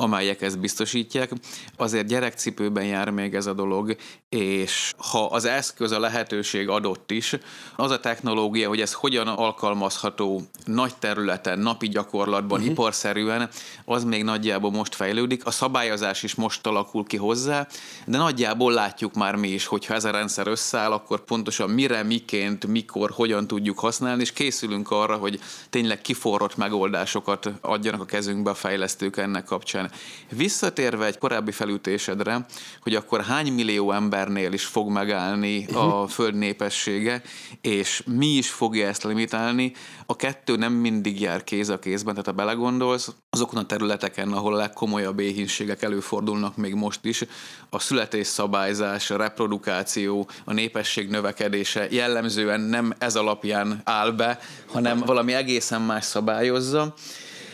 amelyek 0.00 0.42
ezt 0.42 0.58
biztosítják. 0.58 1.30
Azért 1.76 2.06
gyerekcipőben 2.06 2.84
jár 2.84 3.10
még 3.10 3.34
ez 3.34 3.46
a 3.46 3.52
dolog, 3.52 3.96
és 4.28 4.92
ha 4.96 5.24
az 5.24 5.44
eszköz, 5.44 5.90
a 5.90 6.00
lehetőség 6.00 6.68
adott 6.68 7.10
is, 7.10 7.36
az 7.76 7.90
a 7.90 8.00
technológia, 8.00 8.68
hogy 8.68 8.80
ez 8.80 8.92
hogyan 8.92 9.28
alkalmazható 9.28 10.42
nagy 10.64 10.94
területen, 10.98 11.58
napi 11.58 11.88
gyakorlatban, 11.88 12.58
uh-huh. 12.58 12.72
iparszerűen, 12.72 13.48
az 13.84 14.04
még 14.04 14.24
nagyjából 14.24 14.70
most 14.70 14.94
fejlődik. 14.94 15.46
A 15.46 15.50
szabályozás 15.50 16.22
is 16.22 16.34
most 16.34 16.66
alakul 16.66 17.04
ki 17.04 17.16
hozzá, 17.16 17.66
de 18.06 18.18
nagyjából 18.18 18.72
látjuk 18.72 19.14
már 19.14 19.34
mi 19.34 19.48
is, 19.48 19.66
hogyha 19.66 19.94
ez 19.94 20.04
a 20.04 20.10
rendszer 20.10 20.46
összeáll, 20.46 20.92
akkor 20.92 21.24
pontosan 21.24 21.70
mire, 21.70 22.02
miként, 22.02 22.66
mikor, 22.66 23.10
hogyan 23.10 23.46
tudjuk 23.46 23.78
használni, 23.78 24.22
és 24.22 24.32
készülünk 24.32 24.90
arra, 24.90 25.16
hogy 25.16 25.40
tényleg 25.70 26.00
kiforrott 26.00 26.56
megoldásokat 26.56 27.50
adjanak 27.60 28.00
a 28.00 28.04
kezünkbe 28.04 28.50
a 28.50 28.54
fejlesztők 28.54 29.16
ennek 29.16 29.44
kapcsán. 29.44 29.87
Visszatérve 30.30 31.06
egy 31.06 31.18
korábbi 31.18 31.52
felütésedre, 31.52 32.46
hogy 32.80 32.94
akkor 32.94 33.24
hány 33.24 33.52
millió 33.52 33.92
embernél 33.92 34.52
is 34.52 34.64
fog 34.64 34.90
megállni 34.90 35.66
a 35.72 35.84
mhm. 35.84 36.08
föld 36.08 36.34
népessége, 36.34 37.22
és 37.60 38.02
mi 38.06 38.26
is 38.26 38.50
fogja 38.50 38.88
ezt 38.88 39.04
limitálni, 39.04 39.72
a 40.06 40.16
kettő 40.16 40.56
nem 40.56 40.72
mindig 40.72 41.20
jár 41.20 41.44
kéz 41.44 41.68
a 41.68 41.78
kézben, 41.78 42.14
tehát 42.14 42.26
ha 42.26 42.32
belegondolsz, 42.32 43.12
azokon 43.30 43.58
a 43.58 43.66
területeken, 43.66 44.32
ahol 44.32 44.54
a 44.54 44.56
legkomolyabb 44.56 45.18
éhínségek 45.18 45.82
előfordulnak 45.82 46.56
még 46.56 46.74
most 46.74 47.04
is, 47.04 47.24
a 47.70 47.78
születésszabályzás, 47.78 49.10
a 49.10 49.16
reprodukáció, 49.16 50.28
a 50.44 50.52
népesség 50.52 51.08
növekedése 51.08 51.86
jellemzően 51.90 52.60
nem 52.60 52.94
ez 52.98 53.16
alapján 53.16 53.80
áll 53.84 54.10
be, 54.10 54.38
hanem 54.66 54.98
valami 54.98 55.32
egészen 55.32 55.80
más 55.80 56.04
szabályozza. 56.04 56.94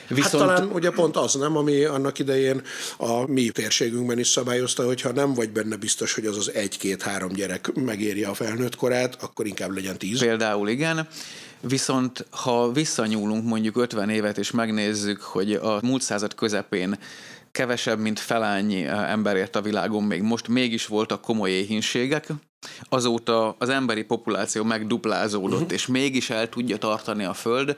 Viszont... 0.09 0.45
Hát 0.45 0.55
talán 0.55 0.73
ugye 0.73 0.91
pont 0.91 1.17
az, 1.17 1.35
nem, 1.35 1.57
ami 1.57 1.85
annak 1.85 2.19
idején 2.19 2.63
a 2.97 3.31
mi 3.31 3.49
térségünkben 3.49 4.19
is 4.19 4.29
szabályozta, 4.29 4.85
hogy 4.85 5.01
ha 5.01 5.13
nem 5.13 5.35
vagy 5.35 5.51
benne 5.51 5.77
biztos, 5.77 6.15
hogy 6.15 6.27
az 6.27 6.37
az 6.37 6.55
egy-két-három 6.55 7.33
gyerek 7.33 7.73
megéri 7.75 8.25
a 8.25 8.35
felnőtt 8.35 8.77
korát, 8.77 9.23
akkor 9.23 9.47
inkább 9.47 9.75
legyen 9.75 9.99
tíz. 9.99 10.19
Például 10.19 10.69
igen. 10.69 11.09
Viszont 11.61 12.27
ha 12.31 12.73
visszanyúlunk 12.73 13.45
mondjuk 13.45 13.77
50 13.77 14.09
évet, 14.09 14.39
és 14.39 14.51
megnézzük, 14.51 15.21
hogy 15.21 15.53
a 15.53 15.79
múlt 15.83 16.03
század 16.03 16.35
közepén 16.35 16.99
kevesebb, 17.53 17.99
mint 17.99 18.19
felányi 18.19 18.85
eh, 18.85 19.11
ember 19.11 19.37
ért 19.37 19.57
a 19.57 19.63
világon 19.63 20.03
még 20.03 20.23
most, 20.23 20.49
mégis 20.49 20.87
voltak 20.87 21.21
komoly 21.21 21.51
éhínségek, 21.51 22.27
azóta 22.89 23.57
az 23.59 23.69
emberi 23.69 24.03
populáció 24.03 24.65
megduplázódott, 24.65 25.61
uh-huh. 25.61 25.73
és 25.73 25.87
mégis 25.87 26.31
el 26.31 26.49
tudja 26.49 26.77
tartani 26.77 27.25
a 27.25 27.35
Föld, 27.35 27.77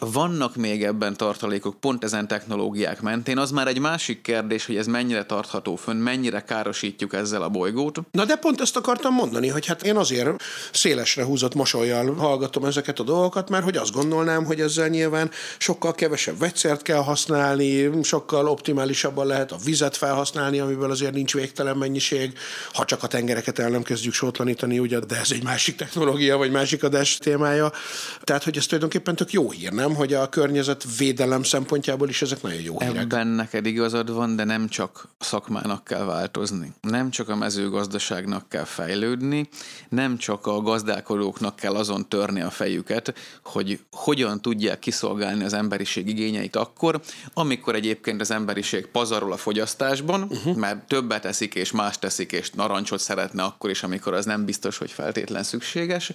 vannak 0.00 0.56
még 0.56 0.84
ebben 0.84 1.16
tartalékok 1.16 1.80
pont 1.80 2.04
ezen 2.04 2.28
technológiák 2.28 3.00
mentén, 3.00 3.38
az 3.38 3.50
már 3.50 3.68
egy 3.68 3.78
másik 3.78 4.20
kérdés, 4.22 4.66
hogy 4.66 4.76
ez 4.76 4.86
mennyire 4.86 5.24
tartható 5.24 5.76
fönn, 5.76 5.96
mennyire 5.96 6.40
károsítjuk 6.40 7.12
ezzel 7.12 7.42
a 7.42 7.48
bolygót. 7.48 7.98
Na 8.10 8.24
de 8.24 8.36
pont 8.36 8.60
ezt 8.60 8.76
akartam 8.76 9.14
mondani, 9.14 9.48
hogy 9.48 9.66
hát 9.66 9.82
én 9.82 9.96
azért 9.96 10.42
szélesre 10.72 11.24
húzott 11.24 11.54
mosolyjal 11.54 12.14
hallgatom 12.14 12.64
ezeket 12.64 12.98
a 12.98 13.02
dolgokat, 13.02 13.48
mert 13.48 13.64
hogy 13.64 13.76
azt 13.76 13.92
gondolnám, 13.92 14.44
hogy 14.44 14.60
ezzel 14.60 14.88
nyilván 14.88 15.30
sokkal 15.58 15.92
kevesebb 15.92 16.38
vegyszert 16.38 16.82
kell 16.82 17.02
használni, 17.02 17.90
sokkal 18.02 18.48
optimálisabban 18.48 19.26
lehet 19.26 19.52
a 19.52 19.56
vizet 19.64 19.96
felhasználni, 19.96 20.58
amiből 20.58 20.90
azért 20.90 21.14
nincs 21.14 21.34
végtelen 21.34 21.76
mennyiség, 21.76 22.32
ha 22.72 22.84
csak 22.84 23.02
a 23.02 23.06
tengereket 23.06 23.58
el 23.58 23.68
nem 23.70 23.82
kezdjük 23.82 24.14
sótlanítani, 24.14 24.78
ugye, 24.78 24.98
de 24.98 25.16
ez 25.16 25.30
egy 25.30 25.42
másik 25.42 25.76
technológia, 25.76 26.36
vagy 26.36 26.50
másik 26.50 26.84
adás 26.84 27.16
témája. 27.16 27.72
Tehát, 28.20 28.44
hogy 28.44 28.56
ez 28.56 28.64
tulajdonképpen 28.64 29.16
tök 29.16 29.32
jó 29.32 29.50
hír, 29.50 29.72
nem? 29.72 29.83
Hogy 29.92 30.12
a 30.12 30.28
környezetvédelem 30.28 31.42
szempontjából 31.42 32.08
is 32.08 32.22
ezek 32.22 32.42
nagyon 32.42 32.60
jó 32.60 32.80
hírek. 32.80 32.96
Ebben 32.96 33.26
neked 33.26 33.66
igazad 33.66 34.12
van, 34.12 34.36
de 34.36 34.44
nem 34.44 34.68
csak 34.68 35.08
szakmának 35.18 35.84
kell 35.84 36.04
változni. 36.04 36.72
Nem 36.80 37.10
csak 37.10 37.28
a 37.28 37.36
mezőgazdaságnak 37.36 38.48
kell 38.48 38.64
fejlődni, 38.64 39.48
nem 39.88 40.16
csak 40.16 40.46
a 40.46 40.60
gazdálkodóknak 40.60 41.56
kell 41.56 41.74
azon 41.74 42.08
törni 42.08 42.40
a 42.40 42.50
fejüket, 42.50 43.14
hogy 43.42 43.80
hogyan 43.92 44.40
tudják 44.40 44.78
kiszolgálni 44.78 45.44
az 45.44 45.52
emberiség 45.52 46.08
igényeit 46.08 46.56
akkor, 46.56 47.00
amikor 47.34 47.74
egyébként 47.74 48.20
az 48.20 48.30
emberiség 48.30 48.86
pazarol 48.86 49.32
a 49.32 49.36
fogyasztásban, 49.36 50.22
uh-huh. 50.22 50.56
mert 50.56 50.86
többet 50.86 51.24
eszik 51.24 51.54
és 51.54 51.72
más 51.72 51.98
teszik, 51.98 52.32
és 52.32 52.50
narancsot 52.50 53.00
szeretne 53.00 53.42
akkor 53.42 53.70
is, 53.70 53.82
amikor 53.82 54.14
az 54.14 54.24
nem 54.24 54.44
biztos, 54.44 54.78
hogy 54.78 54.90
feltétlen 54.90 55.42
szükséges, 55.42 56.12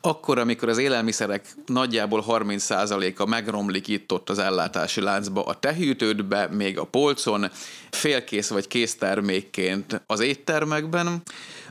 akkor, 0.00 0.38
amikor 0.38 0.68
az 0.68 0.78
élelmiszerek 0.78 1.54
nagyjából 1.66 2.24
30% 2.28 3.09
a 3.18 3.26
megromlik 3.26 3.88
itt 3.88 4.12
ott 4.12 4.30
az 4.30 4.38
ellátási 4.38 5.00
láncba, 5.00 5.44
a 5.44 5.58
tehűtődbe, 5.58 6.48
még 6.50 6.78
a 6.78 6.84
polcon, 6.84 7.50
félkész 7.90 8.48
vagy 8.48 8.68
késztermékként 8.68 10.02
az 10.06 10.20
éttermekben, 10.20 11.22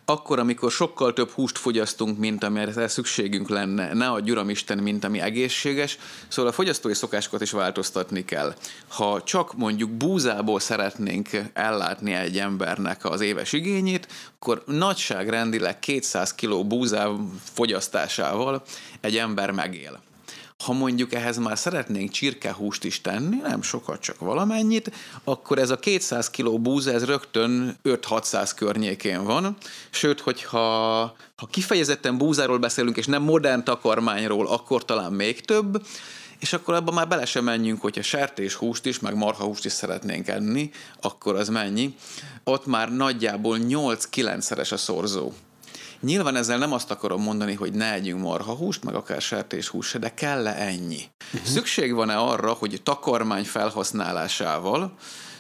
akkor, 0.10 0.40
amikor 0.40 0.72
sokkal 0.72 1.14
több 1.14 1.30
húst 1.30 1.58
fogyasztunk, 1.58 2.18
mint 2.18 2.44
amire 2.44 2.88
szükségünk 2.88 3.50
lenne, 3.50 3.94
ne 3.94 4.10
a 4.10 4.20
gyuramisten, 4.20 4.78
mint 4.78 5.04
ami 5.04 5.20
egészséges, 5.20 5.98
szóval 6.28 6.52
a 6.52 6.54
fogyasztói 6.54 6.94
szokásokat 6.94 7.42
is 7.42 7.52
változtatni 7.52 8.26
kell. 8.26 8.54
Ha 8.88 9.24
csak 9.24 9.58
mondjuk 9.58 9.90
búzából 9.90 10.60
szeretnénk 10.60 11.30
ellátni 11.54 12.14
egy 12.14 12.38
embernek 12.38 13.06
az 13.06 13.22
éves 13.22 13.54
igényét, 13.54 14.08
akkor 14.40 14.64
nagyságrendileg 14.66 15.80
200 15.80 16.36
kg 16.36 16.66
búzá 16.66 17.10
fogyasztásával 17.54 18.64
egy 19.02 19.18
ember 19.18 19.52
megél. 19.52 20.00
Ha 20.64 20.74
mondjuk 20.74 21.14
ehhez 21.14 21.38
már 21.38 21.58
szeretnénk 21.58 22.12
csirkehúst 22.12 22.84
is 22.84 23.02
tenni, 23.02 23.36
nem 23.36 23.62
sokat, 23.62 24.02
csak 24.02 24.20
valamennyit, 24.20 24.92
akkor 25.24 25.58
ez 25.60 25.70
a 25.70 25.80
200 25.80 26.30
kg 26.30 26.60
búza, 26.60 26.92
ez 26.92 27.06
rögtön 27.06 27.78
5-600 27.84 28.52
környékén 28.56 29.24
van. 29.24 29.58
Sőt, 29.90 30.20
hogyha 30.20 30.60
ha 31.36 31.46
kifejezetten 31.50 32.18
búzáról 32.18 32.58
beszélünk, 32.58 32.98
és 32.98 33.06
nem 33.06 33.22
modern 33.22 33.64
takarmányról, 33.64 34.48
akkor 34.48 34.86
talán 34.86 35.14
még 35.14 35.42
több, 35.42 35.86
és 36.40 36.54
akkor 36.54 36.74
abban 36.74 36.94
már 36.94 37.08
bele 37.08 37.26
sem 37.26 37.44
menjünk, 37.44 37.82
hogyha 37.82 38.02
sertéshúst 38.02 38.86
is, 38.86 39.00
meg 39.00 39.16
marhahúst 39.16 39.66
is 39.66 39.72
szeretnénk 39.72 40.28
enni, 40.28 40.72
akkor 41.02 41.36
az 41.36 41.50
mennyi. 41.50 41.96
Ott 42.44 42.66
már 42.66 42.96
nagyjából 42.96 43.58
8-9-szeres 43.62 44.72
a 44.72 44.78
szorzó. 44.78 45.32
Nyilván 46.02 46.36
ezzel 46.36 46.58
nem 46.58 46.74
azt 46.74 46.92
akarom 46.92 47.22
mondani, 47.22 47.54
hogy 47.54 47.74
ne 47.74 47.94
együnk 47.94 48.22
marhahúst, 48.22 48.84
meg 48.84 48.96
akár 48.96 49.22
sertéshúst 49.22 49.90
se, 49.90 50.00
de 50.00 50.14
kell-e 50.14 50.56
ennyi? 50.56 51.02
Uh-huh. 51.34 51.50
Szükség 51.50 51.94
van-e 51.94 52.18
arra, 52.18 52.52
hogy 52.52 52.82
takarmány 52.84 53.46
felhasználásával 53.46 54.94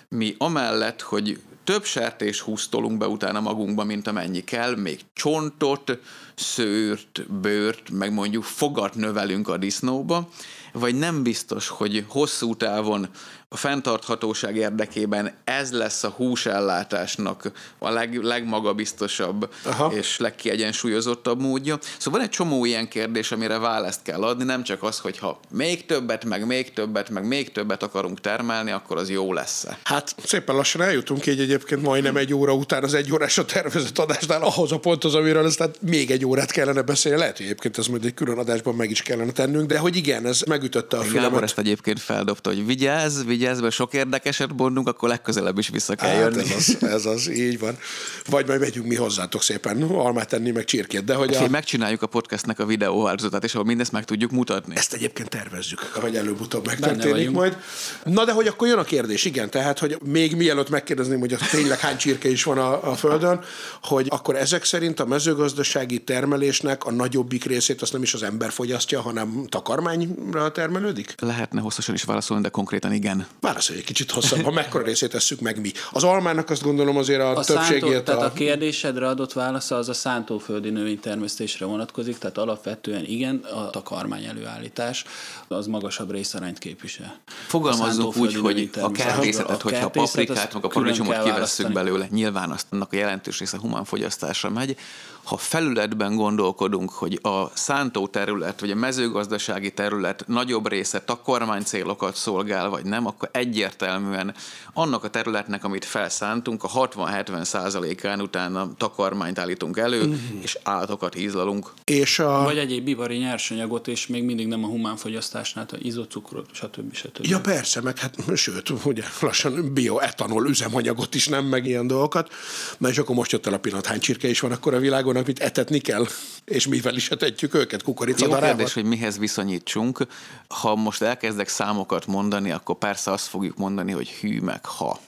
mi 0.09 0.35
amellett, 0.37 1.01
hogy 1.01 1.39
több 1.63 1.83
sertés 1.83 2.41
húztolunk 2.41 2.97
be 2.97 3.07
utána 3.07 3.39
magunkba, 3.39 3.83
mint 3.83 4.07
amennyi 4.07 4.43
kell, 4.43 4.75
még 4.75 4.99
csontot, 5.13 5.99
szőrt, 6.35 7.31
bőrt, 7.31 7.89
meg 7.89 8.13
mondjuk 8.13 8.43
fogat 8.43 8.95
növelünk 8.95 9.47
a 9.47 9.57
disznóba, 9.57 10.29
vagy 10.73 10.95
nem 10.95 11.23
biztos, 11.23 11.67
hogy 11.67 12.05
hosszú 12.07 12.55
távon 12.55 13.09
a 13.51 13.57
fenntarthatóság 13.57 14.55
érdekében 14.55 15.31
ez 15.43 15.71
lesz 15.71 16.03
a 16.03 16.09
húsellátásnak 16.09 17.51
a 17.77 17.89
leg, 17.89 18.23
legmagabiztosabb 18.23 19.53
Aha. 19.63 19.91
és 19.93 20.17
legkiegyensúlyozottabb 20.17 21.41
módja. 21.41 21.77
Szóval 21.97 22.19
van 22.19 22.29
egy 22.29 22.35
csomó 22.35 22.65
ilyen 22.65 22.87
kérdés, 22.87 23.31
amire 23.31 23.57
választ 23.57 24.01
kell 24.03 24.23
adni, 24.23 24.43
nem 24.43 24.63
csak 24.63 24.83
az, 24.83 24.99
hogy 24.99 25.17
ha 25.17 25.39
még 25.51 25.85
többet, 25.85 26.25
meg 26.25 26.45
még 26.45 26.73
többet, 26.73 27.09
meg 27.09 27.27
még 27.27 27.51
többet 27.51 27.83
akarunk 27.83 28.21
termelni, 28.21 28.71
akkor 28.71 28.97
az 28.97 29.09
jó 29.09 29.33
lesz 29.33 29.63
-e. 29.63 29.77
Hát 29.83 30.15
szépen 30.23 30.55
lassan 30.55 30.81
eljutunk 30.81 31.25
így 31.25 31.39
egyébként 31.39 31.81
majdnem 31.81 32.17
egy 32.17 32.33
óra 32.33 32.53
után 32.53 32.83
az 32.83 32.93
egy 32.93 33.13
órás 33.13 33.37
a 33.37 33.45
tervezett 33.45 33.97
adásnál 33.97 34.41
ahhoz 34.41 34.71
a 34.71 34.79
ponthoz, 34.79 35.15
amiről 35.15 35.45
aztán 35.45 35.71
még 35.81 36.11
egy 36.11 36.25
órát 36.25 36.51
kellene 36.51 36.81
beszélni. 36.81 37.19
Lehet, 37.19 37.37
hogy 37.37 37.45
egyébként 37.45 37.77
ez 37.77 37.87
majd 37.87 38.05
egy 38.05 38.13
külön 38.13 38.37
adásban 38.37 38.75
meg 38.75 38.89
is 38.89 39.01
kellene 39.01 39.31
tennünk, 39.31 39.67
de 39.67 39.77
hogy 39.77 39.95
igen, 39.95 40.25
ez 40.25 40.41
megütötte 40.41 40.97
a. 40.97 41.03
Gábor 41.13 41.43
ezt 41.43 41.57
egyébként 41.57 41.99
feldobta, 41.99 42.49
hogy 42.49 42.65
vigyázz, 42.65 43.23
vigyázz 43.23 43.38
vigyázz, 43.39 43.59
mert 43.59 43.73
sok 43.73 43.93
érdekeset 43.93 44.49
mondunk, 44.57 44.87
akkor 44.87 45.09
legközelebb 45.09 45.57
is 45.57 45.69
vissza 45.69 45.95
kell 45.95 46.09
hát 46.09 46.19
jönni. 46.19 46.39
Ez 46.39 46.55
az, 46.55 46.83
ez 46.83 47.05
az, 47.05 47.29
így 47.29 47.59
van. 47.59 47.77
Vagy 48.25 48.47
majd 48.47 48.59
megyünk 48.59 48.87
mi 48.87 48.95
hozzátok 48.95 49.43
szépen 49.43 49.81
almát 49.81 50.27
tenni, 50.27 50.51
meg 50.51 50.63
csirkét. 50.63 51.03
De 51.03 51.13
hogy 51.13 51.35
a... 51.35 51.47
megcsináljuk 51.49 52.01
a 52.01 52.07
podcastnek 52.07 52.59
a 52.59 52.65
videó 52.65 53.03
változatát, 53.03 53.43
és 53.43 53.53
ahol 53.53 53.65
mindezt 53.65 53.91
meg 53.91 54.05
tudjuk 54.05 54.31
mutatni. 54.31 54.75
Ezt 54.75 54.93
egyébként 54.93 55.29
tervezzük, 55.29 55.79
hogy 55.79 56.15
előbb-utóbb 56.15 56.65
megtörténik 56.65 57.31
majd. 57.31 57.57
Na 58.03 58.25
de 58.25 58.31
hogy 58.31 58.47
akkor 58.47 58.67
jön 58.67 58.77
a 58.77 58.83
kérdés, 58.83 59.25
igen, 59.25 59.49
tehát, 59.49 59.79
hogy 59.79 59.97
még 60.05 60.35
mielőtt 60.35 60.69
megkérdezném, 60.69 61.19
hogy 61.19 61.35
tényleg 61.51 61.79
hány 61.79 61.97
csirke 61.97 62.29
is 62.29 62.43
van 62.43 62.57
a, 62.57 62.91
a 62.91 62.95
Földön, 62.95 63.39
hogy 63.83 64.07
akkor 64.09 64.35
ezek 64.35 64.63
szerint 64.63 64.99
a 64.99 65.05
mezőgazdasági 65.05 65.99
termelésnek 66.03 66.85
a 66.85 66.91
nagyobbik 66.91 67.45
részét 67.45 67.81
azt 67.81 67.93
nem 67.93 68.01
is 68.01 68.13
az 68.13 68.23
ember 68.23 68.51
fogyasztja, 68.51 69.01
hanem 69.01 69.45
takarmányra 69.49 70.51
termelődik? 70.51 71.15
Lehetne 71.19 71.61
hosszasan 71.61 71.95
is 71.95 72.03
válaszolni, 72.03 72.43
de 72.43 72.49
konkrétan 72.49 72.93
igen. 72.93 73.27
Válaszolj 73.39 73.79
egy 73.79 73.85
kicsit 73.85 74.11
hosszabb, 74.11 74.53
mekkora 74.53 74.83
részét 74.83 75.09
tesszük 75.09 75.39
meg 75.39 75.61
mi. 75.61 75.71
Az 75.91 76.03
almának 76.03 76.49
azt 76.49 76.63
gondolom 76.63 76.97
azért 76.97 77.21
a, 77.21 77.29
a 77.29 77.43
többségét. 77.43 77.81
Szántó, 77.81 77.99
tehát 77.99 78.21
a... 78.21 78.25
a 78.25 78.33
kérdésedre 78.33 79.07
adott 79.07 79.33
válasza 79.33 79.75
az 79.75 79.89
a 79.89 79.93
szántóföldi 79.93 80.69
növénytermesztésre 80.69 81.65
vonatkozik, 81.65 82.17
tehát 82.17 82.37
alapvetően 82.37 83.05
igen, 83.05 83.35
a 83.35 83.69
takarmány 83.69 84.23
előállítás 84.23 85.05
az 85.47 85.67
magasabb 85.67 86.11
részarányt 86.11 86.57
képvisel. 86.57 87.19
Fogalmazzunk 87.47 88.17
úgy, 88.17 88.35
hogy 88.35 88.69
a 88.81 88.91
kertészetet, 88.91 89.61
hogyha 89.61 89.85
a 89.85 89.89
paprikát, 89.89 90.53
meg 90.53 90.63
a 90.63 90.67
paradicsomot 90.67 91.23
kivesszük 91.23 91.71
belőle, 91.71 92.07
nyilván 92.11 92.51
azt 92.51 92.65
annak 92.69 92.93
a 92.93 92.95
jelentős 92.95 93.39
része 93.39 93.57
humán 93.57 93.83
fogyasztásra 93.83 94.49
megy, 94.49 94.77
ha 95.23 95.37
felületben 95.37 96.15
gondolkodunk, 96.15 96.89
hogy 96.89 97.19
a 97.21 97.45
szántó 97.53 98.07
terület, 98.07 98.59
vagy 98.59 98.71
a 98.71 98.75
mezőgazdasági 98.75 99.71
terület 99.71 100.23
nagyobb 100.27 100.67
része 100.67 101.01
takarmány 101.01 101.63
célokat 101.63 102.15
szolgál, 102.15 102.69
vagy 102.69 102.85
nem, 102.85 103.05
akkor 103.05 103.29
egyértelműen 103.31 104.33
annak 104.73 105.03
a 105.03 105.09
területnek, 105.09 105.63
amit 105.63 105.85
felszántunk, 105.85 106.63
a 106.63 106.69
60-70 106.69 107.43
százalékán 107.43 108.21
utána 108.21 108.73
takarmányt 108.77 109.39
állítunk 109.39 109.77
elő, 109.77 109.99
uh-huh. 109.99 110.19
és 110.41 110.57
állatokat 110.63 111.13
hízlalunk. 111.13 111.71
És 111.83 112.19
a... 112.19 112.43
Vagy 112.43 112.57
egyéb 112.57 112.83
bivari 112.83 113.17
nyersanyagot, 113.17 113.87
és 113.87 114.07
még 114.07 114.23
mindig 114.23 114.47
nem 114.47 114.63
a 114.63 114.67
humán 114.67 114.95
fogyasztásnál, 114.95 115.65
a 115.71 115.75
izocukrot, 115.79 116.45
stb. 116.51 116.93
stb. 116.93 117.25
Ja 117.25 117.39
persze, 117.39 117.81
meg 117.81 117.97
hát 117.97 118.15
sőt, 118.35 118.69
ugye 118.83 119.03
lassan 119.21 119.73
bioetanol 119.73 120.47
üzemanyagot 120.47 121.15
is 121.15 121.27
nem, 121.27 121.45
meg 121.45 121.65
ilyen 121.65 121.87
dolgokat. 121.87 122.31
Na 122.77 122.89
és 122.89 122.97
akkor 122.97 123.15
most 123.15 123.31
jött 123.31 123.47
el 123.47 123.53
a 123.53 123.57
pillanat, 123.57 123.85
hány 123.85 123.99
csirke 123.99 124.27
is 124.27 124.39
van 124.39 124.51
akkor 124.51 124.73
a 124.73 124.79
világon, 124.79 125.08
amit 125.17 125.39
etetni 125.39 125.79
kell, 125.79 126.05
és 126.45 126.67
mivel 126.67 126.95
is 126.95 127.09
etetjük 127.09 127.53
őket, 127.53 127.83
kukoricadarával? 127.83 128.49
Jó 128.49 128.55
kérdés, 128.55 128.73
hogy 128.73 128.83
mihez 128.83 129.17
viszonyítsunk. 129.17 130.07
Ha 130.47 130.75
most 130.75 131.01
elkezdek 131.01 131.47
számokat 131.47 132.05
mondani, 132.07 132.51
akkor 132.51 132.77
persze 132.77 133.11
azt 133.11 133.27
fogjuk 133.27 133.57
mondani, 133.57 133.91
hogy 133.91 134.09
hű 134.09 134.39
meg 134.39 134.65
ha. 134.65 134.99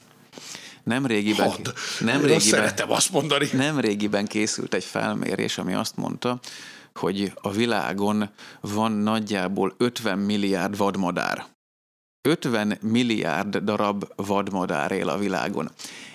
Nem 0.83 1.05
régiben, 1.05 1.49
Had. 1.49 1.73
nem 1.99 2.19
régiben, 2.21 2.39
szeretem 2.39 2.91
azt 2.91 3.11
mondani. 3.11 3.49
Nem 3.53 3.79
régiben 3.79 4.25
készült 4.25 4.73
egy 4.73 4.83
felmérés, 4.83 5.57
ami 5.57 5.73
azt 5.73 5.95
mondta, 5.95 6.39
hogy 6.95 7.31
a 7.35 7.51
világon 7.51 8.29
van 8.61 8.91
nagyjából 8.91 9.73
50 9.77 10.17
milliárd 10.17 10.77
vadmadár. 10.77 11.45
50 12.21 12.77
milliárd 12.81 13.57
darab 13.57 14.05
vadmadár 14.15 14.91
él 14.91 15.09
a 15.09 15.17
világon. 15.17 15.71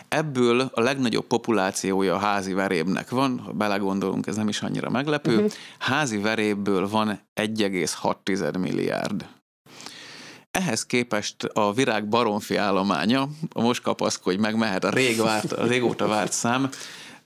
Ebből 0.09 0.71
a 0.75 0.81
legnagyobb 0.81 1.27
populációja 1.27 2.15
a 2.15 2.19
házi 2.19 2.53
verébnek 2.53 3.11
van, 3.11 3.39
ha 3.39 3.53
belegondolunk, 3.53 4.27
ez 4.27 4.37
nem 4.37 4.49
is 4.49 4.63
annyira 4.63 4.91
meglepő. 4.91 5.35
Uh-huh. 5.35 5.51
Házi 5.79 6.19
verébből 6.19 6.89
van 6.89 7.21
1,6 7.35 8.59
milliárd. 8.59 9.27
Ehhez 10.51 10.87
képest 10.87 11.45
a 11.45 11.73
virág 11.73 12.09
baromfi 12.09 12.57
állománya, 12.57 13.29
a 13.53 13.61
most 13.61 13.83
kapaszkodj 13.83 14.37
meg, 14.37 14.57
mehet 14.57 14.85
a, 14.85 14.91
rég 14.91 15.17
várt, 15.17 15.53
a 15.53 15.67
régóta 15.67 16.07
várt 16.07 16.33
szám, 16.33 16.71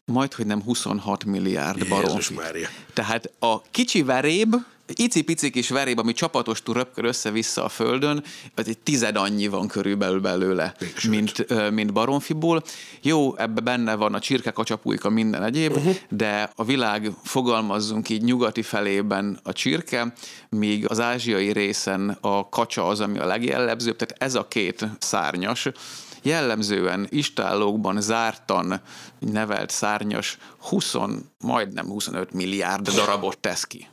majd, 0.04 0.34
hogy 0.34 0.46
nem 0.46 0.62
26 0.62 1.24
milliárd 1.24 1.88
baromfi. 1.88 2.38
Tehát 2.92 3.32
a 3.38 3.60
kicsi 3.70 4.02
veréb 4.02 4.54
icipici 4.98 5.50
kis 5.50 5.68
veréb, 5.68 5.98
ami 5.98 6.12
csapatostul 6.12 6.74
röpkör 6.74 7.04
össze-vissza 7.04 7.64
a 7.64 7.68
földön, 7.68 8.24
az 8.54 8.68
egy 8.68 8.78
tized 8.78 9.16
annyi 9.16 9.48
van 9.48 9.68
körülbelül 9.68 10.20
belőle, 10.20 10.74
mint, 11.08 11.46
mint 11.70 11.92
baromfiból. 11.92 12.62
Jó, 13.02 13.36
ebbe 13.36 13.60
benne 13.60 13.94
van 13.94 14.14
a 14.14 14.20
csirke, 14.20 14.52
a 15.02 15.08
minden 15.08 15.44
egyéb, 15.44 15.76
uh-huh. 15.76 15.96
de 16.08 16.52
a 16.54 16.64
világ, 16.64 17.10
fogalmazzunk 17.22 18.08
így, 18.08 18.22
nyugati 18.22 18.62
felében 18.62 19.40
a 19.42 19.52
csirke, 19.52 20.12
míg 20.48 20.90
az 20.90 21.00
ázsiai 21.00 21.52
részen 21.52 22.18
a 22.20 22.48
kacsa 22.48 22.86
az, 22.86 23.00
ami 23.00 23.18
a 23.18 23.26
legjellemzőbb, 23.26 23.96
tehát 23.96 24.22
ez 24.22 24.34
a 24.34 24.48
két 24.48 24.86
szárnyas, 24.98 25.68
jellemzően 26.22 27.06
istállókban 27.10 28.00
zártan 28.00 28.80
nevelt 29.18 29.70
szárnyas 29.70 30.38
20, 30.58 30.94
majdnem 31.38 31.86
25 31.86 32.32
milliárd 32.32 32.88
darabot 32.88 33.38
tesz 33.38 33.64
ki. 33.64 33.88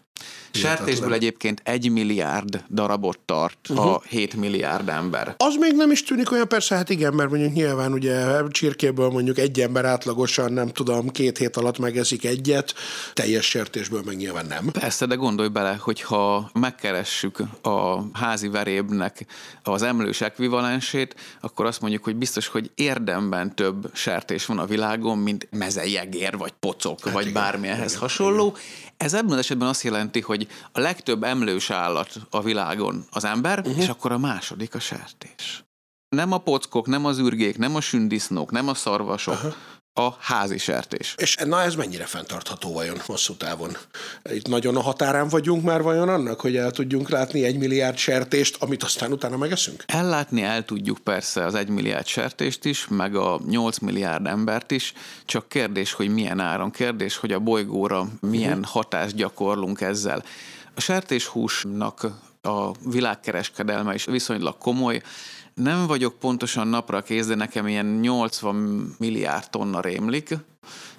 Sertésből 0.58 1.14
egyébként 1.14 1.62
egy 1.64 1.92
milliárd 1.92 2.64
darabot 2.70 3.20
tart 3.26 3.70
uh-huh. 3.70 3.86
a 3.86 4.02
7 4.10 4.36
milliárd 4.36 4.90
ember. 4.90 5.36
Az 5.38 5.56
még 5.56 5.74
nem 5.76 5.92
is 5.92 6.04
tűnik 6.04 6.32
olyan, 6.32 6.48
persze, 6.48 6.76
hát 6.76 6.90
igen, 6.90 7.14
mert 7.14 7.30
mondjuk 7.30 7.54
nyilván 7.54 7.94
ugye 7.94 8.48
csirkéből 8.50 9.10
mondjuk 9.10 9.38
egy 9.38 9.60
ember 9.60 9.86
átlagosan, 9.86 10.54
nem 10.54 10.68
tudom, 10.68 11.10
két 11.10 11.38
hét 11.38 11.58
alatt 11.58 11.78
megeszik 11.78 12.26
egyet, 12.26 12.74
teljes 13.14 13.46
sertésből 13.46 14.02
meg 14.06 14.16
nyilván 14.16 14.46
nem. 14.46 14.66
Persze, 14.72 15.06
de 15.06 15.16
gondolj 15.16 15.50
bele, 15.50 15.78
hogyha 15.80 16.50
megkeressük 16.54 17.40
a 17.62 18.18
házi 18.18 18.48
verébnek 18.48 19.26
az 19.64 19.82
emlős 19.82 20.22
ekvivalensét, 20.22 21.16
akkor 21.42 21.66
azt 21.66 21.82
mondjuk, 21.82 22.04
hogy 22.04 22.16
biztos, 22.16 22.48
hogy 22.48 22.72
érdemben 22.76 23.56
több 23.56 23.90
sertés 23.94 24.46
van 24.46 24.60
a 24.60 24.66
világon, 24.66 25.18
mint 25.18 25.48
mezejegér, 25.52 26.38
vagy 26.38 26.54
pocok, 26.60 27.00
hát 27.04 27.14
vagy 27.14 27.28
igen, 27.28 27.34
bármilyenhez 27.34 27.90
igen, 27.90 28.02
hasonló. 28.02 28.46
Igen. 28.48 28.96
Ez 28.98 29.14
ebben 29.14 29.32
az 29.32 29.38
esetben 29.38 29.68
azt 29.68 29.84
jelenti, 29.84 30.22
hogy 30.22 30.47
a 30.72 30.80
legtöbb 30.80 31.24
emlős 31.24 31.70
állat 31.70 32.16
a 32.30 32.42
világon 32.42 33.06
az 33.12 33.26
ember, 33.26 33.60
uh-huh. 33.60 33.78
és 33.78 33.88
akkor 33.88 34.12
a 34.12 34.18
második 34.18 34.76
a 34.76 34.80
sertés. 34.80 35.66
Nem 36.10 36.32
a 36.32 36.38
pockok, 36.38 36.88
nem 36.88 37.06
az 37.06 37.18
ürgék, 37.18 37.58
nem 37.58 37.76
a 37.76 37.82
sündisznók, 37.82 38.52
nem 38.52 38.68
a 38.68 38.74
szarvasok, 38.74 39.34
uh-huh 39.34 39.54
a 39.98 40.18
házi 40.20 40.58
sertés. 40.58 41.16
És 41.18 41.36
na 41.46 41.62
ez 41.62 41.76
mennyire 41.76 42.06
fenntartható 42.06 42.74
vajon 42.74 43.00
hosszú 43.06 43.36
távon? 43.36 43.78
Itt 44.32 44.48
nagyon 44.48 44.76
a 44.76 44.82
határán 44.82 45.28
vagyunk 45.28 45.64
már 45.64 45.82
vajon 45.82 46.10
annak, 46.10 46.40
hogy 46.40 46.56
el 46.56 46.72
tudjunk 46.72 47.10
látni 47.10 47.44
egy 47.44 47.58
milliárd 47.58 47.98
sertést, 47.98 48.58
amit 48.60 48.84
aztán 48.84 49.12
utána 49.12 49.38
megeszünk? 49.38 49.84
Ellátni 49.88 50.42
el 50.44 50.66
tudjuk 50.66 50.98
persze 50.98 51.46
az 51.46 51.56
egy 51.56 51.70
milliárd 51.70 52.06
sertést 52.06 52.66
is, 52.66 52.88
meg 52.88 53.16
a 53.16 53.40
8 53.48 53.78
milliárd 53.78 54.28
embert 54.28 54.72
is, 54.72 54.94
csak 55.26 55.50
kérdés, 55.50 55.94
hogy 55.94 56.10
milyen 56.10 56.40
áron, 56.40 56.72
kérdés, 56.72 57.18
hogy 57.18 57.32
a 57.32 57.40
bolygóra 57.40 58.08
milyen 58.20 58.58
uh-huh. 58.58 58.74
hatást 58.74 59.16
gyakorlunk 59.16 59.82
ezzel. 59.82 60.24
A 60.76 60.82
sertéshúsnak 60.82 62.08
a 62.42 62.72
világkereskedelme 62.90 63.94
is 63.94 64.06
viszonylag 64.06 64.58
komoly, 64.58 65.02
nem 65.58 65.88
vagyok 65.88 66.20
pontosan 66.20 66.68
napra 66.68 67.02
kész, 67.02 67.26
de 67.26 67.36
nekem 67.36 67.68
ilyen 67.68 67.86
80 67.86 68.96
milliárd 68.98 69.50
tonna 69.50 69.82
rémlik. 69.82 70.36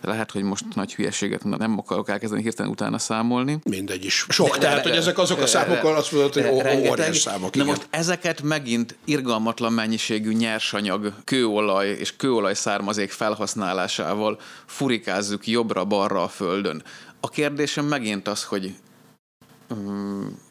Lehet, 0.00 0.30
hogy 0.30 0.42
most 0.42 0.64
nagy 0.74 0.94
hülyeséget 0.94 1.44
nem 1.44 1.78
akarok 1.78 2.08
elkezdeni 2.08 2.42
hirtelen 2.42 2.70
utána 2.70 2.98
számolni. 2.98 3.58
Mindegy 3.64 4.04
is. 4.04 4.26
Sok, 4.28 4.52
de, 4.52 4.58
tehát, 4.58 4.82
de, 4.82 4.88
hogy 4.88 4.98
ezek 4.98 5.18
azok 5.18 5.40
a 5.40 5.46
számok, 5.46 5.84
azt 5.84 6.12
mondod, 6.12 6.32
hogy 6.32 6.88
óriás 6.88 7.18
számok. 7.18 7.54
Na 7.54 7.64
most 7.64 7.86
ezeket 7.90 8.42
megint 8.42 8.96
irgalmatlan 9.04 9.72
mennyiségű 9.72 10.32
nyersanyag, 10.32 11.12
kőolaj 11.24 11.88
és 11.88 12.16
kőolaj 12.16 12.54
származék 12.54 13.10
felhasználásával 13.10 14.40
furikázzuk 14.66 15.46
jobbra-balra 15.46 16.22
a 16.22 16.28
földön. 16.28 16.82
A 17.20 17.28
kérdésem 17.28 17.84
megint 17.84 18.28
az, 18.28 18.44
hogy 18.44 18.74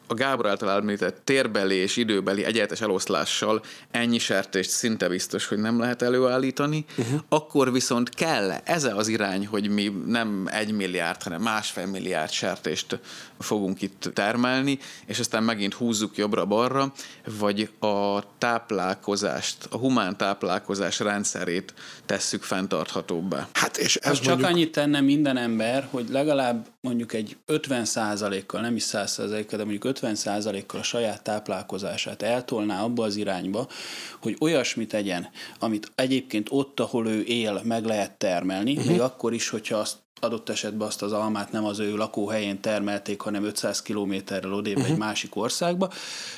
a 0.08 0.14
Gábor 0.14 0.46
által 0.46 0.70
említett 0.70 1.20
térbeli 1.24 1.74
és 1.74 1.96
időbeli 1.96 2.44
egyenletes 2.44 2.80
eloszlással 2.80 3.62
ennyi 3.90 4.18
sertést 4.18 4.70
szinte 4.70 5.08
biztos, 5.08 5.46
hogy 5.46 5.58
nem 5.58 5.78
lehet 5.78 6.02
előállítani, 6.02 6.84
uh-huh. 6.96 7.20
akkor 7.28 7.72
viszont 7.72 8.08
kell 8.08 8.50
ez 8.50 8.84
az 8.84 9.08
irány, 9.08 9.46
hogy 9.46 9.68
mi 9.68 9.92
nem 10.06 10.48
egy 10.50 10.72
milliárd, 10.72 11.22
hanem 11.22 11.42
másfél 11.42 11.86
milliárd 11.86 12.30
sertést 12.30 12.98
fogunk 13.38 13.82
itt 13.82 14.10
termelni, 14.14 14.78
és 15.06 15.18
aztán 15.18 15.42
megint 15.42 15.74
húzzuk 15.74 16.16
jobbra-balra, 16.16 16.92
vagy 17.38 17.70
a 17.78 18.22
táplálkozást, 18.38 19.66
a 19.70 19.76
humán 19.76 20.16
táplálkozás 20.16 21.00
rendszerét 21.00 21.74
tesszük 22.06 22.42
fenntarthatóbbá. 22.42 23.48
Hát 23.52 23.76
és 23.76 23.96
ez 23.96 24.12
mondjuk... 24.12 24.40
Csak 24.40 24.50
annyit 24.50 24.72
tenne 24.72 25.00
minden 25.00 25.36
ember, 25.36 25.88
hogy 25.90 26.08
legalább 26.08 26.66
mondjuk 26.80 27.12
egy 27.12 27.36
50 27.46 27.86
kal 28.46 28.60
nem 28.60 28.76
is 28.76 28.82
100 28.82 29.16
kal 29.16 29.44
de 29.50 29.56
mondjuk 29.56 29.84
50 29.84 30.16
kal 30.66 30.80
a 30.80 30.82
saját 30.82 31.22
táplálkozását 31.22 32.22
eltolná 32.22 32.82
abba 32.82 33.04
az 33.04 33.16
irányba, 33.16 33.68
hogy 34.22 34.36
olyasmit 34.40 34.88
tegyen, 34.88 35.28
amit 35.58 35.92
egyébként 35.94 36.48
ott, 36.50 36.80
ahol 36.80 37.08
ő 37.08 37.22
él, 37.22 37.60
meg 37.64 37.84
lehet 37.84 38.12
termelni, 38.12 38.72
uh-huh. 38.72 38.90
még 38.90 39.00
akkor 39.00 39.32
is, 39.32 39.48
hogyha 39.48 39.76
azt 39.76 39.96
adott 40.20 40.48
esetben 40.48 40.86
azt 40.86 41.02
az 41.02 41.12
almát 41.12 41.52
nem 41.52 41.64
az 41.64 41.78
ő 41.78 41.96
lakóhelyén 41.96 42.60
termelték, 42.60 43.20
hanem 43.20 43.44
500 43.44 43.82
kilométerrel 43.82 44.52
odébb 44.52 44.76
uh-huh. 44.76 44.92
egy 44.92 44.98
másik 44.98 45.36
országba, 45.36 45.90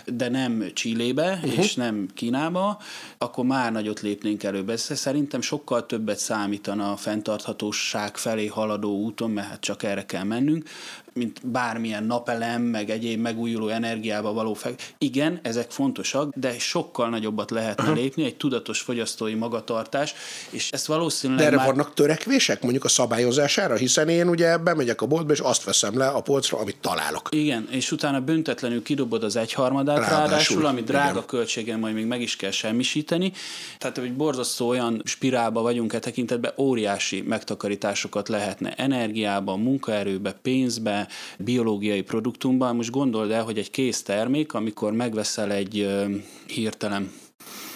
de 0.06 0.28
nem 0.28 0.64
Csillébe 0.72 1.40
uh-huh. 1.42 1.58
és 1.58 1.74
nem 1.74 2.08
Kínába, 2.14 2.80
akkor 3.18 3.44
már 3.44 3.72
nagyot 3.72 4.00
lépnénk 4.00 4.42
előbb. 4.42 4.68
Ez 4.68 4.98
szerintem 4.98 5.40
sokkal 5.40 5.86
többet 5.86 6.18
számítana 6.18 6.92
a 6.92 6.96
fenntarthatóság 6.96 8.16
felé 8.16 8.46
haladó 8.46 8.98
úton, 8.98 9.30
mert 9.30 9.48
hát 9.48 9.60
csak 9.60 9.82
erre 9.82 10.06
kell 10.06 10.24
mennünk, 10.24 10.68
mint 11.12 11.46
bármilyen 11.46 12.04
napelem, 12.04 12.62
meg 12.62 12.90
egyéb 12.90 13.20
megújuló 13.20 13.68
energiába 13.68 14.32
való 14.32 14.54
fel. 14.54 14.74
Igen, 14.98 15.38
ezek 15.42 15.70
fontosak, 15.70 16.34
de 16.34 16.58
sokkal 16.58 17.08
nagyobbat 17.08 17.50
lehetne 17.50 17.92
lépni, 17.92 18.24
egy 18.24 18.36
tudatos 18.36 18.80
fogyasztói 18.80 19.34
magatartás, 19.34 20.14
és 20.50 20.70
ezt 20.70 20.86
valószínűleg 20.86 21.42
De 21.42 21.46
erre 21.46 21.56
már... 21.56 21.66
vannak 21.66 21.94
törekvések, 21.94 22.62
mondjuk 22.62 22.84
a 22.84 22.88
szabályozására, 22.88 23.69
hiszen 23.76 24.08
én 24.08 24.28
ugye 24.28 24.58
bemegyek 24.58 25.02
a 25.02 25.06
boltba, 25.06 25.32
és 25.32 25.38
azt 25.38 25.64
veszem 25.64 25.98
le 25.98 26.06
a 26.06 26.20
polcra, 26.20 26.58
amit 26.58 26.76
találok. 26.80 27.28
Igen, 27.30 27.68
és 27.70 27.92
utána 27.92 28.20
büntetlenül 28.20 28.82
kidobod 28.82 29.24
az 29.24 29.36
egyharmadát, 29.36 29.96
ráadásul, 29.96 30.16
ráadásul 30.18 30.66
ami 30.66 30.82
drága 30.82 31.10
igen. 31.10 31.26
költségen 31.26 31.78
majd 31.78 31.94
még 31.94 32.06
meg 32.06 32.20
is 32.20 32.36
kell 32.36 32.50
semmisíteni. 32.50 33.32
Tehát 33.78 33.98
egy 33.98 34.14
borzasztó 34.14 34.68
olyan 34.68 35.02
spirálba 35.04 35.62
vagyunk 35.62 35.92
e 35.92 35.98
tekintetben, 35.98 36.52
óriási 36.56 37.20
megtakarításokat 37.20 38.28
lehetne 38.28 38.72
energiában, 38.74 39.60
munkaerőbe, 39.60 40.32
pénzbe, 40.32 41.08
biológiai 41.38 42.02
produktumban. 42.02 42.76
Most 42.76 42.90
gondold 42.90 43.30
el, 43.30 43.44
hogy 43.44 43.58
egy 43.58 43.70
kész 43.70 44.02
termék, 44.02 44.54
amikor 44.54 44.92
megveszel 44.92 45.52
egy 45.52 45.88
hirtelen 46.46 47.12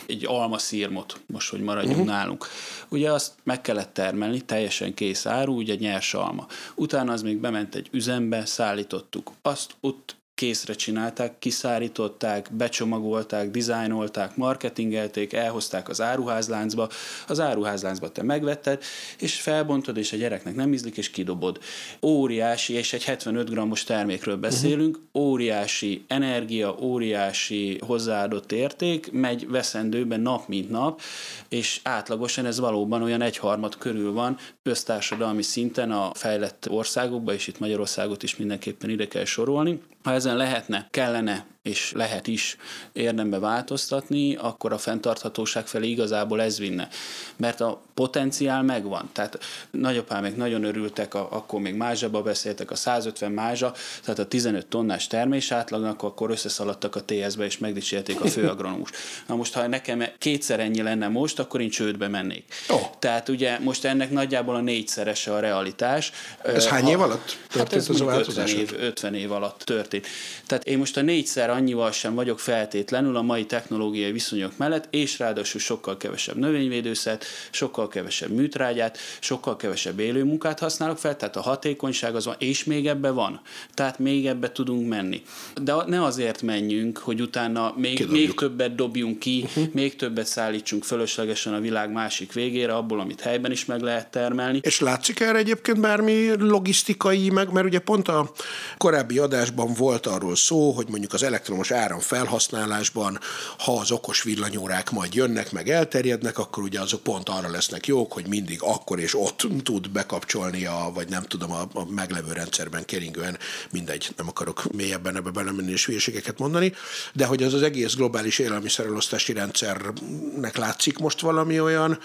egy 0.07 0.25
almaszírmot, 0.27 1.21
most 1.27 1.51
hogy 1.51 1.61
maradjunk 1.61 1.97
uh-huh. 1.97 2.13
nálunk. 2.13 2.47
Ugye 2.89 3.13
azt 3.13 3.33
meg 3.43 3.61
kellett 3.61 3.93
termelni, 3.93 4.41
teljesen 4.41 4.95
kész 4.95 5.27
áru, 5.27 5.57
ugye 5.57 5.75
nyers 5.75 6.15
alma. 6.15 6.47
Utána 6.75 7.13
az 7.13 7.23
még 7.23 7.39
bement 7.39 7.75
egy 7.75 7.89
üzembe, 7.93 8.45
szállítottuk. 8.45 9.33
Azt 9.43 9.75
ott 9.81 10.17
készre 10.35 10.75
csinálták, 10.75 11.39
kiszárították, 11.39 12.49
becsomagolták, 12.53 13.51
dizájnolták, 13.51 14.37
marketingelték, 14.37 15.33
elhozták 15.33 15.89
az 15.89 16.01
áruházláncba, 16.01 16.89
az 17.29 17.41
áruházláncba 17.41 18.13
te 18.13 18.23
megvetted, 18.23 18.83
és 19.19 19.41
felbontod, 19.41 19.97
és 19.97 20.13
a 20.13 20.17
gyereknek 20.17 20.55
nem 20.55 20.73
ízlik, 20.73 20.97
és 20.97 21.11
kidobod. 21.11 21.59
Óriási, 22.03 22.73
és 22.73 22.93
egy 22.93 23.05
75 23.05 23.51
grammos 23.51 23.85
termékről 23.85 24.37
beszélünk, 24.37 24.97
uh-huh. 24.97 25.31
óriási 25.31 26.05
energia, 26.07 26.77
óriási 26.81 27.79
hozzáadott 27.87 28.53
érték, 28.53 29.13
megy 29.13 29.49
veszendőben 29.49 30.21
nap 30.21 30.49
mint 30.49 30.71
nap, 30.71 31.01
és 31.49 31.81
átlagosan 31.83 32.47
ez 32.47 32.59
valóban 32.59 33.03
olyan 33.03 33.23
egyharmad 33.23 33.77
körül 33.79 34.13
van 34.13 34.39
köztársadalmi 34.63 35.43
szinten 35.43 35.91
a 35.91 36.11
fejlett 36.15 36.71
országokban, 36.71 37.35
és 37.35 37.47
itt 37.47 37.59
Magyarországot 37.59 38.23
is 38.23 38.37
mindenképpen 38.37 38.91
ide 38.91 39.09
kell 39.09 39.25
sorolni. 39.25 39.81
Ha 40.05 40.15
ezen 40.15 40.37
lehetne, 40.37 40.89
kellene 40.91 41.54
és 41.65 41.93
lehet 41.93 42.27
is 42.27 42.57
érdembe 42.93 43.39
változtatni, 43.39 44.35
akkor 44.35 44.73
a 44.73 44.79
fenntarthatóság 44.79 45.67
felé 45.67 45.89
igazából 45.89 46.43
ez 46.43 46.59
vinne. 46.59 46.89
Mert 47.37 47.61
a 47.61 47.81
potenciál 47.95 48.63
megvan. 48.63 49.11
Tehát 49.13 49.39
nagyapámék 49.71 50.37
nagyon 50.37 50.65
örültek, 50.65 51.15
a, 51.15 51.29
akkor 51.31 51.61
még 51.61 51.75
mázsaba 51.75 52.23
beszéltek, 52.23 52.71
a 52.71 52.75
150 52.75 53.33
mázsa, 53.33 53.75
tehát 54.03 54.19
a 54.19 54.27
15 54.27 54.67
tonnás 54.67 55.07
termés 55.07 55.51
átlagnak, 55.51 56.03
akkor 56.03 56.31
összeszaladtak 56.31 56.97
a 56.97 57.03
TS-be 57.05 57.45
és 57.45 57.59
megdicsérték 57.59 58.21
a 58.21 58.29
főagronómus. 58.29 58.91
Na 59.27 59.35
most, 59.35 59.55
ha 59.55 59.67
nekem 59.67 60.05
kétszer 60.19 60.61
ennyi 60.61 60.83
lenne 60.83 61.09
most, 61.09 61.39
akkor 61.39 61.61
én 61.61 61.71
csődbe 61.71 62.09
mennék. 62.09 62.45
Oh. 62.69 62.81
Tehát 62.99 63.29
ugye 63.29 63.59
most 63.59 63.85
ennek 63.85 64.11
nagyjából 64.11 64.55
a 64.55 64.61
négyszerese 64.61 65.35
a 65.35 65.41
realitás. 65.41 66.13
Ez 66.43 66.67
hány 66.67 66.89
év 66.89 67.01
alatt 67.01 67.37
történt 67.49 67.69
hát 67.69 67.73
ez 67.73 67.89
az 67.89 68.01
a 68.01 68.19
50 68.19 68.49
év, 68.49 68.75
50 68.79 69.15
év 69.15 69.33
alatt 69.33 69.63
történt. 69.63 70.07
Tehát 70.47 70.65
én 70.65 70.79
most 70.79 70.97
a 70.97 71.01
négyszer 71.01 71.53
annyival 71.55 71.91
sem 71.91 72.15
vagyok 72.15 72.41
feltétlenül 72.41 73.17
a 73.17 73.23
mai 73.23 73.47
technológiai 73.47 74.13
viszonyok 74.13 74.57
mellett, 74.57 74.87
és 74.91 75.19
ráadásul 75.19 75.61
sokkal 75.61 75.97
kevesebb 75.97 76.37
növényvédőszert, 76.37 77.25
sokkal 77.51 77.89
kevesebb 77.89 78.31
műtrágyát, 78.31 78.99
sokkal 79.21 79.57
kevesebb 79.57 79.99
élőmunkát 79.99 80.59
használok 80.59 80.99
fel, 80.99 81.17
tehát 81.17 81.37
a 81.37 81.41
hatékonyság 81.41 82.15
az 82.15 82.25
van, 82.25 82.35
és 82.39 82.65
még 82.65 82.87
ebbe 82.87 83.11
van. 83.11 83.41
Tehát 83.75 83.99
még 83.99 84.27
ebbe 84.27 84.53
tudunk 84.53 84.89
menni. 84.89 85.23
De 85.63 85.75
ne 85.87 86.05
azért 86.05 86.43
menjünk, 86.43 86.99
hogy 86.99 87.21
utána 87.21 87.75
még, 87.77 88.07
még 88.11 88.35
többet 88.35 88.75
dobjunk 88.75 89.19
ki, 89.19 89.43
uh-huh. 89.47 89.65
még 89.73 89.97
többet 89.97 90.27
szállítsunk 90.27 90.85
fölöslegesen 90.85 91.55
a 91.55 91.61
világ 91.61 91.93
másik 91.93 92.33
végére, 92.33 92.75
abból, 92.75 93.01
amit 93.01 93.21
helyben 93.21 93.51
is 93.51 93.65
meg 93.65 93.81
lehet 93.81 94.11
termelni. 94.11 94.59
És 94.63 94.81
látszik 94.81 95.21
erre 95.21 95.39
egyébként 95.39 95.81
bármi 95.81 96.33
logisztikai, 96.39 97.31
meg, 97.31 97.53
mert 97.53 97.67
ugye 97.67 97.79
pont 97.79 98.09
a 98.09 98.31
korábbi 98.79 99.19
adásban 99.19 99.73
volt 99.75 100.07
arról 100.07 100.37
szó, 100.37 100.71
hogy 100.71 100.87
mondjuk 100.89 101.13
az 101.13 101.23
elektromos 101.45 101.71
áram 101.71 102.01
felhasználásban, 102.01 103.19
ha 103.59 103.73
az 103.79 103.91
okos 103.91 104.23
villanyórák 104.23 104.91
majd 104.91 105.15
jönnek, 105.15 105.53
meg 105.53 105.69
elterjednek, 105.69 106.39
akkor 106.39 106.63
ugye 106.63 106.81
azok 106.81 107.03
pont 107.03 107.29
arra 107.29 107.51
lesznek 107.51 107.87
jók, 107.87 108.13
hogy 108.13 108.27
mindig 108.29 108.63
akkor 108.63 109.01
és 109.01 109.15
ott 109.19 109.47
tud 109.63 109.91
bekapcsolni 109.91 110.67
a, 110.67 110.91
vagy 110.95 111.09
nem 111.09 111.23
tudom, 111.23 111.53
a, 111.53 111.61
a 111.73 111.85
meglevő 111.91 112.33
rendszerben 112.33 112.85
keringően, 112.85 113.39
mindegy, 113.71 114.13
nem 114.17 114.29
akarok 114.29 114.73
mélyebben 114.73 115.17
ebbe 115.17 115.31
belemenni 115.31 115.71
és 115.71 115.87
hülyeségeket 115.87 116.39
mondani, 116.39 116.73
de 117.13 117.27
hogy 117.27 117.43
az 117.43 117.55
az 117.55 117.63
egész 117.63 117.95
globális 117.95 118.39
élelmiszerelosztási 118.39 119.33
rendszernek 119.33 120.57
látszik 120.57 120.99
most 120.99 121.21
valami 121.21 121.61
olyan 121.61 121.99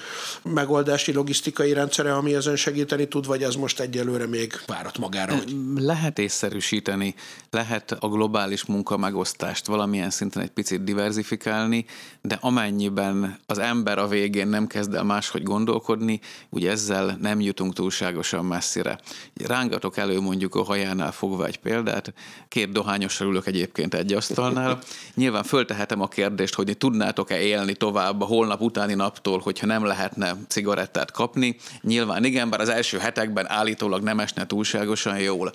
megoldási 0.43 1.13
logisztikai 1.13 1.73
rendszere, 1.73 2.13
ami 2.15 2.35
ezen 2.35 2.55
segíteni 2.55 3.07
tud, 3.07 3.25
vagy 3.25 3.43
ez 3.43 3.55
most 3.55 3.79
egyelőre 3.79 4.27
még 4.27 4.61
várat 4.65 4.97
magára? 4.97 5.35
Hogy... 5.35 5.55
Lehet 5.75 6.19
észszerűsíteni, 6.19 7.15
lehet 7.51 7.91
a 7.91 8.07
globális 8.07 8.65
munka 8.65 8.97
megosztást 9.30 9.65
valamilyen 9.65 10.09
szinten 10.09 10.43
egy 10.43 10.49
picit 10.49 10.84
diversifikálni, 10.84 11.86
de 12.21 12.38
amennyiben 12.41 13.39
az 13.45 13.57
ember 13.57 13.97
a 13.97 14.07
végén 14.07 14.47
nem 14.47 14.67
kezd 14.67 14.93
el 14.93 15.03
máshogy 15.03 15.43
gondolkodni, 15.43 16.19
ugye 16.49 16.71
ezzel 16.71 17.17
nem 17.21 17.41
jutunk 17.41 17.73
túlságosan 17.73 18.45
messzire. 18.45 18.99
Rángatok 19.45 19.97
elő 19.97 20.19
mondjuk 20.19 20.55
a 20.55 20.63
hajánál 20.63 21.11
fogva 21.11 21.45
egy 21.45 21.57
példát, 21.57 22.13
két 22.47 22.71
dohányosra 22.71 23.25
ülök 23.25 23.47
egyébként 23.47 23.93
egy 23.93 24.13
asztalnál. 24.13 24.80
Nyilván 25.15 25.43
föltehetem 25.43 26.01
a 26.01 26.07
kérdést, 26.07 26.53
hogy 26.53 26.77
tudnátok-e 26.77 27.41
élni 27.41 27.73
tovább 27.73 28.21
a 28.21 28.25
holnap 28.25 28.61
utáni 28.61 28.93
naptól, 28.93 29.39
hogyha 29.39 29.65
nem 29.65 29.86
lehetne 29.86 30.36
cigarettát 30.47 31.11
kapni. 31.11 31.55
Nyilván 31.82 32.25
igen, 32.25 32.49
bár 32.49 32.59
az 32.59 32.69
első 32.69 32.97
hetekben 32.97 33.49
állítólag 33.49 34.03
nem 34.03 34.19
esne 34.19 34.45
túlságosan 34.45 35.19
jól. 35.19 35.53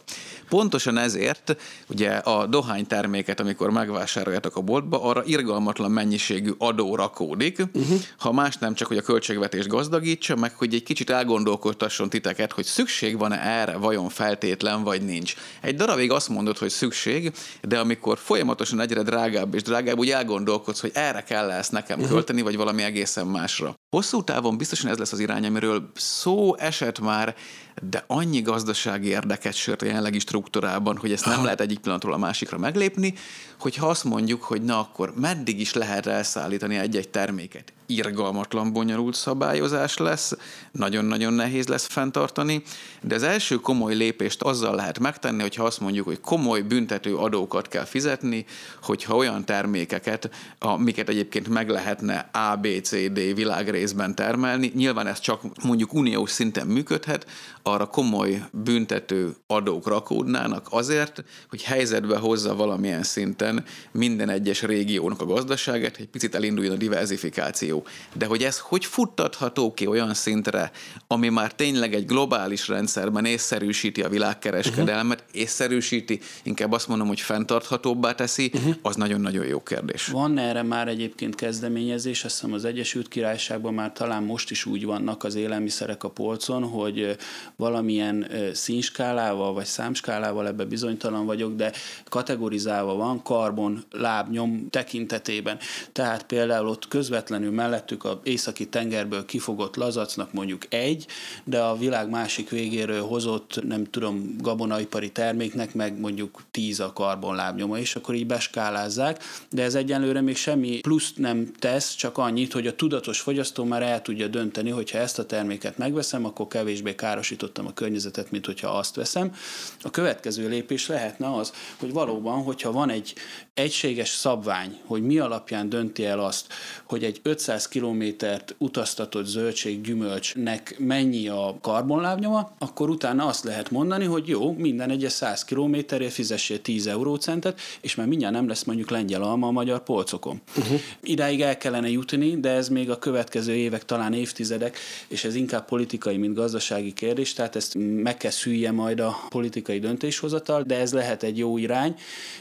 Pontosan 0.48 0.98
ezért 0.98 1.56
ugye 1.86 2.10
a 2.10 2.46
dohányterméket, 2.46 3.40
amikor 3.40 3.63
amikor 3.64 3.84
megvásároljátok 3.84 4.56
a 4.56 4.60
boltba, 4.60 5.02
arra 5.02 5.22
irgalmatlan 5.24 5.90
mennyiségű 5.90 6.50
adó 6.58 6.94
rakódik, 6.94 7.58
uh-huh. 7.74 7.98
ha 8.18 8.32
más 8.32 8.56
nem 8.56 8.74
csak, 8.74 8.88
hogy 8.88 8.96
a 8.96 9.02
költségvetést 9.02 9.68
gazdagítsa, 9.68 10.36
meg 10.36 10.54
hogy 10.56 10.74
egy 10.74 10.82
kicsit 10.82 11.10
elgondolkodtasson 11.10 12.08
titeket, 12.08 12.52
hogy 12.52 12.64
szükség 12.64 13.18
van-e 13.18 13.40
erre, 13.40 13.76
vajon 13.76 14.08
feltétlen, 14.08 14.82
vagy 14.82 15.02
nincs. 15.02 15.34
Egy 15.60 15.74
darabig 15.74 16.10
azt 16.10 16.28
mondod, 16.28 16.58
hogy 16.58 16.70
szükség, 16.70 17.32
de 17.62 17.78
amikor 17.78 18.18
folyamatosan 18.18 18.80
egyre 18.80 19.02
drágább 19.02 19.54
és 19.54 19.62
drágább, 19.62 19.98
úgy 19.98 20.10
elgondolkodsz, 20.10 20.80
hogy 20.80 20.90
erre 20.94 21.22
kell 21.22 21.50
ezt 21.50 21.72
nekem 21.72 21.98
uh-huh. 21.98 22.12
költeni, 22.12 22.42
vagy 22.42 22.56
valami 22.56 22.82
egészen 22.82 23.26
másra. 23.26 23.74
Hosszú 23.96 24.24
távon 24.24 24.56
biztosan 24.56 24.90
ez 24.90 24.98
lesz 24.98 25.12
az 25.12 25.20
irány, 25.20 25.46
amiről 25.46 25.90
szó 25.94 26.56
esett 26.56 27.00
már, 27.00 27.34
de 27.82 28.04
annyi 28.06 28.40
gazdasági 28.40 29.08
érdeket 29.08 29.54
sört 29.54 29.82
a 29.82 29.86
jelenlegi 29.86 30.18
struktúrában, 30.18 30.96
hogy 30.96 31.12
ezt 31.12 31.26
nem 31.26 31.44
lehet 31.44 31.60
egyik 31.60 31.78
pillanatról 31.78 32.12
a 32.12 32.18
másikra 32.18 32.58
meglépni, 32.58 33.14
hogyha 33.58 33.86
azt 33.86 34.04
mondjuk, 34.04 34.42
hogy 34.42 34.62
na 34.62 34.78
akkor 34.78 35.12
meddig 35.16 35.60
is 35.60 35.72
lehet 35.72 36.06
elszállítani 36.06 36.76
egy-egy 36.76 37.08
terméket. 37.08 37.72
Irgalmatlan 37.86 38.72
bonyolult 38.72 39.14
szabályozás 39.14 39.96
lesz, 39.96 40.36
nagyon-nagyon 40.72 41.32
nehéz 41.32 41.66
lesz 41.66 41.86
fenntartani, 41.86 42.62
de 43.02 43.14
az 43.14 43.22
első 43.22 43.56
komoly 43.56 43.94
lépést 43.94 44.42
azzal 44.42 44.74
lehet 44.74 44.98
megtenni, 44.98 45.40
hogyha 45.40 45.64
azt 45.64 45.80
mondjuk, 45.80 46.06
hogy 46.06 46.20
komoly 46.20 46.60
büntető 46.60 47.16
adókat 47.16 47.68
kell 47.68 47.84
fizetni, 47.84 48.44
hogyha 48.82 49.16
olyan 49.16 49.44
termékeket, 49.44 50.30
amiket 50.58 51.08
egyébként 51.08 51.48
meg 51.48 51.68
lehetne 51.68 52.30
A, 52.32 52.56
B, 52.56 52.66
C, 52.82 52.90
D 52.90 53.34
világrészben 53.34 54.14
termelni, 54.14 54.72
nyilván 54.74 55.06
ez 55.06 55.20
csak 55.20 55.40
mondjuk 55.64 55.92
uniós 55.92 56.30
szinten 56.30 56.66
működhet, 56.66 57.26
arra 57.62 57.86
komoly 57.86 58.42
büntető 58.50 59.34
adók 59.46 59.88
rakódnának 59.88 60.66
azért, 60.70 61.24
hogy 61.48 61.62
helyzetbe 61.62 62.16
hozza 62.16 62.54
valamilyen 62.54 63.02
szinten 63.02 63.64
minden 63.92 64.28
egyes 64.28 64.62
régiónak 64.62 65.20
a 65.20 65.26
gazdaságát, 65.26 65.96
hogy 65.96 66.08
picit 66.08 66.34
elinduljon 66.34 66.74
a 66.74 66.78
diversifikáció. 66.78 67.73
De 68.12 68.26
hogy 68.26 68.42
ez 68.42 68.58
hogy 68.58 68.84
futtatható 68.84 69.74
ki 69.74 69.86
olyan 69.86 70.14
szintre, 70.14 70.70
ami 71.06 71.28
már 71.28 71.52
tényleg 71.52 71.94
egy 71.94 72.06
globális 72.06 72.68
rendszerben 72.68 73.24
észszerűsíti 73.24 74.02
a 74.02 74.08
világkereskedelmet, 74.08 75.20
uh-huh. 75.26 75.40
észszerűsíti, 75.40 76.20
inkább 76.42 76.72
azt 76.72 76.88
mondom, 76.88 77.06
hogy 77.06 77.20
fenntarthatóbbá 77.20 78.14
teszi, 78.14 78.50
uh-huh. 78.54 78.74
az 78.82 78.96
nagyon-nagyon 78.96 79.46
jó 79.46 79.62
kérdés. 79.62 80.06
Van 80.06 80.38
erre 80.38 80.62
már 80.62 80.88
egyébként 80.88 81.34
kezdeményezés, 81.34 82.24
azt 82.24 82.34
hiszem 82.34 82.52
az 82.52 82.64
Egyesült 82.64 83.08
Királyságban 83.08 83.74
már 83.74 83.92
talán 83.92 84.22
most 84.22 84.50
is 84.50 84.64
úgy 84.64 84.84
vannak 84.84 85.24
az 85.24 85.34
élelmiszerek 85.34 86.04
a 86.04 86.08
polcon, 86.08 86.62
hogy 86.62 87.16
valamilyen 87.56 88.26
színskálával 88.52 89.52
vagy 89.52 89.64
számskálával, 89.64 90.46
ebbe 90.46 90.64
bizonytalan 90.64 91.26
vagyok, 91.26 91.54
de 91.54 91.72
kategorizálva 92.08 92.94
van 92.94 93.22
karbon 93.22 93.84
lábnyom 93.90 94.66
tekintetében. 94.70 95.58
Tehát 95.92 96.22
például 96.26 96.68
ott 96.68 96.88
közvetlenül 96.88 97.52
mellettük 97.64 98.04
a 98.04 98.20
északi 98.22 98.68
tengerből 98.68 99.24
kifogott 99.24 99.76
lazacnak 99.76 100.32
mondjuk 100.32 100.62
egy, 100.68 101.06
de 101.44 101.60
a 101.60 101.76
világ 101.76 102.10
másik 102.10 102.50
végéről 102.50 103.02
hozott, 103.02 103.64
nem 103.66 103.84
tudom, 103.90 104.36
gabonaipari 104.38 105.10
terméknek 105.10 105.74
meg 105.74 106.00
mondjuk 106.00 106.42
tíz 106.50 106.80
a 106.80 106.92
karbon 106.92 107.34
lábnyoma, 107.34 107.78
és 107.78 107.96
akkor 107.96 108.14
így 108.14 108.26
beskálázzák, 108.26 109.24
de 109.50 109.62
ez 109.62 109.74
egyenlőre 109.74 110.20
még 110.20 110.36
semmi 110.36 110.80
pluszt 110.80 111.18
nem 111.18 111.52
tesz, 111.58 111.94
csak 111.94 112.18
annyit, 112.18 112.52
hogy 112.52 112.66
a 112.66 112.74
tudatos 112.74 113.20
fogyasztó 113.20 113.64
már 113.64 113.82
el 113.82 114.02
tudja 114.02 114.28
dönteni, 114.28 114.70
hogyha 114.70 114.98
ezt 114.98 115.18
a 115.18 115.26
terméket 115.26 115.78
megveszem, 115.78 116.24
akkor 116.24 116.46
kevésbé 116.46 116.94
károsít 116.94 117.34
károsítottam 117.34 117.66
a 117.66 117.72
környezetet, 117.72 118.30
mint 118.30 118.46
hogyha 118.46 118.68
azt 118.68 118.94
veszem. 118.94 119.34
A 119.82 119.90
következő 119.90 120.48
lépés 120.48 120.86
lehetne 120.86 121.34
az, 121.34 121.52
hogy 121.78 121.92
valóban, 121.92 122.42
hogyha 122.42 122.72
van 122.72 122.90
egy 122.90 123.14
egységes 123.54 124.08
szabvány, 124.08 124.80
hogy 124.86 125.02
mi 125.02 125.18
alapján 125.18 125.68
dönti 125.68 126.04
el 126.04 126.20
azt, 126.20 126.52
hogy 126.84 127.04
egy 127.04 127.20
500 127.22 127.53
kilométert 127.62 128.54
utaztatott 128.58 129.26
zöldség 129.26 129.80
gyümölcsnek 129.80 130.76
mennyi 130.78 131.28
a 131.28 131.58
karbonlábnyoma, 131.60 132.50
akkor 132.58 132.90
utána 132.90 133.26
azt 133.26 133.44
lehet 133.44 133.70
mondani, 133.70 134.04
hogy 134.04 134.28
jó, 134.28 134.52
minden 134.52 134.90
egyes 134.90 135.12
100 135.12 135.44
kilométerért 135.44 136.12
fizessél 136.12 136.60
10 136.60 136.86
eurócentet, 136.86 137.60
és 137.80 137.94
már 137.94 138.06
mindjárt 138.06 138.34
nem 138.34 138.48
lesz 138.48 138.64
mondjuk 138.64 138.90
lengyel 138.90 139.22
alma 139.22 139.46
a 139.46 139.50
magyar 139.50 139.82
polcokon. 139.82 140.40
Uh-huh. 140.56 140.80
Idáig 141.02 141.40
el 141.40 141.56
kellene 141.56 141.90
jutni, 141.90 142.40
de 142.40 142.50
ez 142.50 142.68
még 142.68 142.90
a 142.90 142.98
következő 142.98 143.54
évek, 143.54 143.84
talán 143.84 144.12
évtizedek, 144.12 144.78
és 145.08 145.24
ez 145.24 145.34
inkább 145.34 145.64
politikai, 145.64 146.16
mint 146.16 146.34
gazdasági 146.34 146.92
kérdés, 146.92 147.32
tehát 147.32 147.56
ezt 147.56 147.74
meg 147.78 148.16
kell 148.16 148.30
szülje 148.30 148.72
majd 148.72 149.00
a 149.00 149.16
politikai 149.28 149.78
döntéshozatal, 149.78 150.62
de 150.62 150.78
ez 150.78 150.92
lehet 150.92 151.22
egy 151.22 151.38
jó 151.38 151.58
irány, 151.58 151.94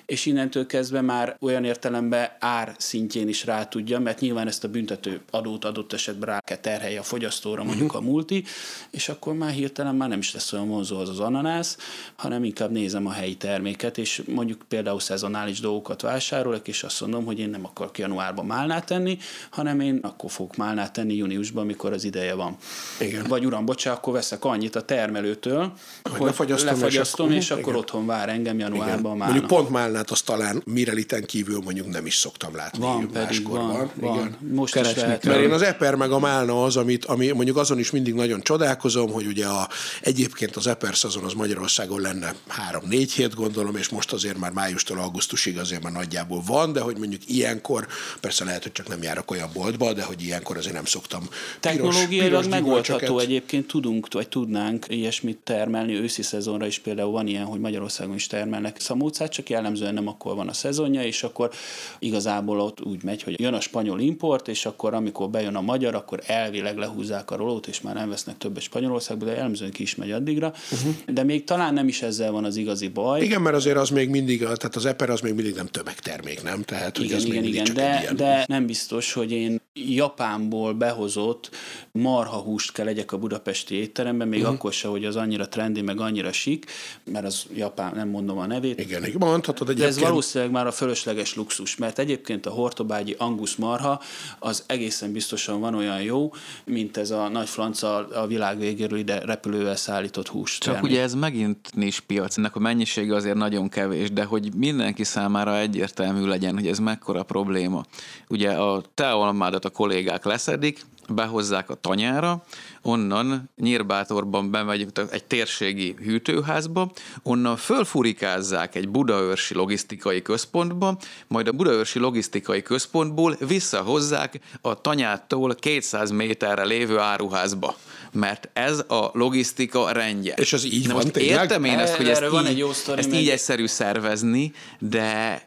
és 0.05 0.25
innentől 0.25 0.65
kezdve 0.65 1.01
már 1.01 1.35
olyan 1.39 1.63
értelemben 1.63 2.29
ár 2.39 2.75
szintjén 2.77 3.27
is 3.27 3.45
rá 3.45 3.65
tudja, 3.65 3.99
mert 3.99 4.19
nyilván 4.19 4.47
ezt 4.47 4.63
a 4.63 4.67
büntető 5.03 5.37
adót 5.37 5.65
adott 5.65 5.93
esetben 5.93 6.29
rá 6.29 6.39
kell 6.39 6.57
terhelje 6.57 6.99
a 6.99 7.03
fogyasztóra, 7.03 7.63
mondjuk 7.63 7.93
a 7.93 8.01
multi, 8.01 8.43
és 8.91 9.09
akkor 9.09 9.33
már 9.33 9.51
hirtelen 9.51 9.95
már 9.95 10.09
nem 10.09 10.19
is 10.19 10.33
lesz 10.33 10.53
olyan 10.53 10.67
vonzó 10.67 10.97
az 10.97 11.09
az 11.09 11.19
ananász, 11.19 11.77
hanem 12.15 12.43
inkább 12.43 12.71
nézem 12.71 13.05
a 13.05 13.11
helyi 13.11 13.35
terméket, 13.35 13.97
és 13.97 14.21
mondjuk 14.27 14.61
például 14.67 14.99
szezonális 14.99 15.59
dolgokat 15.59 16.01
vásárolok, 16.01 16.67
és 16.67 16.83
azt 16.83 17.01
mondom, 17.01 17.25
hogy 17.25 17.39
én 17.39 17.49
nem 17.49 17.65
akarok 17.65 17.97
januárban 17.97 18.45
málnát 18.45 18.85
tenni, 18.85 19.17
hanem 19.49 19.79
én 19.79 19.99
akkor 20.01 20.31
fogok 20.31 20.55
málnát 20.55 20.93
tenni 20.93 21.15
júniusban, 21.15 21.63
amikor 21.63 21.93
az 21.93 22.03
ideje 22.03 22.33
van. 22.33 22.57
Igen. 22.99 23.25
Vagy 23.27 23.45
uram, 23.45 23.65
bocsánat, 23.65 23.99
akkor 23.99 24.13
veszek 24.13 24.45
annyit 24.45 24.75
a 24.75 24.81
termelőtől, 24.81 25.59
hogy, 26.03 26.17
hogy 26.17 26.25
lefagyasztom, 26.25 26.73
lefagyasztom 26.73 27.31
és, 27.31 27.37
és 27.37 27.51
akkor, 27.51 27.63
akkor 27.63 27.75
otthon 27.75 28.05
vár 28.05 28.29
engem 28.29 28.59
januárban 28.59 29.17
már. 29.17 29.29
Mondjuk 29.29 29.49
pont 29.49 29.69
málnát 29.69 30.11
azt 30.11 30.25
talán 30.25 30.61
mireliten 30.65 31.25
kívül 31.25 31.61
mondjuk 31.63 31.87
nem 31.87 32.05
is 32.05 32.15
szoktam 32.15 32.55
látni. 32.55 32.79
Van 32.79 33.09
pedig, 33.11 33.47
van, 33.47 33.91
van. 33.95 34.17
Igen. 34.17 34.37
Most 34.53 34.75
is 34.75 34.92
lehet. 34.95 35.23
Mert 35.23 35.39
én 35.39 35.51
az 35.51 35.61
eper 35.61 35.95
meg 35.95 36.11
a 36.11 36.19
málna 36.19 36.63
az, 36.63 36.77
amit, 36.77 37.05
ami 37.05 37.31
mondjuk 37.31 37.57
azon 37.57 37.79
is 37.79 37.91
mindig 37.91 38.13
nagyon 38.13 38.41
csodálkozom, 38.41 39.11
hogy 39.11 39.25
ugye 39.25 39.45
a, 39.45 39.69
egyébként 40.01 40.55
az 40.55 40.67
eper 40.67 40.95
szezon 40.95 41.23
az 41.23 41.33
Magyarországon 41.33 42.01
lenne 42.01 42.35
három-négy 42.47 43.11
hét 43.11 43.35
gondolom, 43.35 43.75
és 43.75 43.89
most 43.89 44.13
azért 44.13 44.37
már 44.37 44.51
májustól 44.51 44.99
augusztusig 44.99 45.57
azért 45.57 45.83
már 45.83 45.91
nagyjából 45.91 46.43
van, 46.45 46.73
de 46.73 46.79
hogy 46.79 46.97
mondjuk 46.97 47.21
ilyenkor, 47.27 47.87
persze 48.19 48.43
lehet, 48.43 48.63
hogy 48.63 48.71
csak 48.71 48.87
nem 48.87 49.01
járok 49.01 49.31
olyan 49.31 49.49
boltba, 49.53 49.93
de 49.93 50.03
hogy 50.03 50.21
ilyenkor 50.23 50.57
azért 50.57 50.75
nem 50.75 50.85
szoktam 50.85 51.29
Technológiailag 51.59 52.45
megoldható 52.45 53.19
egyébként 53.19 53.67
tudunk, 53.67 54.07
vagy 54.11 54.27
tudnánk 54.27 54.85
ilyesmit 54.89 55.37
termelni. 55.43 55.93
Őszi 55.93 56.21
szezonra 56.21 56.65
is 56.65 56.79
például 56.79 57.11
van 57.11 57.27
ilyen, 57.27 57.45
hogy 57.45 57.59
Magyarországon 57.59 58.15
is 58.15 58.27
termelnek 58.27 58.79
szamócát, 58.79 59.31
csak 59.31 59.49
jellemzően 59.49 59.93
nem 59.93 60.07
akkor 60.07 60.35
van 60.35 60.47
a 60.47 60.53
szezonja, 60.53 61.03
és 61.03 61.23
akkor 61.23 61.51
igazából 61.99 62.59
ott 62.59 62.81
úgy 62.81 63.03
megy, 63.03 63.23
hogy 63.23 63.39
jön 63.39 63.53
a 63.53 63.59
spanyol 63.59 63.99
import, 63.99 64.47
és 64.47 64.65
akkor 64.65 64.82
amikor 64.91 65.29
bejön 65.29 65.55
a 65.55 65.61
magyar, 65.61 65.95
akkor 65.95 66.19
elvileg 66.25 66.77
lehúzzák 66.77 67.31
a 67.31 67.35
rolót, 67.35 67.67
és 67.67 67.81
már 67.81 67.95
nem 67.95 68.09
vesznek 68.09 68.37
többet 68.37 68.63
Spanyolországból, 68.63 69.27
de 69.27 69.33
jellemzően 69.33 69.71
ki 69.71 69.81
is 69.81 69.95
megy 69.95 70.11
addigra. 70.11 70.53
Uh-huh. 70.71 70.93
De 71.13 71.23
még 71.23 71.43
talán 71.43 71.73
nem 71.73 71.87
is 71.87 72.01
ezzel 72.01 72.31
van 72.31 72.43
az 72.43 72.55
igazi 72.55 72.87
baj. 72.87 73.21
Igen, 73.21 73.41
mert 73.41 73.55
azért 73.55 73.77
az 73.77 73.89
még 73.89 74.09
mindig, 74.09 74.39
tehát 74.39 74.75
az 74.75 74.85
eper 74.85 75.09
az 75.09 75.19
még 75.19 75.33
mindig 75.33 75.55
nem 75.55 75.67
tömegtermék, 75.67 76.43
nem? 76.43 76.61
Tehát, 76.61 76.97
igen, 76.97 77.19
hogy 77.19 77.27
igen, 77.27 77.41
még 77.41 77.53
igen, 77.53 77.73
de, 77.73 78.11
de 78.15 78.45
nem 78.47 78.65
biztos, 78.65 79.13
hogy 79.13 79.31
én 79.31 79.61
Japánból 79.73 80.73
behozott 80.73 81.49
marhahúst 81.91 82.71
kell 82.71 82.85
legyek 82.85 83.11
a 83.11 83.17
budapesti 83.17 83.75
étteremben, 83.75 84.27
még 84.27 84.39
uh-huh. 84.39 84.55
akkor 84.55 84.73
se, 84.73 84.87
hogy 84.87 85.05
az 85.05 85.15
annyira 85.15 85.47
trendi, 85.47 85.81
meg 85.81 85.99
annyira 85.99 86.31
sik, 86.31 86.65
mert 87.03 87.25
az 87.25 87.45
Japán, 87.55 87.95
nem 87.95 88.09
mondom 88.09 88.37
a 88.37 88.45
nevét. 88.45 88.79
Igen, 88.79 89.03
mondhatod 89.19 89.69
egyébként. 89.69 89.95
De 89.95 90.01
ez 90.01 90.09
valószínűleg 90.09 90.53
már 90.53 90.67
a 90.67 90.71
fölösleges 90.71 91.35
luxus, 91.35 91.75
mert 91.75 91.99
egyébként 91.99 92.45
a 92.45 92.49
hortobágyi 92.49 93.15
angus 93.17 93.55
marha 93.55 94.01
az 94.39 94.63
egészen 94.73 95.11
biztosan 95.11 95.59
van 95.59 95.75
olyan 95.75 96.01
jó, 96.01 96.33
mint 96.65 96.97
ez 96.97 97.11
a 97.11 97.27
nagy 97.27 97.49
franca 97.49 98.07
a 98.07 98.27
világ 98.27 98.57
végéről 98.59 98.99
ide 98.99 99.19
repülővel 99.19 99.75
szállított 99.75 100.27
hús. 100.27 100.57
Csak 100.57 100.73
termék. 100.73 100.91
ugye 100.91 101.01
ez 101.01 101.13
megint 101.13 101.69
nincs 101.73 102.01
piac, 102.01 102.37
ennek 102.37 102.55
a 102.55 102.59
mennyisége 102.59 103.15
azért 103.15 103.35
nagyon 103.35 103.69
kevés, 103.69 104.11
de 104.11 104.23
hogy 104.23 104.53
mindenki 104.55 105.03
számára 105.03 105.57
egyértelmű 105.57 106.25
legyen, 106.25 106.53
hogy 106.53 106.67
ez 106.67 106.79
mekkora 106.79 107.23
probléma. 107.23 107.85
Ugye 108.29 108.51
a 108.51 108.83
te 108.93 109.11
almádat 109.11 109.65
a 109.65 109.69
kollégák 109.69 110.25
leszedik, 110.25 110.85
behozzák 111.09 111.69
a 111.69 111.75
tanyára, 111.75 112.43
onnan 112.81 113.49
Nyírbátorban 113.55 114.51
bemegy 114.51 114.87
egy 115.11 115.23
térségi 115.23 115.95
hűtőházba, 116.03 116.91
onnan 117.23 117.57
fölfurikázzák 117.57 118.75
egy 118.75 118.89
budaörsi 118.89 119.53
logisztikai 119.53 120.21
központba, 120.21 120.97
majd 121.27 121.47
a 121.47 121.51
budaörsi 121.51 121.99
logisztikai 121.99 122.61
központból 122.61 123.35
visszahozzák 123.39 124.39
a 124.61 124.81
tanyától 124.81 125.55
200 125.55 126.11
méterre 126.11 126.63
lévő 126.63 126.99
áruházba 126.99 127.75
mert 128.13 128.49
ez 128.53 128.79
a 128.79 129.09
logisztika 129.13 129.91
rendje. 129.91 130.33
És 130.33 130.53
az 130.53 130.65
így 130.65 130.87
Na 130.87 130.93
van 130.93 131.01
most 131.01 131.13
tényleg? 131.13 131.41
Értem 131.41 131.63
én 131.63 131.79
ezt, 131.79 131.95
hogy 131.95 132.09
ezt, 132.09 132.27
van 132.27 132.43
így, 132.43 132.49
egy 132.49 132.57
jó 132.57 132.69
ezt 132.95 133.13
így 133.13 133.29
egyszerű 133.29 133.65
szervezni, 133.65 134.51
de 134.79 135.41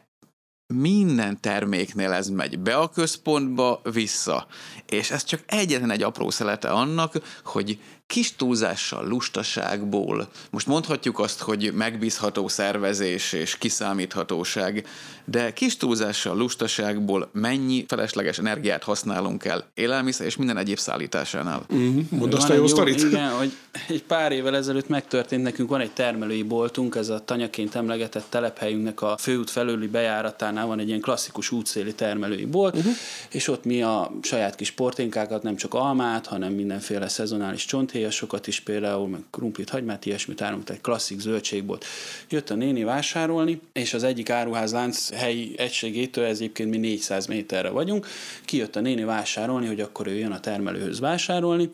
minden 0.73 1.41
terméknél 1.41 2.11
ez 2.11 2.29
megy 2.29 2.59
be 2.59 2.77
a 2.77 2.89
központba, 2.89 3.81
vissza. 3.91 4.47
És 4.85 5.11
ez 5.11 5.23
csak 5.23 5.43
egyetlen 5.45 5.91
egy 5.91 6.03
apró 6.03 6.29
szelete 6.29 6.69
annak, 6.69 7.13
hogy 7.43 7.79
kis 8.07 8.35
túlzással, 8.35 9.07
lustaságból, 9.07 10.27
most 10.49 10.67
mondhatjuk 10.67 11.19
azt, 11.19 11.39
hogy 11.39 11.73
megbízható 11.73 12.47
szervezés 12.47 13.33
és 13.33 13.57
kiszámíthatóság, 13.57 14.87
de 15.25 15.53
kis 15.53 15.77
túlzással, 15.77 16.37
lustaságból 16.37 17.29
mennyi 17.31 17.85
felesleges 17.87 18.37
energiát 18.37 18.83
használunk 18.83 19.45
el 19.45 19.65
élelmiszer 19.73 20.25
és 20.25 20.35
minden 20.35 20.57
egyéb 20.57 20.77
szállításánál. 20.77 21.65
Mm, 21.73 21.99
mondd 22.09 22.33
azt 22.33 22.49
a 22.49 22.53
jó, 22.53 22.59
jó 22.59 22.67
sztorit. 22.67 23.03
Igen, 23.03 23.29
hogy 23.29 23.51
egy 23.87 24.03
pár 24.03 24.31
évvel 24.31 24.55
ezelőtt 24.55 24.87
megtörtént 24.87 25.43
nekünk, 25.43 25.69
van 25.69 25.81
egy 25.81 25.91
termelői 25.91 26.43
boltunk, 26.43 26.95
ez 26.95 27.09
a 27.09 27.19
tanyaként 27.25 27.75
emlegetett 27.75 28.25
telephelyünknek 28.29 29.01
a 29.01 29.17
főút 29.17 29.49
felőli 29.49 29.87
bejáratánál 29.87 30.65
van 30.65 30.79
egy 30.79 30.87
ilyen 30.87 31.01
klasszikus 31.01 31.51
útszéli 31.51 31.93
termelői 31.93 32.45
bolt, 32.45 32.75
uh-huh. 32.75 32.93
és 33.29 33.47
ott 33.47 33.63
mi 33.63 33.81
a 33.81 34.11
saját 34.21 34.55
kis 34.55 34.71
porténkákat, 34.71 35.43
nem 35.43 35.55
csak 35.55 35.73
almát, 35.73 36.25
hanem 36.25 36.53
mindenféle 36.53 37.07
szezonális 37.07 37.65
csonthéjasokat 37.97 38.47
is 38.47 38.59
például, 38.59 39.07
meg 39.07 39.21
krumplit, 39.31 39.69
hagymát, 39.69 40.05
ilyesmit 40.05 40.41
árunk, 40.41 40.69
egy 40.69 40.81
klasszik 40.81 41.19
zöldségbolt. 41.19 41.85
Jött 42.29 42.49
a 42.49 42.55
néni 42.55 42.83
vásárolni, 42.83 43.61
és 43.73 43.93
az 43.93 44.03
egyik 44.03 44.29
áruházlánc 44.29 45.09
helyi 45.09 45.53
egységétől, 45.57 46.25
ez 46.25 46.37
egyébként 46.37 46.69
mi 46.69 46.77
400 46.77 47.25
méterre 47.25 47.69
vagyunk, 47.69 48.07
kijött 48.45 48.75
a 48.75 48.79
néni 48.79 49.03
vásárolni, 49.03 49.67
hogy 49.67 49.81
akkor 49.81 50.07
ő 50.07 50.13
jön 50.13 50.31
a 50.31 50.39
termelőhöz 50.39 50.99
vásárolni, 50.99 51.69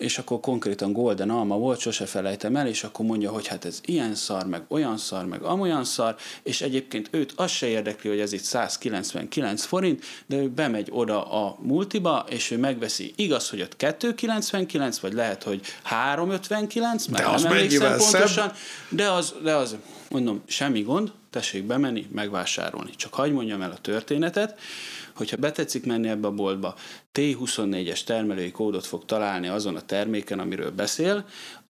és 0.00 0.18
akkor 0.18 0.40
konkrétan 0.40 0.92
Golden 0.92 1.30
Alma 1.30 1.56
volt, 1.56 1.78
sose 1.78 2.06
felejtem 2.06 2.56
el, 2.56 2.66
és 2.66 2.84
akkor 2.84 3.06
mondja, 3.06 3.30
hogy 3.30 3.46
hát 3.46 3.64
ez 3.64 3.80
ilyen 3.84 4.14
szar, 4.14 4.46
meg 4.46 4.62
olyan 4.68 4.96
szar, 4.96 5.24
meg 5.24 5.42
amolyan 5.42 5.84
szar, 5.84 6.16
és 6.42 6.60
egyébként 6.60 7.08
őt 7.10 7.32
az 7.36 7.50
se 7.50 7.66
érdekli, 7.66 8.10
hogy 8.10 8.20
ez 8.20 8.32
itt 8.32 8.42
199 8.42 9.64
forint, 9.64 10.04
de 10.26 10.36
ő 10.36 10.48
bemegy 10.48 10.88
oda 10.90 11.24
a 11.24 11.56
multiba, 11.62 12.26
és 12.28 12.50
ő 12.50 12.58
megveszi, 12.58 13.12
igaz, 13.16 13.50
hogy 13.50 13.60
ott 13.60 13.76
299, 13.76 14.98
vagy 14.98 15.12
lehet, 15.12 15.42
hogy 15.42 15.60
359, 15.82 17.06
mert 17.06 17.24
de 17.24 17.30
nem 17.30 17.46
emlékszem 17.46 17.96
pontosan, 17.96 18.48
szebb. 18.48 18.56
de 18.88 19.10
az, 19.10 19.34
de 19.42 19.54
az, 19.54 19.76
mondom, 20.10 20.42
semmi 20.46 20.82
gond, 20.82 21.12
tessék 21.30 21.64
bemenni, 21.64 22.06
megvásárolni. 22.12 22.90
Csak 22.96 23.14
hagyd 23.14 23.32
mondjam 23.32 23.62
el 23.62 23.70
a 23.70 23.78
történetet, 23.80 24.58
hogyha 25.14 25.36
betetszik 25.36 25.86
menni 25.86 26.08
ebbe 26.08 26.26
a 26.26 26.32
boltba, 26.32 26.74
T24-es 27.18 28.04
termelői 28.04 28.50
kódot 28.50 28.86
fog 28.86 29.04
találni 29.04 29.48
azon 29.48 29.76
a 29.76 29.80
terméken, 29.80 30.38
amiről 30.38 30.70
beszél, 30.70 31.24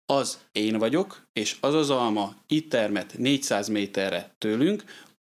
az 0.05 0.39
én 0.51 0.77
vagyok, 0.77 1.27
és 1.33 1.55
az 1.59 1.73
az 1.73 1.89
alma 1.89 2.35
itt 2.47 2.69
termet 2.69 3.17
400 3.17 3.67
méterre 3.67 4.35
tőlünk, 4.38 4.83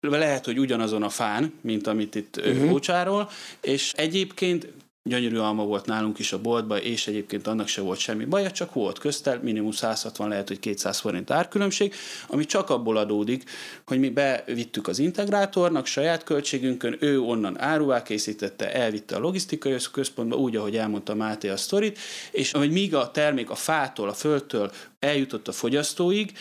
lehet, 0.01 0.45
hogy 0.45 0.59
ugyanazon 0.59 1.03
a 1.03 1.09
fán, 1.09 1.53
mint 1.61 1.87
amit 1.87 2.15
itt 2.15 2.37
uh-huh. 2.37 2.73
ócsárol, 2.73 3.31
és 3.61 3.93
egyébként 3.93 4.69
gyönyörű 5.09 5.37
alma 5.37 5.65
volt 5.65 5.87
nálunk 5.87 6.19
is 6.19 6.33
a 6.33 6.41
boltban, 6.41 6.79
és 6.79 7.07
egyébként 7.07 7.47
annak 7.47 7.69
se 7.69 7.81
volt 7.81 7.99
semmi 7.99 8.25
baja, 8.25 8.51
csak 8.51 8.75
volt 8.75 8.99
köztel, 8.99 9.41
minimum 9.43 9.71
160, 9.71 10.29
lehet, 10.29 10.49
hogy 10.49 10.59
200 10.59 10.99
forint 10.99 11.31
árkülönbség, 11.31 11.95
ami 12.27 12.45
csak 12.45 12.71
abból 12.71 12.97
adódik, 12.97 13.45
hogy 13.87 13.99
mi 13.99 14.09
bevittük 14.09 14.89
az 14.89 14.99
integrátornak 14.99 15.87
saját 15.87 16.25
költségünkön, 16.25 16.97
ő 17.01 17.21
onnan 17.21 17.61
áruvá 17.61 18.03
készítette, 18.03 18.73
elvitte 18.73 19.17
a 19.17 19.21
logisztikai 19.21 19.77
központba, 19.93 20.37
úgy, 20.37 20.57
ahogy 20.57 20.77
elmondta 20.77 21.15
Máté 21.15 21.49
a 21.49 21.57
sztorit, 21.57 21.99
és 22.31 22.53
hogy 22.53 22.71
míg 22.71 22.95
a 22.95 23.11
termék 23.11 23.51
a 23.51 23.55
fától, 23.55 24.09
a 24.09 24.15
földtől 24.15 24.73
eljutott 24.99 25.49
a 25.49 25.53
fogyasztóig, 25.53 26.33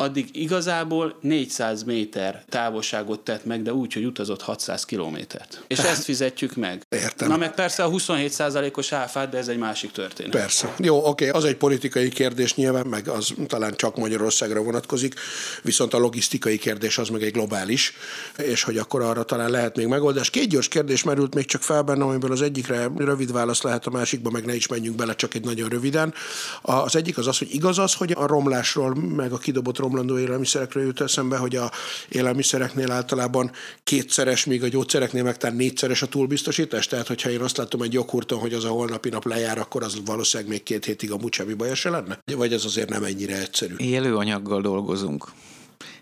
addig 0.00 0.28
igazából 0.32 1.18
400 1.20 1.82
méter 1.82 2.44
távolságot 2.48 3.20
tett 3.20 3.44
meg, 3.44 3.62
de 3.62 3.72
úgy, 3.72 3.92
hogy 3.92 4.04
utazott 4.04 4.42
600 4.42 4.84
kilométert. 4.84 5.64
És 5.66 5.78
ezt 5.78 6.04
fizetjük 6.04 6.54
meg. 6.56 6.82
Értem. 6.88 7.28
Na 7.28 7.36
meg 7.36 7.54
persze 7.54 7.82
a 7.82 7.90
27%-os 7.90 8.92
áfát, 8.92 9.30
de 9.30 9.38
ez 9.38 9.48
egy 9.48 9.58
másik 9.58 9.90
történet. 9.90 10.32
Persze. 10.32 10.74
Jó, 10.78 11.06
oké, 11.06 11.28
az 11.28 11.44
egy 11.44 11.56
politikai 11.56 12.08
kérdés 12.08 12.54
nyilván, 12.54 12.86
meg 12.86 13.08
az 13.08 13.34
talán 13.46 13.76
csak 13.76 13.96
Magyarországra 13.96 14.62
vonatkozik, 14.62 15.14
viszont 15.62 15.94
a 15.94 15.98
logisztikai 15.98 16.58
kérdés 16.58 16.98
az 16.98 17.08
meg 17.08 17.22
egy 17.22 17.32
globális, 17.32 17.92
és 18.36 18.62
hogy 18.62 18.76
akkor 18.76 19.02
arra 19.02 19.22
talán 19.22 19.50
lehet 19.50 19.76
még 19.76 19.86
megoldás. 19.86 20.30
Két 20.30 20.48
gyors 20.48 20.68
kérdés 20.68 21.02
merült 21.02 21.34
még 21.34 21.44
csak 21.44 21.62
fel 21.62 21.82
bennem, 21.82 22.08
amiből 22.08 22.32
az 22.32 22.42
egyikre 22.42 22.90
rövid 22.96 23.32
válasz 23.32 23.62
lehet, 23.62 23.86
a 23.86 23.90
másikba 23.90 24.30
meg 24.30 24.44
ne 24.44 24.54
is 24.54 24.66
menjünk 24.66 24.96
bele, 24.96 25.14
csak 25.14 25.34
egy 25.34 25.44
nagyon 25.44 25.68
röviden. 25.68 26.14
Az 26.62 26.96
egyik 26.96 27.18
az 27.18 27.26
az, 27.26 27.38
hogy 27.38 27.54
igaz 27.54 27.78
az, 27.78 27.94
hogy 27.94 28.12
a 28.16 28.26
romlásról, 28.26 28.94
meg 28.94 29.32
a 29.32 29.38
kidobott 29.38 29.78
romlandó 29.90 30.18
élelmiszerekről 30.18 30.84
jut 30.84 31.00
eszembe, 31.00 31.36
hogy 31.36 31.56
a 31.56 31.70
élelmiszereknél 32.08 32.90
általában 32.90 33.50
kétszeres, 33.84 34.44
míg 34.44 34.62
a 34.62 34.68
gyógyszereknél 34.68 35.22
meg 35.22 35.36
talán 35.36 35.56
négyszeres 35.56 36.02
a 36.02 36.06
túlbiztosítás. 36.06 36.86
Tehát, 36.86 37.06
hogyha 37.06 37.30
én 37.30 37.40
azt 37.40 37.56
látom 37.56 37.82
egy 37.82 37.92
joghurton, 37.92 38.38
hogy 38.38 38.52
az 38.52 38.64
a 38.64 38.68
holnapi 38.68 39.08
nap 39.08 39.26
lejár, 39.26 39.58
akkor 39.58 39.82
az 39.82 39.98
valószínűleg 40.04 40.52
még 40.52 40.62
két 40.62 40.84
hétig 40.84 41.12
a 41.12 41.18
semmi 41.30 41.54
baja 41.54 41.74
se 41.74 41.90
lenne? 41.90 42.18
Vagy 42.36 42.52
ez 42.52 42.64
azért 42.64 42.88
nem 42.88 43.04
ennyire 43.04 43.40
egyszerű? 43.40 43.74
Élő 43.76 44.16
anyaggal 44.16 44.60
dolgozunk. 44.60 45.28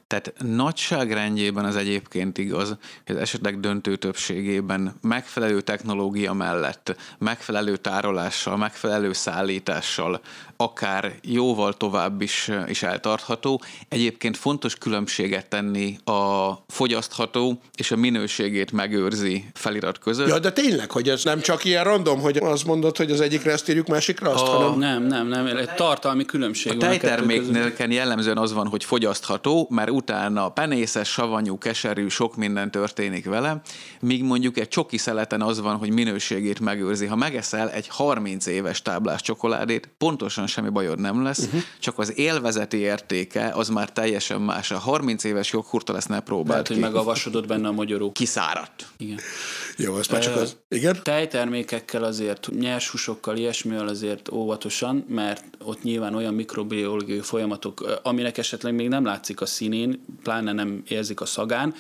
Tehát 0.08 0.32
nagyságrendjében 0.38 1.64
az 1.64 1.76
egyébként 1.76 2.38
igaz, 2.38 2.76
hogy 3.06 3.16
az 3.16 3.20
esetek 3.20 3.56
döntő 3.56 3.96
többségében 3.96 4.94
megfelelő 5.00 5.60
technológia 5.60 6.32
mellett, 6.32 6.96
megfelelő 7.18 7.76
tárolással, 7.76 8.56
megfelelő 8.56 9.12
szállítással, 9.12 10.20
akár 10.56 11.14
jóval 11.22 11.72
tovább 11.72 12.20
is, 12.20 12.50
is 12.66 12.82
eltartható. 12.82 13.62
Egyébként 13.88 14.36
fontos 14.36 14.74
különbséget 14.74 15.48
tenni 15.48 15.98
a 16.04 16.50
fogyasztható 16.68 17.60
és 17.74 17.90
a 17.90 17.96
minőségét 17.96 18.72
megőrzi 18.72 19.44
felirat 19.54 19.98
között. 19.98 20.28
Ja, 20.28 20.38
de 20.38 20.52
tényleg, 20.52 20.90
hogy 20.90 21.08
ez 21.08 21.24
nem 21.24 21.40
csak 21.40 21.64
ilyen 21.64 21.84
random, 21.84 22.20
hogy 22.20 22.36
azt 22.36 22.64
mondod, 22.64 22.96
hogy 22.96 23.10
az 23.10 23.20
egyikre 23.20 23.52
ezt 23.52 23.68
írjuk, 23.68 23.86
másikra 23.86 24.30
azt, 24.30 24.42
a... 24.42 24.46
hanem... 24.46 24.78
Nem, 24.78 25.02
nem, 25.02 25.26
nem, 25.44 25.56
egy 25.56 25.74
tartalmi 25.74 26.24
különbség 26.24 26.72
a 26.72 26.76
tejterméknél 26.76 27.72
jellemzően 27.88 28.38
az 28.38 28.52
van, 28.52 28.66
hogy 28.66 28.84
fogyasztható, 28.84 29.68
mert 29.70 29.90
utána 29.98 30.48
penészes, 30.48 31.08
savanyú, 31.08 31.58
keserű, 31.58 32.08
sok 32.08 32.36
minden 32.36 32.70
történik 32.70 33.24
vele, 33.24 33.60
míg 34.00 34.22
mondjuk 34.22 34.58
egy 34.58 34.68
csoki 34.68 34.96
szeleten 34.96 35.42
az 35.42 35.60
van, 35.60 35.76
hogy 35.76 35.90
minőségét 35.90 36.60
megőrzi. 36.60 37.06
Ha 37.06 37.16
megeszel 37.16 37.70
egy 37.70 37.88
30 37.88 38.46
éves 38.46 38.82
táblás 38.82 39.22
csokoládét, 39.22 39.90
pontosan 39.98 40.46
semmi 40.46 40.68
bajod 40.68 41.00
nem 41.00 41.22
lesz, 41.22 41.38
uh-huh. 41.44 41.60
csak 41.78 41.98
az 41.98 42.18
élvezeti 42.18 42.76
értéke 42.76 43.50
az 43.54 43.68
már 43.68 43.92
teljesen 43.92 44.40
más. 44.40 44.70
A 44.70 44.78
30 44.78 45.24
éves 45.24 45.52
joghurtal 45.52 45.96
ezt 45.96 46.08
ne 46.08 46.20
próbáld 46.20 46.48
Lehet, 46.48 46.66
ki. 46.66 46.72
hogy 46.72 46.82
megavasodott 46.82 47.46
benne 47.46 47.68
a 47.68 47.72
magyaró. 47.72 48.12
Kiszáradt. 48.12 48.86
Igen. 48.96 49.18
Jó, 49.76 49.98
ez 49.98 50.06
már 50.06 50.20
csak 50.20 50.36
az. 50.36 50.56
Igen? 50.68 51.00
Tejtermékekkel 51.02 52.04
azért, 52.04 52.48
nyers 52.58 52.90
húsokkal, 52.90 53.36
ilyesmivel 53.36 53.88
azért 53.88 54.32
óvatosan, 54.32 55.04
mert 55.08 55.44
ott 55.68 55.82
nyilván 55.82 56.14
olyan 56.14 56.34
mikrobiológiai 56.34 57.20
folyamatok, 57.20 58.00
aminek 58.02 58.38
esetleg 58.38 58.74
még 58.74 58.88
nem 58.88 59.04
látszik 59.04 59.40
a 59.40 59.46
színén, 59.46 60.04
pláne 60.22 60.52
nem 60.52 60.82
érzik 60.88 61.20
a 61.20 61.26
szagán, 61.26 61.74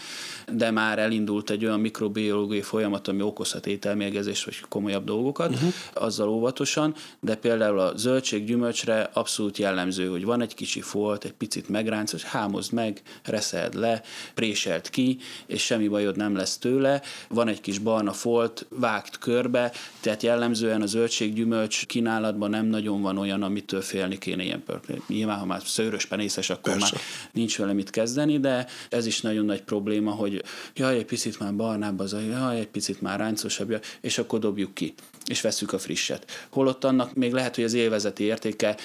de 0.52 0.70
már 0.70 0.98
elindult 0.98 1.50
egy 1.50 1.64
olyan 1.64 1.80
mikrobiológiai 1.80 2.62
folyamat, 2.62 3.08
ami 3.08 3.22
okozhat 3.22 3.66
ételmérgezést 3.66 4.44
vagy 4.44 4.60
komolyabb 4.68 5.04
dolgokat, 5.04 5.50
uh-huh. 5.50 5.72
azzal 5.92 6.28
óvatosan, 6.28 6.94
de 7.20 7.34
például 7.34 7.78
a 7.78 7.96
zöldség, 7.96 8.44
gyümölcsre 8.44 9.10
abszolút 9.12 9.58
jellemző, 9.58 10.08
hogy 10.08 10.24
van 10.24 10.40
egy 10.40 10.54
kicsi 10.54 10.80
folt, 10.80 11.24
egy 11.24 11.32
picit 11.32 11.68
megránc, 11.68 12.10
hogy 12.10 12.22
hámozd 12.22 12.72
meg, 12.72 13.02
reszeld 13.22 13.74
le, 13.74 14.02
préselt 14.34 14.90
ki, 14.90 15.18
és 15.46 15.62
semmi 15.62 15.88
bajod 15.88 16.16
nem 16.16 16.36
lesz 16.36 16.58
tőle, 16.58 17.02
van 17.28 17.48
egy 17.48 17.60
kis 17.60 17.78
barna 17.78 18.12
folt, 18.12 18.66
vágt 18.68 19.18
körbe, 19.18 19.72
tehát 20.00 20.22
jellemzően 20.22 20.82
a 20.82 20.86
zöldséggyümölcs 20.86 21.86
kínálatban 21.86 22.50
nem 22.50 22.66
nagyon 22.66 23.02
van 23.02 23.18
olyan, 23.18 23.42
amitől 23.78 24.00
félni 24.00 24.18
kéne 24.18 24.42
ilyen 24.42 24.62
pörkli. 24.62 25.02
Nyilván, 25.06 25.38
ha 25.38 25.44
már 25.44 25.62
szőrös 25.64 26.06
penészes, 26.06 26.50
akkor 26.50 26.72
Persze. 26.72 26.94
már 26.94 27.02
nincs 27.32 27.58
vele 27.58 27.72
mit 27.72 27.90
kezdeni, 27.90 28.40
de 28.40 28.66
ez 28.88 29.06
is 29.06 29.20
nagyon 29.20 29.44
nagy 29.44 29.62
probléma, 29.62 30.10
hogy 30.10 30.42
jaj, 30.74 30.96
egy 30.96 31.04
picit 31.04 31.38
már 31.38 31.54
barnább 31.54 31.98
az, 31.98 32.16
jaj, 32.28 32.58
egy 32.58 32.68
picit 32.68 33.00
már 33.00 33.18
ráncosabb, 33.18 33.84
és 34.00 34.18
akkor 34.18 34.38
dobjuk 34.38 34.74
ki 34.74 34.94
és 35.26 35.40
veszük 35.40 35.72
a 35.72 35.78
frisset. 35.78 36.46
Holott 36.50 36.84
annak 36.84 37.14
még 37.14 37.32
lehet, 37.32 37.54
hogy 37.54 37.64
az 37.64 37.74
élvezeti 37.74 38.24
értéke 38.24 38.76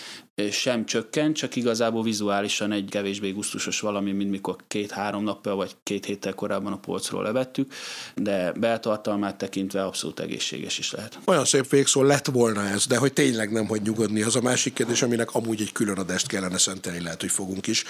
sem 0.51 0.86
csökken, 0.86 1.34
csak 1.34 1.55
igazából 1.55 2.03
vizuálisan 2.03 2.71
egy 2.71 2.88
kevésbé 2.89 3.31
gusztusos 3.31 3.79
valami, 3.79 4.11
mint 4.11 4.29
mikor 4.29 4.55
két-három 4.67 5.23
nappal 5.23 5.55
vagy 5.55 5.75
két 5.84 6.05
héttel 6.05 6.34
korábban 6.34 6.73
a 6.73 6.77
polcról 6.77 7.23
levettük, 7.23 7.73
de 8.15 8.51
beltartalmát 8.51 9.38
tekintve 9.38 9.84
abszolút 9.84 10.19
egészséges 10.19 10.77
is 10.77 10.91
lehet. 10.91 11.19
Olyan 11.25 11.45
szép 11.45 11.69
végszó 11.69 12.03
lett 12.03 12.25
volna 12.25 12.67
ez, 12.67 12.88
de 12.88 12.97
hogy 12.97 13.13
tényleg 13.13 13.51
nem 13.51 13.67
hogy 13.67 13.81
nyugodni, 13.81 14.21
az 14.21 14.36
a 14.36 14.41
másik 14.41 14.73
kérdés, 14.73 15.01
aminek 15.01 15.34
amúgy 15.36 15.61
egy 15.61 15.71
külön 15.71 15.97
adást 15.97 16.27
kellene 16.27 16.57
szentelni, 16.57 17.01
lehet, 17.01 17.21
hogy 17.21 17.31
fogunk 17.31 17.67
is, 17.67 17.84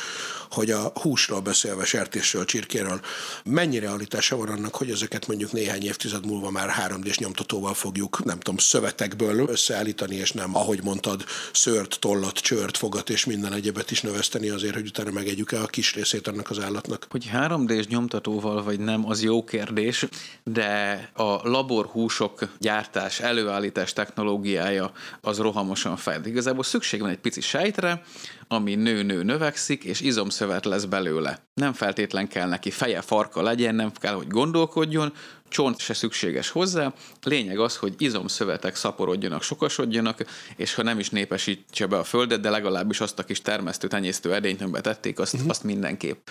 hogy 0.50 0.72
a 0.72 0.92
húsról 1.02 1.40
beszélve, 1.40 1.86
sertésről, 1.86 2.46
csirkéről, 2.46 3.00
mennyi 3.46 3.80
realitása 3.80 4.38
van 4.38 4.48
annak, 4.48 4.76
hogy 4.76 4.90
ezeket 4.90 5.28
mondjuk 5.28 5.52
néhány 5.52 5.84
évtized 5.84 6.26
múlva 6.26 6.52
már 6.52 6.70
3D-s 6.88 7.18
nyomtatóval 7.18 7.74
fogjuk, 7.74 8.24
nem 8.24 8.40
tudom, 8.40 8.58
szövetekből 8.58 9.48
összeállítani, 9.48 10.16
és 10.16 10.32
nem, 10.32 10.56
ahogy 10.56 10.84
mondtad, 10.84 11.24
szőrt, 11.54 12.00
tollat, 12.00 12.33
csört, 12.42 12.78
fogat 12.78 13.10
és 13.10 13.26
minden 13.26 13.54
egyebet 13.54 13.92
is 13.92 14.02
növeszteni 14.02 14.50
azért, 14.50 14.74
hogy 14.74 14.88
utána 14.88 15.12
megegyük 15.12 15.52
el 15.52 15.62
a 15.62 15.68
kis 15.68 15.94
részét 15.94 16.28
annak 16.28 16.50
az 16.50 16.60
állatnak. 16.60 17.08
Hogy 17.10 17.30
3D-s 17.34 17.88
nyomtatóval 17.88 18.64
vagy 18.64 18.80
nem, 18.80 19.10
az 19.10 19.24
jó 19.24 19.44
kérdés, 19.44 20.06
de 20.44 21.10
a 21.14 21.50
laborhúsok 21.50 22.50
gyártás, 22.60 23.20
előállítás 23.20 23.94
technológiája 23.94 24.92
az 25.22 25.38
rohamosan 25.38 25.98
fejlődik. 25.98 26.32
Igazából 26.32 26.64
szükség 26.64 27.00
van 27.00 27.10
egy 27.10 27.20
pici 27.20 27.42
sejtre, 27.42 28.04
ami 28.54 28.76
nő-nő 28.76 29.24
növekszik, 29.24 29.84
és 29.84 30.02
izomszövet 30.02 30.66
lesz 30.66 30.86
belőle. 30.86 31.48
Nem 31.54 31.74
feltétlen 31.74 32.28
kell 32.28 32.48
neki 32.48 32.72
feje, 32.72 33.02
farka 33.02 33.42
legyen, 33.42 33.76
nem 33.76 33.92
kell, 33.92 34.14
hogy 34.14 34.28
gondolkodjon, 34.28 35.14
csont 35.54 35.80
se 35.80 35.94
szükséges 35.94 36.50
hozzá. 36.50 36.94
Lényeg 37.24 37.60
az, 37.60 37.78
hogy 37.78 37.94
izomszövetek 37.98 38.76
szaporodjanak, 38.76 39.42
sokasodjanak, 39.42 40.26
és 40.56 40.74
ha 40.74 40.84
nem 40.84 41.00
is 41.00 41.10
népesítse 41.10 41.86
be 41.86 41.98
a 41.98 42.04
földet, 42.04 42.40
de 42.40 42.50
legalábbis 42.50 43.02
azt 43.02 43.20
a 43.20 43.24
kis 43.24 43.42
termesztő, 43.42 43.88
tenyésztő 43.88 44.34
edényt, 44.34 44.62
amiben 44.62 44.82
tették, 44.82 45.20
azt, 45.20 45.34
uh-huh. 45.34 45.50
azt 45.50 45.64
mindenképp. 45.64 46.28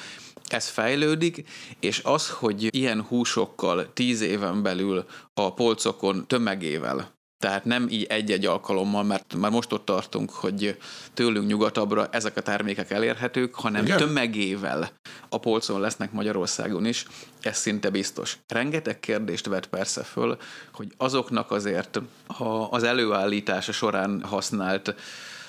Ez 0.49 0.69
fejlődik, 0.69 1.45
és 1.81 2.01
az, 2.05 2.31
hogy 2.31 2.77
ilyen 2.77 3.03
húsokkal 3.03 3.93
tíz 3.93 4.21
éven 4.21 4.63
belül 4.63 5.05
a 5.35 5.55
polcokon 5.55 6.27
tömegével 6.27 7.21
tehát 7.43 7.65
nem 7.65 7.87
így 7.89 8.03
egy-egy 8.03 8.47
alkalommal, 8.47 9.03
mert 9.03 9.35
már 9.35 9.51
most 9.51 9.73
ott 9.73 9.85
tartunk, 9.85 10.31
hogy 10.31 10.77
tőlünk 11.15 11.47
nyugatabbra 11.47 12.09
ezek 12.11 12.37
a 12.37 12.41
termékek 12.41 12.91
elérhetők, 12.91 13.55
hanem 13.55 13.85
Igen. 13.85 13.97
tömegével 13.97 14.91
a 15.29 15.39
polcon 15.39 15.81
lesznek 15.81 16.13
Magyarországon 16.13 16.87
is, 16.87 17.07
ez 17.41 17.57
szinte 17.57 17.91
biztos. 17.91 18.37
Rengeteg 18.49 19.01
kérdést 19.01 19.47
vet 19.47 19.67
persze 19.67 20.03
föl, 20.03 20.37
hogy 20.73 20.93
azoknak 20.97 21.51
azért 21.51 22.01
ha 22.27 22.65
az 22.65 22.83
előállítása 22.83 23.73
során 23.73 24.23
használt 24.23 24.95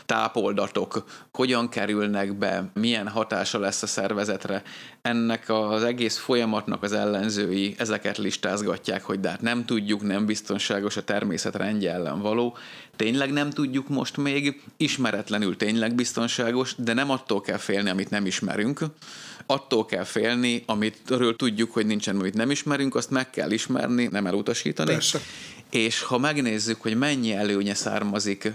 tápoldatok 0.06 1.04
hogyan 1.34 1.70
kerülnek 1.70 2.38
be, 2.38 2.72
milyen 2.74 3.08
hatása 3.08 3.60
lesz 3.60 3.84
a 3.84 3.88
szervezetre. 3.88 4.64
Ennek 5.02 5.50
az 5.50 5.84
egész 5.84 6.18
folyamatnak 6.18 6.84
az 6.84 6.92
ellenzői 6.92 7.76
ezeket 7.78 8.18
listázgatják, 8.18 9.04
hogy 9.04 9.20
de 9.20 9.30
hát 9.30 9.42
nem 9.42 9.66
tudjuk, 9.66 10.02
nem 10.02 10.26
biztonságos 10.26 10.98
a 10.98 11.04
természet 11.04 11.56
rendje 11.56 11.92
ellen 11.92 12.22
való. 12.22 12.58
Tényleg 12.96 13.32
nem 13.32 13.50
tudjuk 13.50 13.90
most 13.90 14.18
még, 14.18 14.62
ismeretlenül 14.78 15.58
tényleg 15.58 15.96
biztonságos, 15.96 16.76
de 16.78 16.94
nem 16.94 17.10
attól 17.10 17.42
kell 17.42 17.58
félni, 17.58 17.90
amit 17.90 18.10
nem 18.10 18.26
ismerünk 18.26 18.80
attól 19.46 19.86
kell 19.86 20.04
félni, 20.04 20.64
amitről 20.66 21.36
tudjuk, 21.36 21.72
hogy 21.72 21.86
nincsen, 21.86 22.16
amit 22.16 22.34
nem 22.34 22.52
ismerünk, 22.52 22.96
azt 22.96 23.10
meg 23.10 23.30
kell 23.30 23.52
ismerni, 23.52 24.08
nem 24.12 24.28
elutasítani. 24.28 24.92
Persze 24.92 25.20
és 25.74 26.02
ha 26.02 26.18
megnézzük, 26.18 26.82
hogy 26.82 26.98
mennyi 26.98 27.34
előnye 27.34 27.74
származik 27.74 28.52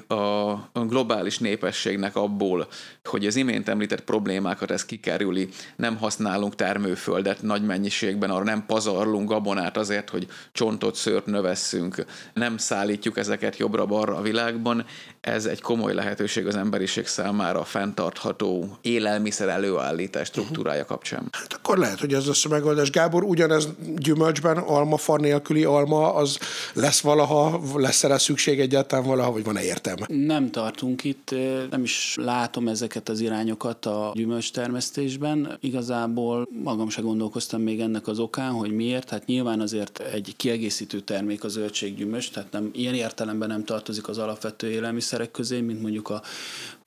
a 0.72 0.84
globális 0.86 1.38
népességnek 1.38 2.16
abból, 2.16 2.68
hogy 3.04 3.26
az 3.26 3.36
imént 3.36 3.68
említett 3.68 4.00
problémákat 4.00 4.70
ez 4.70 4.84
kikerüli, 4.84 5.48
nem 5.76 5.96
használunk 5.96 6.54
termőföldet 6.54 7.42
nagy 7.42 7.62
mennyiségben, 7.62 8.30
arra 8.30 8.44
nem 8.44 8.66
pazarlunk 8.66 9.28
gabonát 9.28 9.76
azért, 9.76 10.10
hogy 10.10 10.26
csontot, 10.52 10.94
szőrt 10.94 11.26
növesszünk, 11.26 12.04
nem 12.34 12.56
szállítjuk 12.56 13.16
ezeket 13.16 13.56
jobbra-balra 13.56 14.16
a 14.16 14.22
világban, 14.22 14.84
ez 15.28 15.46
egy 15.46 15.60
komoly 15.60 15.94
lehetőség 15.94 16.46
az 16.46 16.56
emberiség 16.56 17.06
számára 17.06 17.60
a 17.60 17.64
fenntartható 17.64 18.78
élelmiszer 18.80 19.48
előállítás 19.48 20.26
struktúrája 20.26 20.84
kapcsán. 20.84 21.28
Hát 21.32 21.52
akkor 21.52 21.78
lehet, 21.78 22.00
hogy 22.00 22.14
ez 22.14 22.26
lesz 22.26 22.44
a 22.44 22.48
megoldás. 22.48 22.90
Gábor, 22.90 23.22
ugyanez 23.22 23.68
gyümölcsben 23.96 24.56
almafa 24.56 25.16
nélküli 25.16 25.64
alma, 25.64 26.14
az 26.14 26.38
lesz 26.74 27.00
valaha, 27.00 27.60
lesz 27.74 28.04
erre 28.04 28.18
szükség 28.18 28.60
egyáltalán 28.60 29.04
valaha, 29.04 29.32
vagy 29.32 29.44
van-e 29.44 29.62
értelme? 29.62 30.06
Nem 30.08 30.50
tartunk 30.50 31.04
itt, 31.04 31.34
nem 31.70 31.82
is 31.82 32.14
látom 32.20 32.68
ezeket 32.68 33.08
az 33.08 33.20
irányokat 33.20 33.86
a 33.86 34.12
gyümölcs 34.14 34.52
termesztésben. 34.52 35.56
Igazából 35.60 36.48
magam 36.62 36.88
se 36.88 37.00
gondolkoztam 37.00 37.60
még 37.60 37.80
ennek 37.80 38.06
az 38.06 38.18
okán, 38.18 38.52
hogy 38.52 38.70
miért. 38.70 39.10
Hát 39.10 39.26
nyilván 39.26 39.60
azért 39.60 40.02
egy 40.12 40.34
kiegészítő 40.36 41.00
termék 41.00 41.44
a 41.44 41.48
zöldséggyümölcs, 41.48 42.30
tehát 42.30 42.52
nem, 42.52 42.70
ilyen 42.72 42.94
értelemben 42.94 43.48
nem 43.48 43.64
tartozik 43.64 44.08
az 44.08 44.18
alapvető 44.18 44.70
élelmiszerek 45.18 45.30
közé, 45.30 45.60
mint 45.60 45.82
mondjuk 45.82 46.08
a 46.08 46.22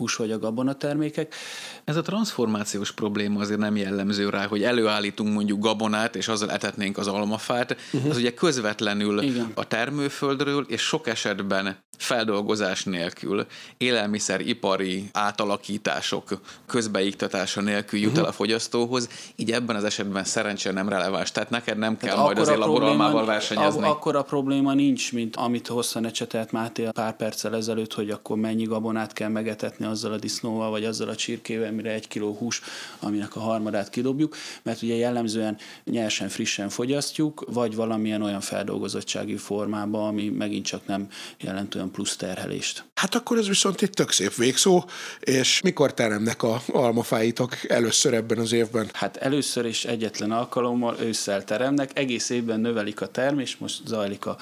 hús 0.01 0.15
vagy 0.15 0.31
a 0.31 0.39
gabona 0.39 0.73
termékek. 0.73 1.35
Ez 1.83 1.95
a 1.95 2.01
transformációs 2.01 2.91
probléma 2.91 3.39
azért 3.39 3.59
nem 3.59 3.75
jellemző 3.75 4.29
rá, 4.29 4.45
hogy 4.45 4.63
előállítunk 4.63 5.33
mondjuk 5.33 5.59
gabonát, 5.59 6.15
és 6.15 6.27
azzal 6.27 6.51
etetnénk 6.51 6.97
az 6.97 7.07
almafát. 7.07 7.75
Uh-huh. 7.93 8.09
Az 8.09 8.17
ugye 8.17 8.33
közvetlenül 8.33 9.21
Igen. 9.21 9.51
a 9.55 9.67
termőföldről, 9.67 10.65
és 10.67 10.81
sok 10.81 11.07
esetben 11.07 11.77
feldolgozás 12.01 12.83
nélkül, 12.83 13.45
élelmiszeripari 13.77 15.09
átalakítások 15.13 16.41
közbeiktatása 16.65 17.61
nélkül 17.61 17.99
jut 17.99 18.17
el 18.17 18.23
a 18.23 18.31
fogyasztóhoz, 18.31 19.09
így 19.35 19.51
ebben 19.51 19.75
az 19.75 19.83
esetben 19.83 20.23
szerencsére 20.23 20.73
nem 20.73 20.89
releváns. 20.89 21.31
Tehát 21.31 21.49
neked 21.49 21.77
nem 21.77 21.97
kell 21.97 22.15
hát 22.15 22.25
majd 22.25 22.37
az 22.37 22.49
laboralmával 22.49 23.25
versenyezni. 23.25 23.83
Akkor 23.83 24.15
a 24.15 24.21
probléma 24.21 24.73
nincs, 24.73 25.13
mint 25.13 25.35
amit 25.35 25.67
hosszan 25.67 26.05
ecsetelt 26.05 26.51
Máté 26.51 26.87
pár 26.91 27.15
perccel 27.15 27.55
ezelőtt, 27.55 27.93
hogy 27.93 28.09
akkor 28.09 28.37
mennyi 28.37 28.63
gabonát 28.63 29.13
kell 29.13 29.29
megetetni 29.29 29.85
azzal 29.91 30.11
a 30.11 30.17
disznóval, 30.17 30.69
vagy 30.69 30.85
azzal 30.85 31.09
a 31.09 31.15
csirkével, 31.15 31.71
mire 31.71 31.91
egy 31.91 32.07
kiló 32.07 32.33
hús, 32.33 32.61
aminek 32.99 33.35
a 33.35 33.39
harmadát 33.39 33.89
kidobjuk, 33.89 34.35
mert 34.63 34.81
ugye 34.81 34.95
jellemzően 34.95 35.57
nyersen, 35.85 36.29
frissen 36.29 36.69
fogyasztjuk, 36.69 37.43
vagy 37.47 37.75
valamilyen 37.75 38.21
olyan 38.21 38.41
feldolgozottsági 38.41 39.35
formában, 39.37 40.07
ami 40.07 40.29
megint 40.29 40.65
csak 40.65 40.87
nem 40.87 41.07
jelent 41.39 41.75
olyan 41.75 41.91
plusz 41.91 42.15
terhelést. 42.15 42.83
Hát 42.93 43.15
akkor 43.15 43.37
ez 43.37 43.47
viszont 43.47 43.81
egy 43.81 43.89
tök 43.89 44.11
szép 44.11 44.35
végszó, 44.35 44.83
és 45.19 45.61
mikor 45.61 45.93
teremnek 45.93 46.43
a 46.43 46.61
almafáitok 46.67 47.69
először 47.69 48.13
ebben 48.13 48.37
az 48.37 48.51
évben? 48.51 48.89
Hát 48.93 49.17
először 49.17 49.65
is 49.65 49.85
egyetlen 49.85 50.31
alkalommal 50.31 50.97
ősszel 50.99 51.43
teremnek, 51.43 51.99
egész 51.99 52.29
évben 52.29 52.59
növelik 52.59 53.01
a 53.01 53.07
termés, 53.07 53.57
most 53.57 53.81
zajlik 53.85 54.25
a 54.25 54.37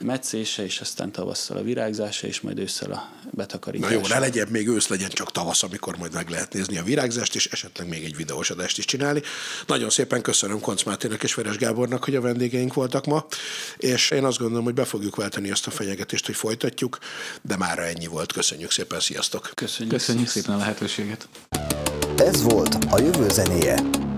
meccése, 0.00 0.64
és 0.64 0.80
aztán 0.80 1.12
tavasszal 1.12 1.56
a 1.56 1.62
virágzása, 1.62 2.26
és 2.26 2.40
majd 2.40 2.58
ősszel 2.58 2.92
a 2.92 3.08
betakarítása. 3.30 3.94
Na 3.94 4.00
jó, 4.00 4.06
ne 4.08 4.18
legyen 4.18 4.48
még 4.50 4.68
ősz, 4.68 4.85
legyen 4.88 5.08
csak 5.08 5.32
tavasz, 5.32 5.62
amikor 5.62 5.96
majd 5.96 6.12
meg 6.12 6.28
lehet 6.28 6.52
nézni 6.52 6.78
a 6.78 6.82
virágzást, 6.82 7.34
és 7.34 7.46
esetleg 7.46 7.88
még 7.88 8.04
egy 8.04 8.16
videós 8.16 8.50
adást 8.50 8.78
is 8.78 8.84
csinálni. 8.84 9.22
Nagyon 9.66 9.90
szépen 9.90 10.22
köszönöm 10.22 10.60
Konc 10.60 10.82
Mátének 10.82 11.22
és 11.22 11.34
Veres 11.34 11.56
Gábornak, 11.56 12.04
hogy 12.04 12.14
a 12.14 12.20
vendégeink 12.20 12.74
voltak 12.74 13.06
ma, 13.06 13.26
és 13.76 14.10
én 14.10 14.24
azt 14.24 14.38
gondolom, 14.38 14.64
hogy 14.64 14.74
be 14.74 14.84
fogjuk 14.84 15.16
váltani 15.16 15.50
azt 15.50 15.66
a 15.66 15.70
fenyegetést, 15.70 16.26
hogy 16.26 16.36
folytatjuk, 16.36 16.98
de 17.42 17.56
már 17.56 17.78
ennyi 17.78 18.06
volt. 18.06 18.32
Köszönjük 18.32 18.70
szépen, 18.70 19.00
sziasztok! 19.00 19.50
Köszönjük, 19.54 19.94
Köszönjük 19.94 20.28
szépen 20.28 20.54
a 20.54 20.58
lehetőséget! 20.58 21.28
Ez 22.16 22.42
volt 22.42 22.76
a 22.90 22.98
jövő 22.98 23.28
zenéje. 23.28 24.14